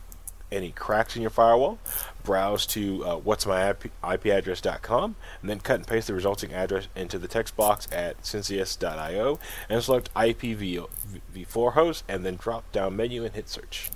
[0.50, 1.78] any cracks in your firewall.
[2.22, 7.18] Browse to uh, what's my IP, and then cut and paste the resulting address into
[7.18, 9.38] the text box at Censys.io
[9.68, 13.90] and select IPv4 host and then drop down menu and hit search.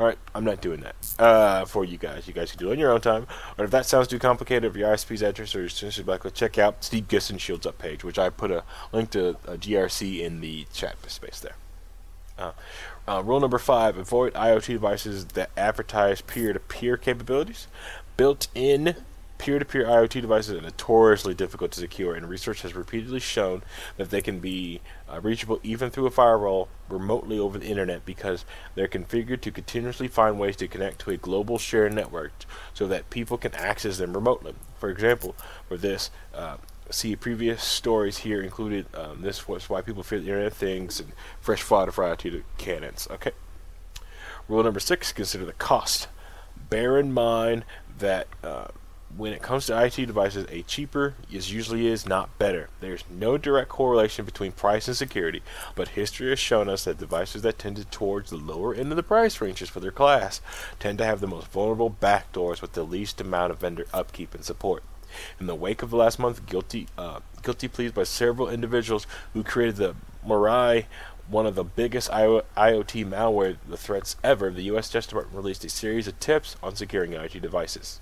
[0.00, 2.26] All right, I'm not doing that uh, for you guys.
[2.26, 3.26] You guys can do it on your own time.
[3.58, 6.56] Or if that sounds too complicated, if your ISP's address or your Censys background, check
[6.56, 10.40] out Steve Gibson Shields Up page, which I put a link to a GRC in
[10.40, 11.56] the chat space there.
[12.38, 12.52] Uh,
[13.06, 17.66] uh, rule number five: avoid IoT devices that advertise peer-to-peer capabilities.
[18.16, 18.94] Built-in
[19.40, 23.62] peer-to-peer IoT devices are notoriously difficult to secure, and research has repeatedly shown
[23.96, 28.44] that they can be uh, reachable even through a firewall remotely over the internet because
[28.74, 32.32] they're configured to continuously find ways to connect to a global shared network
[32.74, 34.54] so that people can access them remotely.
[34.78, 35.34] For example,
[35.66, 36.58] for this, uh,
[36.90, 38.86] see previous stories here included.
[38.94, 42.42] Um, this was why people fear the Internet of Things and fresh fodder for IoT
[42.58, 43.08] cannons.
[43.10, 43.32] Okay.
[44.48, 46.08] Rule number six: consider the cost.
[46.68, 47.64] Bear in mind
[47.98, 48.68] that uh,
[49.16, 52.68] when it comes to IT devices, a cheaper is usually is not better.
[52.80, 55.42] There's no direct correlation between price and security,
[55.74, 59.02] but history has shown us that devices that tended towards the lower end of the
[59.02, 60.40] price ranges for their class
[60.78, 64.44] tend to have the most vulnerable backdoors with the least amount of vendor upkeep and
[64.44, 64.82] support.
[65.40, 69.42] In the wake of the last month, guilty uh, guilty pleas by several individuals who
[69.42, 70.84] created the Mirai,
[71.28, 74.88] one of the biggest IO- IoT malware threats ever, the U.S.
[74.88, 78.00] Justice Department released a series of tips on securing IoT devices.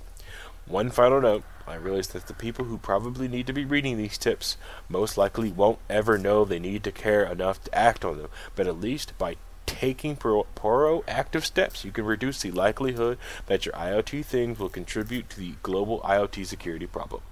[0.69, 4.19] One final note I realize that the people who probably need to be reading these
[4.19, 4.57] tips
[4.89, 8.67] most likely won't ever know they need to care enough to act on them, but
[8.67, 14.25] at least by taking pro- proactive steps, you can reduce the likelihood that your IoT
[14.25, 17.23] things will contribute to the global IoT security problem.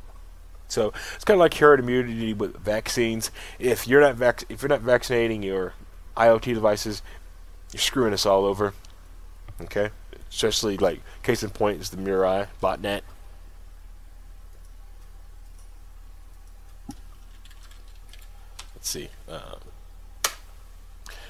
[0.69, 3.31] So it's kind of like herd immunity with vaccines.
[3.59, 5.75] If you're not vac- if you're not vaccinating your
[6.17, 7.03] IoT devices,
[7.73, 8.75] you're screwing us all over.
[9.61, 9.91] Okay,
[10.31, 13.03] especially like case in point is the Mirai botnet.
[18.87, 19.09] See.
[19.29, 19.61] Um,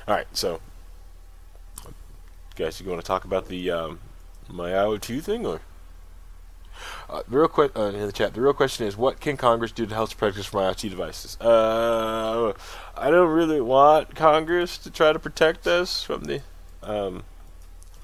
[0.08, 0.60] all right, so
[2.56, 3.98] guys, you want to talk about the um,
[4.48, 5.60] my IoT thing or?
[7.08, 9.72] Uh, the real que- uh, in the chat, the real question is, what can Congress
[9.72, 11.40] do to help protect us from IoT devices?
[11.40, 12.52] Uh,
[12.96, 16.42] I don't really want Congress to try to protect us from the.
[16.82, 17.24] Um,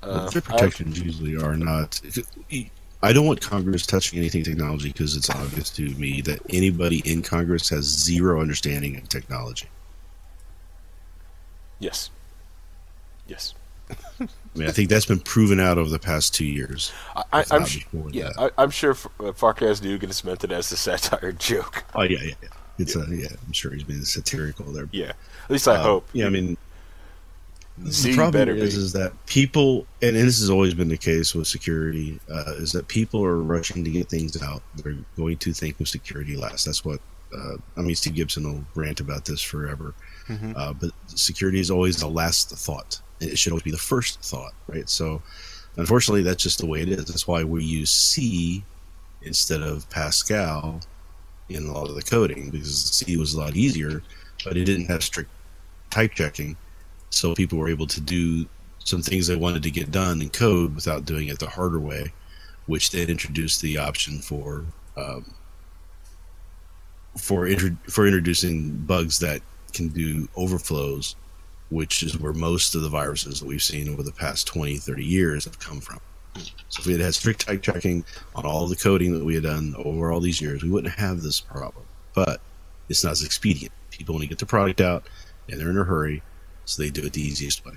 [0.02, 2.00] uh, Their protections usually are not.
[3.02, 7.22] I don't want Congress touching anything technology because it's obvious to me that anybody in
[7.22, 9.68] Congress has zero understanding of technology.
[11.78, 12.10] yes.
[13.28, 13.54] Yes.
[14.20, 14.26] I
[14.56, 16.92] mean, I think that's been proven out over the past two years.
[17.16, 18.52] I, I, if I'm not sh- yeah, that.
[18.58, 21.84] I, I'm sure F- uh, Farkas Dugan is meant it as a satire joke.
[21.94, 22.48] Oh yeah, yeah, yeah.
[22.78, 23.28] It's a yeah.
[23.46, 24.88] I'm sure he's being satirical there.
[24.92, 25.12] Yeah,
[25.44, 26.08] at least I Uh, hope.
[26.12, 26.56] Yeah, I mean,
[27.84, 28.80] the problem better is, be.
[28.80, 32.88] is that people, and this has always been the case with security, uh, is that
[32.88, 34.62] people are rushing to get things out.
[34.76, 36.64] They're going to think of security last.
[36.64, 37.00] That's what,
[37.36, 39.94] uh, I mean, Steve Gibson will rant about this forever.
[40.28, 40.52] Mm-hmm.
[40.56, 43.00] Uh, but security is always the last thought.
[43.20, 44.88] It should always be the first thought, right?
[44.88, 45.22] So,
[45.76, 47.04] unfortunately, that's just the way it is.
[47.04, 48.64] That's why we use C
[49.22, 50.80] instead of Pascal
[51.48, 54.02] in a lot of the coding because C was a lot easier,
[54.44, 55.30] but it didn't have strict
[55.90, 56.56] type checking.
[57.12, 58.46] So people were able to do
[58.78, 62.12] some things they wanted to get done in code without doing it the harder way,
[62.66, 64.64] which then introduced the option for
[64.96, 65.34] um,
[67.16, 71.14] for intro- for introducing bugs that can do overflows,
[71.68, 75.04] which is where most of the viruses that we've seen over the past 20, 30
[75.04, 76.00] years have come from.
[76.70, 79.42] So if we had had strict type checking on all the coding that we had
[79.42, 81.84] done over all these years, we wouldn't have this problem.
[82.14, 82.40] But
[82.88, 83.72] it's not as expedient.
[83.90, 85.06] People want to get the product out,
[85.50, 86.22] and they're in a hurry,
[86.64, 87.74] so they do it the easiest way.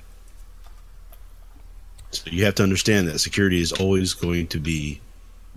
[2.11, 5.01] So you have to understand that security is always going to be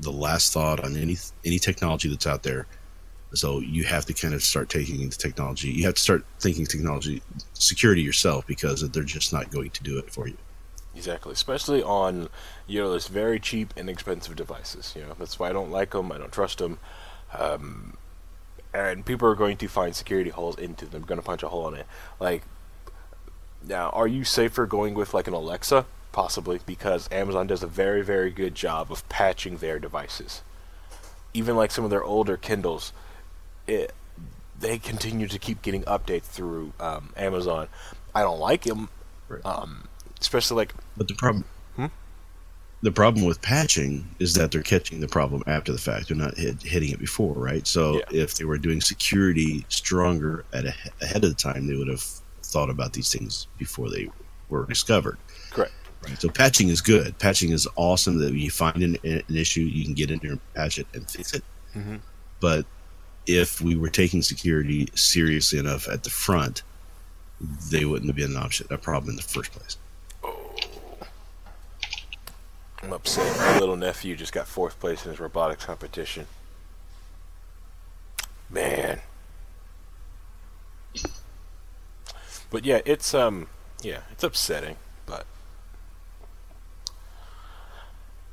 [0.00, 2.66] the last thought on any any technology that's out there.
[3.34, 5.68] So you have to kind of start taking into technology.
[5.68, 7.22] You have to start thinking technology
[7.52, 10.36] security yourself because they're just not going to do it for you.
[10.96, 12.28] Exactly, especially on
[12.66, 14.94] you know those very cheap, inexpensive devices.
[14.96, 16.10] You know that's why I don't like them.
[16.10, 16.78] I don't trust them.
[17.38, 17.96] Um,
[18.72, 21.02] and people are going to find security holes into them.
[21.02, 21.86] Going to punch a hole in it.
[22.18, 22.42] Like
[23.66, 25.86] now, are you safer going with like an Alexa?
[26.12, 30.42] Possibly because Amazon does a very, very good job of patching their devices.
[31.34, 32.92] Even like some of their older Kindles,
[33.66, 33.92] it
[34.58, 37.68] they continue to keep getting updates through um, Amazon.
[38.14, 38.88] I don't like them,
[39.44, 39.86] um,
[40.20, 41.44] especially like But the problem,
[41.76, 41.86] Hmm?
[42.82, 46.08] the problem with patching is that they're catching the problem after the fact.
[46.08, 47.64] They're not hit, hitting it before, right?
[47.68, 48.22] So Yeah.
[48.22, 52.04] if they were doing security stronger at a, ahead of the time, they would have
[52.48, 54.10] thought about these things before they
[54.48, 55.18] were discovered.
[55.50, 55.72] correct.
[56.02, 56.20] Right.
[56.20, 57.18] So patching is good.
[57.18, 58.18] Patching is awesome.
[58.18, 60.86] That when you find an, an issue, you can get in there and patch it
[60.94, 61.42] and fix it.
[61.74, 62.00] Mhm.
[62.40, 62.66] But
[63.26, 66.62] if we were taking security seriously enough at the front,
[67.70, 69.76] they wouldn't have been an option, a problem in the first place.
[70.22, 70.54] Oh.
[72.82, 73.36] I'm upset.
[73.38, 76.26] My little nephew just got fourth place in his robotics competition.
[78.48, 79.00] Man.
[82.50, 83.48] But yeah, it's um,
[83.82, 84.76] yeah, it's upsetting.
[85.06, 85.26] But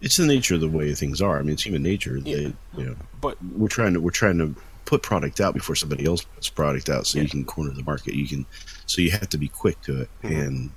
[0.01, 1.39] It's the nature of the way things are.
[1.39, 2.17] I mean, it's human nature.
[2.17, 2.35] Yeah.
[2.35, 4.55] They, you know, but we're trying to we're trying to
[4.85, 7.23] put product out before somebody else puts product out, so Yeah.
[7.23, 8.13] you can corner the market.
[8.13, 8.45] You can,
[8.85, 10.45] so you have to be quick to it, Mhm.
[10.47, 10.71] and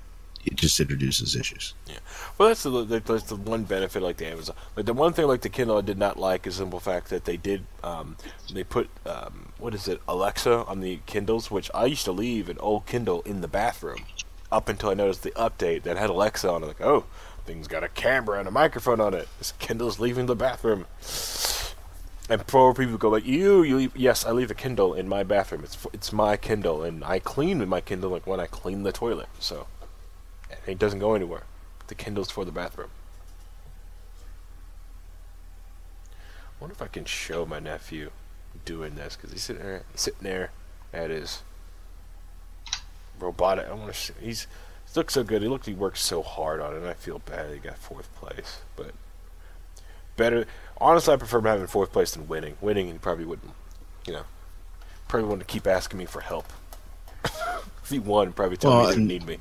[0.45, 1.73] it just introduces issues.
[1.87, 1.99] Yeah,
[2.37, 4.55] well, that's the that's the one benefit like the Amazon.
[4.75, 7.09] Like the one thing like the Kindle I did not like is the simple fact
[7.09, 8.15] that they did um,
[8.53, 12.49] they put um, what is it Alexa on the Kindles, which I used to leave
[12.49, 14.05] an old Kindle in the bathroom
[14.51, 16.67] up until I noticed the update that had Alexa on it.
[16.67, 17.05] Like, oh,
[17.45, 19.27] thing's got a camera and a microphone on it.
[19.37, 20.85] This Kindle's leaving the bathroom.
[22.29, 23.91] And poor people go like, you, you.
[23.95, 25.63] Yes, I leave a Kindle in my bathroom.
[25.63, 28.91] It's it's my Kindle, and I clean with my Kindle like when I clean the
[28.91, 29.29] toilet.
[29.39, 29.65] So
[30.65, 31.43] and it doesn't go anywhere.
[31.87, 32.89] The Kindle's for the bathroom.
[36.11, 38.11] I wonder if I can show my nephew
[38.65, 40.51] doing this because he's sitting there, sitting there
[40.93, 41.41] at his
[43.19, 43.67] robotic.
[43.67, 44.13] I want to.
[44.19, 44.47] He's
[44.93, 45.41] he looks so good.
[45.41, 45.65] He looked.
[45.65, 46.77] He worked so hard on it.
[46.77, 47.53] And I feel bad.
[47.53, 48.91] He got fourth place, but
[50.17, 50.45] better.
[50.77, 52.57] Honestly, I prefer having fourth place than winning.
[52.61, 53.53] Winning, he probably wouldn't.
[54.05, 54.23] You know,
[55.07, 56.51] probably wouldn't keep asking me for help.
[57.89, 59.37] He won, probably tell Well, me he didn't need me.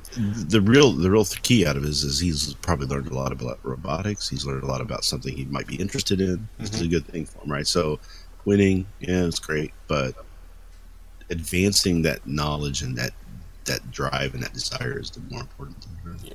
[0.47, 3.33] The real the real key out of it is, is he's probably learned a lot
[3.33, 4.29] about robotics.
[4.29, 6.49] He's learned a lot about something he might be interested in.
[6.59, 6.91] It's a mm-hmm.
[6.91, 7.67] good thing for him, right?
[7.67, 8.01] So,
[8.45, 10.15] winning, yeah, it's great, but
[11.31, 13.13] advancing that knowledge and that
[13.67, 15.97] that drive and that desire is the more important thing.
[16.05, 16.35] Right?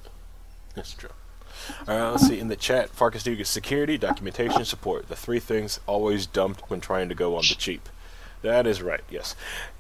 [0.76, 1.10] That's true.
[1.88, 2.40] All right, let's see.
[2.40, 5.08] In the chat, Farkas Dugas, security, documentation, support.
[5.08, 7.90] The three things always dumped when trying to go on the cheap.
[8.44, 9.36] That is right, yes.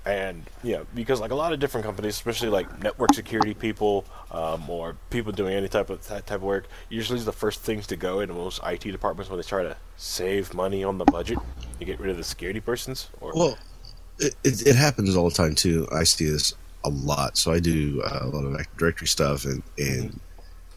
[0.05, 4.69] And, yeah, because like a lot of different companies, especially like network security people um,
[4.69, 7.85] or people doing any type of that type of work, usually is the first things
[7.87, 11.37] to go in most IT departments when they try to save money on the budget
[11.79, 13.09] to get rid of the security persons.
[13.19, 13.57] Or Well,
[14.19, 15.87] it, it, it happens all the time too.
[15.91, 16.53] I see this
[16.85, 17.37] a lot.
[17.37, 20.19] So I do uh, a lot of Active Directory stuff, and and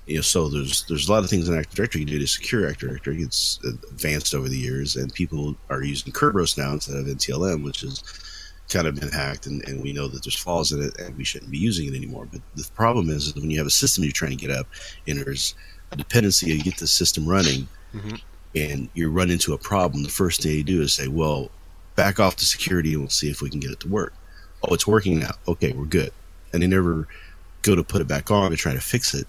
[0.06, 2.20] you know, so there's there's a lot of things in Active Directory you can do
[2.20, 3.22] to secure Active Directory.
[3.22, 7.80] It's advanced over the years, and people are using Kerberos now instead of NTLM, which
[7.80, 8.02] has
[8.68, 11.24] kind of been hacked, and, and we know that there's flaws in it, and we
[11.24, 12.28] shouldn't be using it anymore.
[12.30, 14.66] But the problem is, is when you have a system you're trying to get up,
[15.06, 15.54] and there's
[15.92, 18.16] a dependency to get the system running, mm-hmm.
[18.54, 21.50] and you run into a problem, the first thing you do is say, well,
[21.96, 24.12] back off the security and we'll see if we can get it to work.
[24.62, 25.32] Oh, it's working now.
[25.48, 26.12] Okay, we're good.
[26.52, 27.08] And they never
[27.62, 29.26] go to put it back on and try to fix it.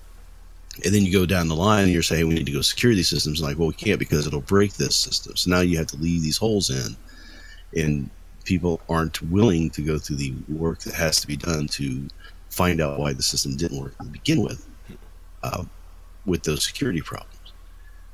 [0.83, 2.93] And then you go down the line and you're saying we need to go secure
[2.93, 3.41] these systems.
[3.41, 5.35] like, well, we can't because it'll break this system.
[5.35, 6.95] So now you have to leave these holes in,
[7.81, 8.09] and
[8.43, 12.07] people aren't willing to go through the work that has to be done to
[12.49, 14.67] find out why the system didn't work to begin with,
[15.43, 15.63] uh,
[16.25, 17.33] with those security problems.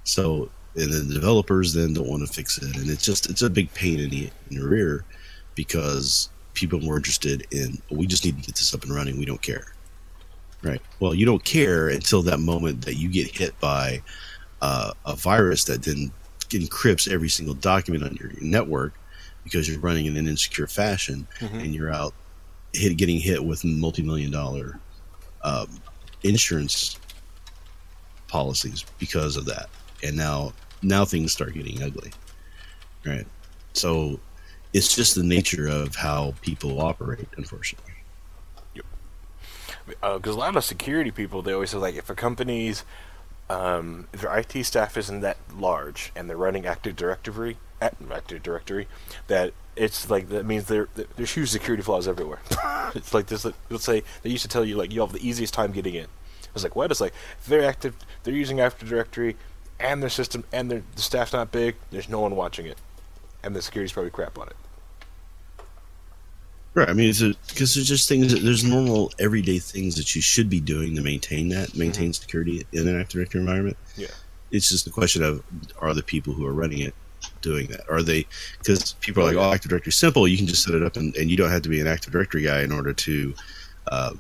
[0.03, 3.41] So, and then the developers then don't want to fix it, and it's just it's
[3.41, 5.05] a big pain in the in the rear
[5.55, 9.17] because people are more interested in we just need to get this up and running.
[9.19, 9.72] We don't care.
[10.63, 10.81] Right.
[10.99, 14.01] Well, you don't care until that moment that you get hit by
[14.61, 16.11] uh, a virus that then
[16.49, 18.93] encrypts every single document on your network
[19.43, 21.57] because you're running in an insecure fashion Mm-hmm.
[21.59, 22.13] and you're out
[22.73, 24.79] hit, getting hit with multi-million dollar
[25.43, 25.67] um,
[26.23, 26.97] insurance
[28.27, 29.69] policies because of that.
[30.01, 32.11] And now, now things start getting ugly.
[33.05, 33.27] Right.
[33.73, 34.19] So
[34.73, 37.92] it's just the nature of how people operate, unfortunately.
[40.01, 42.83] Because a lot of security people they always say like if a company's
[43.49, 48.87] um, their IT staff isn't that large and they're running Active Directory, Active Directory,
[49.27, 52.39] that it's like that means there there's huge security flaws everywhere.
[52.95, 53.45] it's like this.
[53.69, 56.05] Let's say they used to tell you like you have the easiest time getting in.
[56.05, 56.91] I was like, what?
[56.91, 57.13] It's like
[57.47, 59.35] they're active, they're using Active Directory,
[59.79, 61.75] and their system and their the staff's not big.
[61.91, 62.77] There's no one watching it,
[63.43, 64.55] and the security's probably crap on it.
[66.75, 66.89] Right.
[66.89, 67.13] I mean,
[67.47, 68.33] because there's just things.
[68.33, 72.65] that- There's normal everyday things that you should be doing to maintain that, maintain security
[72.71, 73.77] in an Active Directory environment.
[73.95, 74.07] Yeah.
[74.51, 75.43] It's just a question of
[75.79, 76.95] are the people who are running it
[77.41, 77.81] doing that?
[77.89, 78.25] Are they?
[78.59, 80.27] Because people are like, "Oh, Active Directory is simple.
[80.27, 82.11] You can just set it up, and, and you don't have to be an Active
[82.11, 83.33] Directory guy in order to
[83.91, 84.11] uh,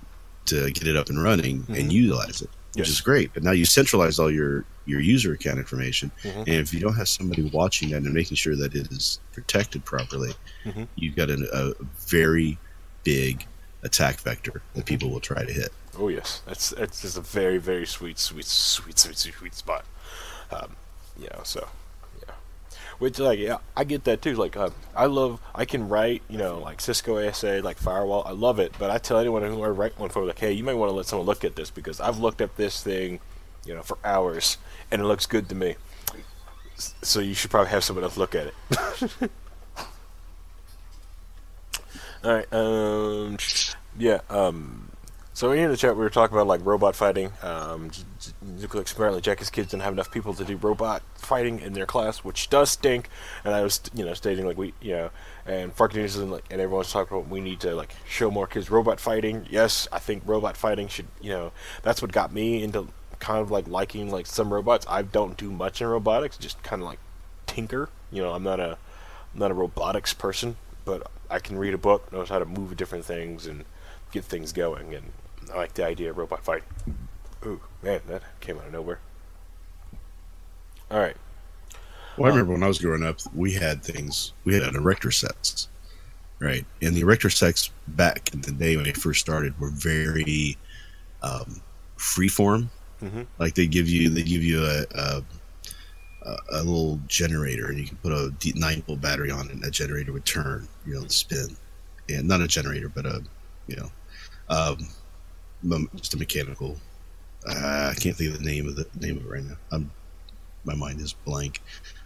[0.45, 2.95] to get it up and running and utilize it, which Yes.
[2.95, 3.33] is great.
[3.33, 6.39] But now you centralize all your your user account information, Mhm.
[6.39, 9.85] and if you don't have somebody watching that and making sure that it is protected
[9.85, 10.33] properly,
[10.65, 10.89] Mhm.
[10.97, 11.71] you've got an, a
[12.05, 12.57] very
[13.05, 13.45] big
[13.83, 15.71] attack vector that people will try to hit.
[15.97, 19.85] Oh yes, that's that's just a very very sweet sweet sweet sweet sweet, sweet spot.
[20.51, 20.75] Um,
[21.17, 21.69] you know, so
[22.99, 24.35] which like yeah, I get that too.
[24.35, 28.23] Like uh, I love I can write you know like Cisco ASA like firewall.
[28.25, 30.63] I love it, but I tell anyone who I write one for like, hey, you
[30.63, 33.19] might want to let someone look at this because I've looked at this thing,
[33.65, 34.57] you know, for hours
[34.91, 35.75] and it looks good to me.
[36.75, 39.31] So you should probably have someone else look at it.
[42.23, 42.53] All right.
[42.53, 43.37] Um.
[43.97, 44.21] Yeah.
[44.29, 44.92] Um.
[45.35, 47.33] So in the chat, we were talking about like robot fighting.
[47.41, 47.89] Um,
[48.43, 52.19] nuclear apparently Jackie's kids didn't have enough people to do robot fighting in their class,
[52.19, 53.09] which does stink.
[53.43, 55.09] And I was, you know, stating like we, you know,
[55.47, 58.45] and Fark News and like, and everyone's talking about we need to like show more
[58.45, 59.47] kids robot fighting.
[59.49, 61.51] Yes, I think robot fighting should, you know,
[61.81, 64.85] that's what got me into kind of like liking like some robots.
[64.87, 66.99] I don't do much in robotics, just kind of like
[67.47, 67.89] tinker.
[68.11, 68.77] You know, I'm not a,
[69.33, 72.77] I'm not a robotics person, but I can read a book, knows how to move
[72.77, 73.65] different things and
[74.11, 75.11] get things going, and
[75.53, 76.63] I like the idea of robot fight.
[77.45, 78.99] Ooh, man, that came out of nowhere.
[80.89, 81.15] All right.
[82.17, 84.33] Well, I remember when I was growing up, we had things.
[84.45, 85.67] We had an erector sets,
[86.39, 86.65] right?
[86.81, 90.57] And the erector sets back in the day when they first started were very
[91.21, 91.61] um,
[91.97, 92.69] freeform.
[93.01, 93.25] Mhm.
[93.39, 95.23] Like they give you, they give you a, a
[96.51, 99.71] a little generator, and you can put a nine volt battery on it, and that
[99.71, 101.55] generator would turn, you know, spin,
[102.09, 103.21] and not a generator, but a,
[103.67, 103.91] you know,
[104.49, 104.87] um,
[105.95, 106.77] just a mechanical.
[107.47, 109.57] Uh, I can't think of the name of the name of it right now.
[109.71, 109.91] I'm,
[110.65, 111.61] my mind is blank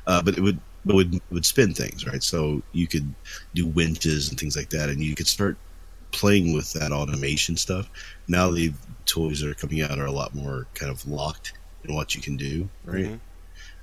[0.08, 0.60] uh, but it would
[0.90, 3.14] it would would spin things right so you could
[3.54, 5.58] do winches and things like that and you could start
[6.12, 7.88] playing with that automation stuff
[8.28, 8.74] now the
[9.06, 11.54] toys that are coming out are a lot more kind of locked
[11.84, 13.20] in what you can do right Mhm.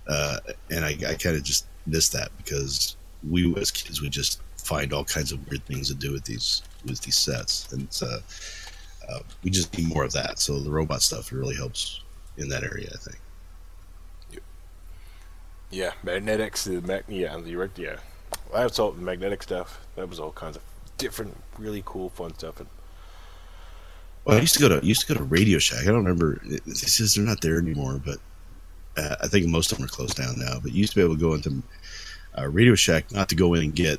[0.09, 0.39] uh,
[0.73, 2.97] and i, I kind of just miss that because
[3.31, 6.63] we as kids would just find all kinds of weird things to do with these
[6.85, 8.21] with these sets and it's, uh,
[9.09, 12.01] uh, we just need more of that so the robot stuff really helps
[12.37, 13.19] in that area i think
[15.75, 17.97] Yeah, magnetics, the mag- yeah, the yeah.
[18.53, 19.85] That's all the magnetic stuff.
[19.97, 20.63] That was all kinds of
[20.99, 22.61] different, really cool, fun stuff.
[22.61, 22.69] And
[24.25, 25.83] Well, I used to go to I used to go to Radio Shack.
[25.83, 26.41] I don't remember.
[26.45, 28.19] It, it says they're not there anymore, but
[28.97, 30.61] uh, I think most of them are closed down now.
[30.63, 31.61] But you used to be able to go into
[32.39, 33.99] uh, Radio Shack, not to go in and get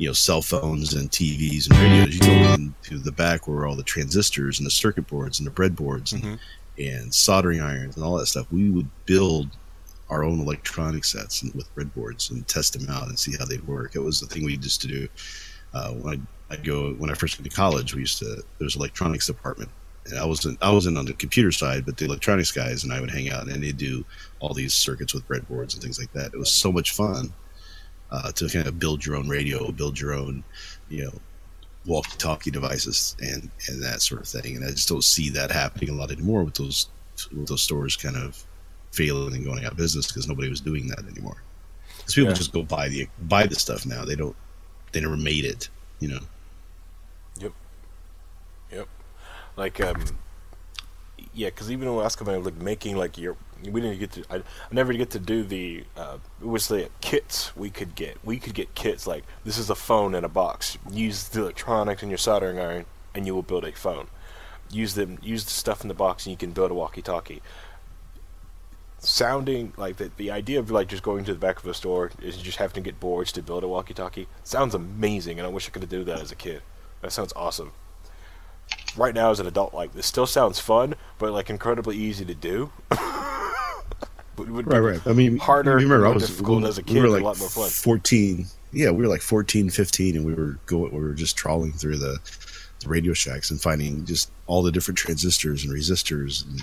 [0.00, 2.14] you know cell phones and TVs and radios.
[2.14, 5.50] You go into the back where all the transistors and the circuit boards and the
[5.50, 6.38] breadboards and,
[6.78, 8.50] and soldering irons and all that stuff.
[8.50, 9.50] We would build
[10.08, 13.68] our own electronic sets and, with breadboards and test them out and see how they'd
[13.68, 13.94] work.
[13.94, 15.08] It was the thing we used to do
[15.74, 17.94] uh, when I I'd go when I first went to college.
[17.94, 19.70] We used to there was an electronics department,
[20.06, 23.02] and I wasn't I wasn't on the computer side, but the electronics guys and I
[23.02, 24.06] would hang out and they'd do
[24.40, 26.32] all these circuits with breadboards and things like that.
[26.32, 27.34] It was so much fun
[28.10, 30.42] uh, to kind of build your own radio, build your own,
[30.88, 31.12] you know,
[31.86, 34.56] walkie-talkie devices and and that sort of thing.
[34.56, 36.88] And I just don't see that happening a lot anymore with those
[37.36, 38.44] with those stores kind of
[38.92, 41.42] failing and going out of business because nobody was doing that anymore.
[41.98, 42.36] Because people Yeah.
[42.36, 44.04] just go buy the buy the stuff now.
[44.04, 44.36] They don't.
[44.92, 45.68] They never made it.
[46.00, 46.20] You know.
[47.38, 47.52] Yep.
[48.72, 48.88] Yep.
[49.56, 50.04] Like, um,
[51.34, 53.36] yeah, because even when I was coming, like making like your,
[53.68, 54.24] we didn't get to.
[54.30, 54.42] I, I
[54.72, 55.84] never get to do the.
[55.96, 58.18] Uh, it was the kits we could get.
[58.24, 60.78] We could get kits like this is a phone in a box.
[60.90, 64.08] Use the electronics and your soldering iron, and you will build a phone.
[64.70, 65.18] Use them.
[65.22, 67.42] Use the stuff in the box, and you can build a walkie-talkie.
[68.98, 72.10] Sounding like the the idea of like just going to the back of a store
[72.22, 75.68] is just having to get boards to build a walkie-talkie sounds amazing, and I wish
[75.68, 76.62] I could have do that as a kid.
[77.02, 77.72] That sounds awesome.
[78.96, 82.34] Right now, as an adult, like this still sounds fun, but like incredibly easy to
[82.34, 82.72] do.
[84.48, 85.06] Would be Right, right.
[85.06, 87.24] I mean, harder, remember I was difficult we- as a kid, we were like a
[87.24, 87.68] lot more fun.
[87.68, 88.46] 14.
[88.72, 90.92] Yeah, we were like 14, 15, and we were going.
[90.92, 92.18] We were just trawling through the,
[92.80, 96.62] the Radio Shacks and finding just all the different transistors and resistors and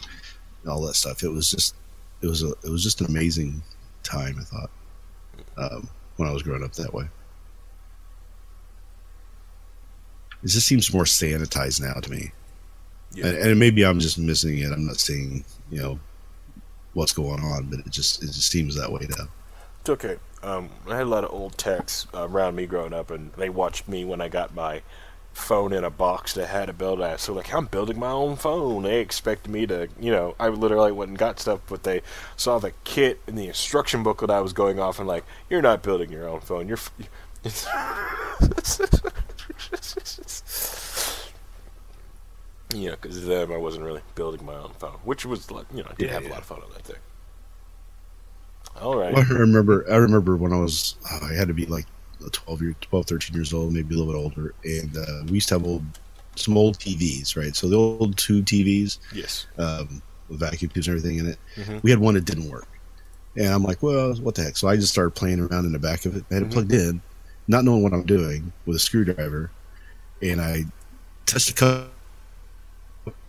[0.70, 1.24] all that stuff.
[1.24, 1.76] It was just,
[2.22, 3.62] it was a, it was just an amazing
[4.04, 4.38] time.
[4.40, 4.70] I thought
[5.58, 7.06] um, when I was growing up that way.
[10.44, 12.32] It just seems more sanitized now to me,
[13.14, 13.28] Yeah.
[13.28, 14.72] and, and maybe I'm just missing it.
[14.72, 16.00] I'm not seeing, you know,
[16.98, 19.28] what's going on, but it just, it just seems that way now.
[19.82, 20.18] It's okay.
[20.42, 23.50] Um, I had a lot of old techs uh, around me growing up, and they
[23.50, 24.82] watched me when I got my
[25.32, 27.20] phone in a box that had a build app.
[27.20, 28.82] So like, I'm building my own phone.
[28.82, 32.02] They expected me to, you know, I literally went and got stuff, but they
[32.36, 35.84] saw the kit and the instruction booklet I was going off, and like, you're not
[35.84, 36.68] building your own phone.
[36.68, 36.80] You're.
[36.80, 37.44] F-
[42.74, 45.84] you know, because then I wasn't really building my own phone, which was like, you
[45.84, 46.98] know, I did Yeah, have a lot of fun on that thing.
[48.76, 49.14] All right.
[49.14, 49.86] Well, I remember.
[49.92, 50.98] I remember when I was.
[51.12, 51.86] oh, I had to be like
[52.32, 55.48] 12 year, 12, 13 years old, maybe a little bit older, and uh, we used
[55.50, 56.00] to have old,
[56.36, 57.56] some old TVs, right?
[57.56, 59.48] So the old two TVs Yes.
[59.58, 61.40] um, with vacuum tubes and everything in it.
[61.56, 61.84] Mhm.
[61.84, 62.68] We had one that didn't work,
[63.38, 64.58] and I'm like, well, what the heck?
[64.58, 66.26] So I just started playing around in the back of it.
[66.32, 67.04] I had it plugged in,
[67.48, 69.54] not knowing what I'm doing with a screwdriver,
[70.22, 70.66] and I
[71.28, 71.92] touched a couple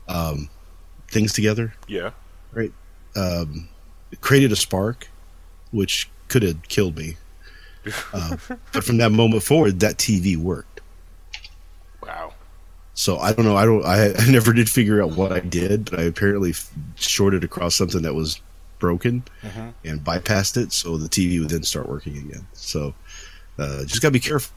[0.08, 0.48] um,
[1.08, 2.10] things together Yeah.
[2.52, 2.72] Right.
[3.16, 3.68] Um,
[4.20, 5.08] created a spark,
[5.70, 7.16] which could have killed me.
[8.12, 8.36] Uh,
[8.72, 10.82] but from that moment forward, that TV worked.
[12.02, 12.34] Wow.
[12.92, 13.56] So I don't know.
[13.56, 13.82] I don't.
[13.86, 16.52] I, I never did figure out what I did, but I apparently
[16.96, 18.42] shorted across something that was
[18.78, 19.22] broken
[19.84, 22.46] and bypassed it, so the TV would then start working again.
[22.52, 22.92] So
[23.58, 24.52] uh, just gotta be careful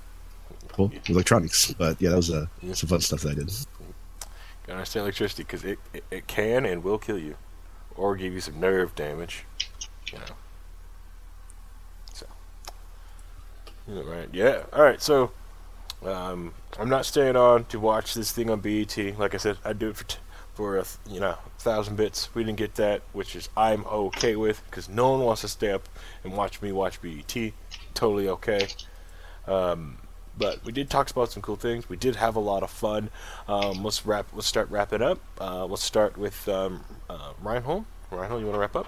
[0.77, 1.71] with electronics.
[1.73, 3.51] But yeah, that was uh, some fun stuff that I did.
[4.71, 7.35] Gotta understand electricity because it, it, it can and will kill you,
[7.97, 9.43] or give you some nerve damage.
[10.13, 10.25] You know.
[12.13, 12.25] So.
[13.85, 14.29] You know, right?
[14.31, 14.63] Yeah.
[14.71, 15.01] All right.
[15.01, 15.31] So,
[16.05, 18.97] um, I'm not staying on to watch this thing on BET.
[19.19, 20.19] Like I said, I do it for t-
[20.53, 22.33] for a you know thousand bits.
[22.33, 25.73] We didn't get that, which is I'm okay with because no one wants to stay
[25.73, 25.89] up
[26.23, 27.35] and watch me watch BET.
[27.93, 28.69] Totally okay.
[29.47, 29.97] Um,
[30.41, 31.87] but we did talk about some cool things.
[31.87, 33.09] We did have a lot of fun.
[33.47, 34.25] Um, let's wrap.
[34.33, 35.19] Let's start wrapping up.
[35.39, 37.85] Uh, let's start with um, uh, Reinhold.
[38.09, 38.87] Reinhold, you want to wrap up?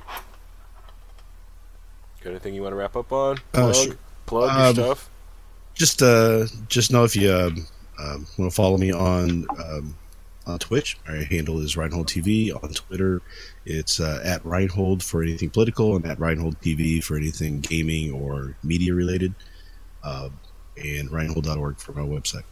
[2.24, 3.38] Got anything you want to wrap up on?
[3.54, 3.96] Uh, Plug, sure.
[4.26, 5.10] plug your Um, stuff.
[5.76, 7.68] just uh just know if you um,
[8.00, 9.96] um, want to follow me on um,
[10.46, 12.54] on Twitch, my handle is Reinhold TV.
[12.64, 13.22] On Twitter,
[13.66, 18.56] it's uh, at Reinhold for anything political, and at Reinhold TV for anything gaming or
[18.64, 19.34] media related.
[20.04, 20.30] Uh,
[20.78, 22.44] and Reinhold.org for my website.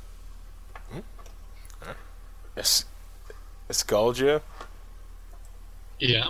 [2.57, 2.85] Es-
[3.69, 4.41] Escalgia.
[5.99, 6.29] Yeah.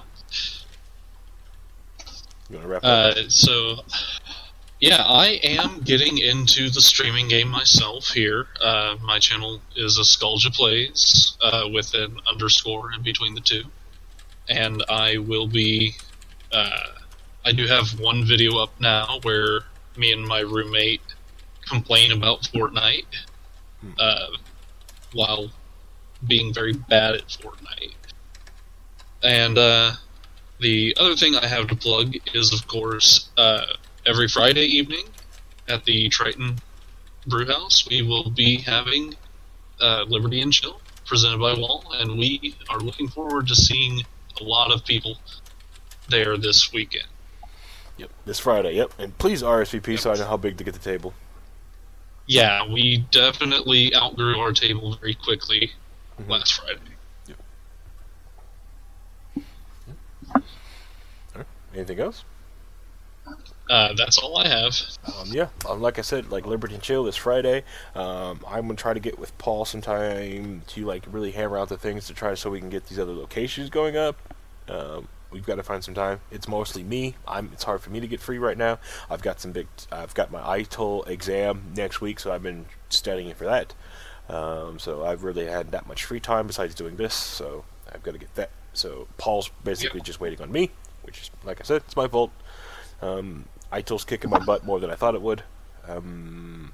[2.49, 3.17] You want to wrap up?
[3.17, 3.77] Uh, so,
[4.79, 8.47] yeah, I am getting into the streaming game myself here.
[8.61, 13.63] Uh, my channel is Asculgia Plays uh, with an underscore in between the two.
[14.49, 15.95] And I will be.
[16.51, 16.87] Uh,
[17.45, 19.61] I do have one video up now where
[19.97, 21.01] me and my roommate
[21.71, 23.05] complain about Fortnite
[23.97, 24.27] uh,
[25.13, 25.49] while
[26.27, 27.93] being very bad at Fortnite.
[29.23, 29.93] And uh,
[30.59, 33.65] the other thing I have to plug is, of course, uh,
[34.05, 35.05] every Friday evening
[35.67, 36.59] at the Triton
[37.27, 39.15] Brewhouse, we will be having
[39.79, 44.01] uh, Liberty and Chill presented by Wall, and we are looking forward to seeing
[44.39, 45.17] a lot of people
[46.09, 47.07] there this weekend.
[47.97, 48.09] Yep.
[48.25, 48.75] This Friday.
[48.75, 48.93] Yep.
[48.97, 51.13] And please RSVP so I know how big to get the table.
[52.27, 55.71] Yeah, we definitely outgrew our table very quickly
[56.27, 56.79] last Friday.
[61.73, 62.25] Anything else?
[63.69, 64.75] Uh, that's all I have.
[65.05, 67.63] Um, yeah, um, like I said, like Liberty and Chill this Friday.
[67.95, 71.77] Um, I'm gonna try to get with Paul sometime to like really hammer out the
[71.77, 74.17] things to try so we can get these other locations going up.
[74.67, 76.19] Um, we've got to find some time.
[76.31, 77.15] It's mostly me.
[77.27, 77.49] I'm.
[77.53, 78.79] It's hard for me to get free right now.
[79.09, 79.67] I've got some big.
[79.91, 83.73] I've got my ITIL exam next week, so I've been studying for that.
[84.29, 87.13] Um, so I've really had that much free time besides doing this.
[87.13, 88.49] So I've got to get that.
[88.73, 90.05] So Paul's basically Yep.
[90.05, 90.71] just waiting on me,
[91.03, 92.31] which is like I said, it's my fault.
[93.01, 95.43] Um, ITIL's kicking my butt more than I thought it would.
[95.87, 96.73] Um,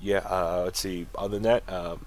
[0.00, 1.06] yeah, uh, let's see.
[1.16, 2.00] Other than that, don't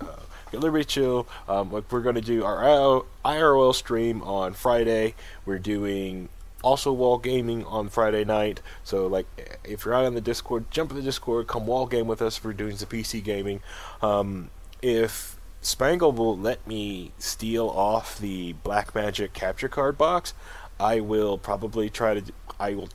[0.00, 0.06] uh,
[0.54, 1.26] get Liberty Chill.
[1.48, 5.14] Um, like we're going to do our IRL stream on Friday.
[5.44, 6.28] We're doing
[6.62, 8.60] also wall gaming on Friday night.
[8.82, 9.26] So like,
[9.64, 12.42] if you're out on the Discord, jump in the Discord, come wall game with us.
[12.42, 13.60] We're doing some PC gaming.
[14.00, 14.50] Um,
[14.80, 20.34] if Spangle will let me steal off the Blackmagic capture card box,
[20.78, 22.32] I will probably try to.
[22.58, 22.88] I will.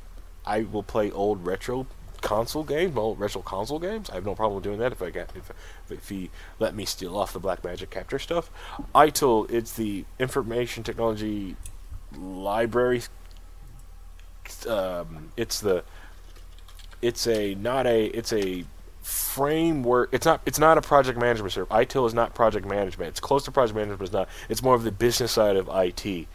[0.46, 1.86] I will play old retro
[2.22, 4.10] console games, well, retro console games.
[4.10, 5.52] I have no problem doing that if I get if,
[5.90, 6.30] if he
[6.60, 8.50] let me steal off the Blackmagic capture stuff.
[8.94, 11.56] ITIL, it's the information technology
[12.18, 13.04] library.
[14.68, 15.84] Um, it's the.
[17.02, 18.06] It's a not a.
[18.06, 18.66] It's a
[19.02, 20.10] framework.
[20.12, 20.42] It's not.
[20.46, 21.72] It's not a project management service.
[21.72, 23.10] ITIL is not project management.
[23.10, 24.30] It's close to project management, but it's not.
[24.50, 26.28] It's more of the business side of IT.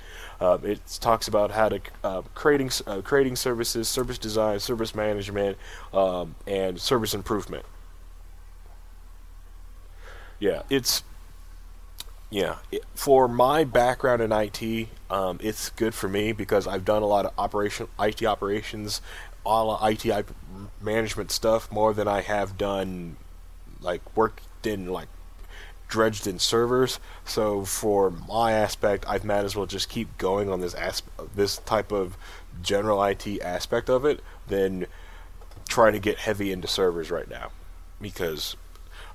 [0.44, 5.56] Um, it talks about how to uh, creating uh, creating services, service design, service management,
[5.92, 7.64] um, and service improvement.
[10.38, 11.02] Yeah, it's
[12.28, 12.56] yeah.
[12.70, 17.06] It, for my background in IT, um, it's good for me because I've done a
[17.06, 19.00] lot of operation IT operations,
[19.44, 20.04] all IT
[20.82, 23.16] management stuff more than I have done
[23.80, 25.08] like worked in like
[25.94, 26.98] dredged in servers.
[27.24, 31.58] So for my aspect, I might as well just keep going on this asp- this
[31.58, 32.16] type of
[32.64, 34.86] general IT aspect of it than
[35.68, 37.52] trying to get heavy into servers right now
[38.00, 38.56] because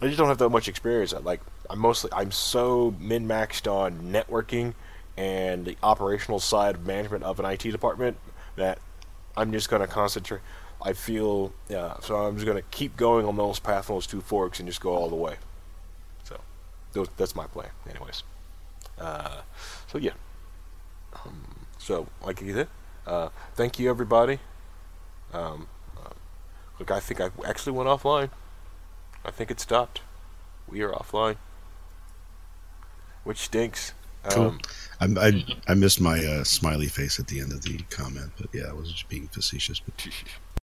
[0.01, 1.13] I just don't have that much experience.
[1.13, 4.73] Like I'm mostly I'm so min maxed on networking
[5.17, 8.15] and the operational side of management of an IT department
[8.55, 8.79] that
[9.35, 10.39] I'm just going to concentrate.
[10.81, 14.21] I feel yeah, so I'm just going to keep going on those path, those two
[14.21, 15.35] forks, and just go all the way.
[16.93, 18.23] Those, that's my plan, anyways.
[18.97, 19.41] Uh,
[19.87, 20.13] so yeah.
[21.13, 22.67] Um, so like you said,
[23.05, 24.39] uh, thank you everybody.
[25.33, 25.67] Um,
[25.97, 26.09] uh,
[26.77, 28.29] look, I think I actually went offline.
[29.23, 30.01] I think it stopped.
[30.67, 31.37] We are offline,
[33.23, 33.93] which stinks.
[34.29, 34.47] Cool.
[34.47, 34.59] Um,
[34.99, 38.49] I, I, I missed my uh, smiley face at the end of the comment, but
[38.53, 39.79] yeah, I was just being facetious.
[39.79, 40.07] But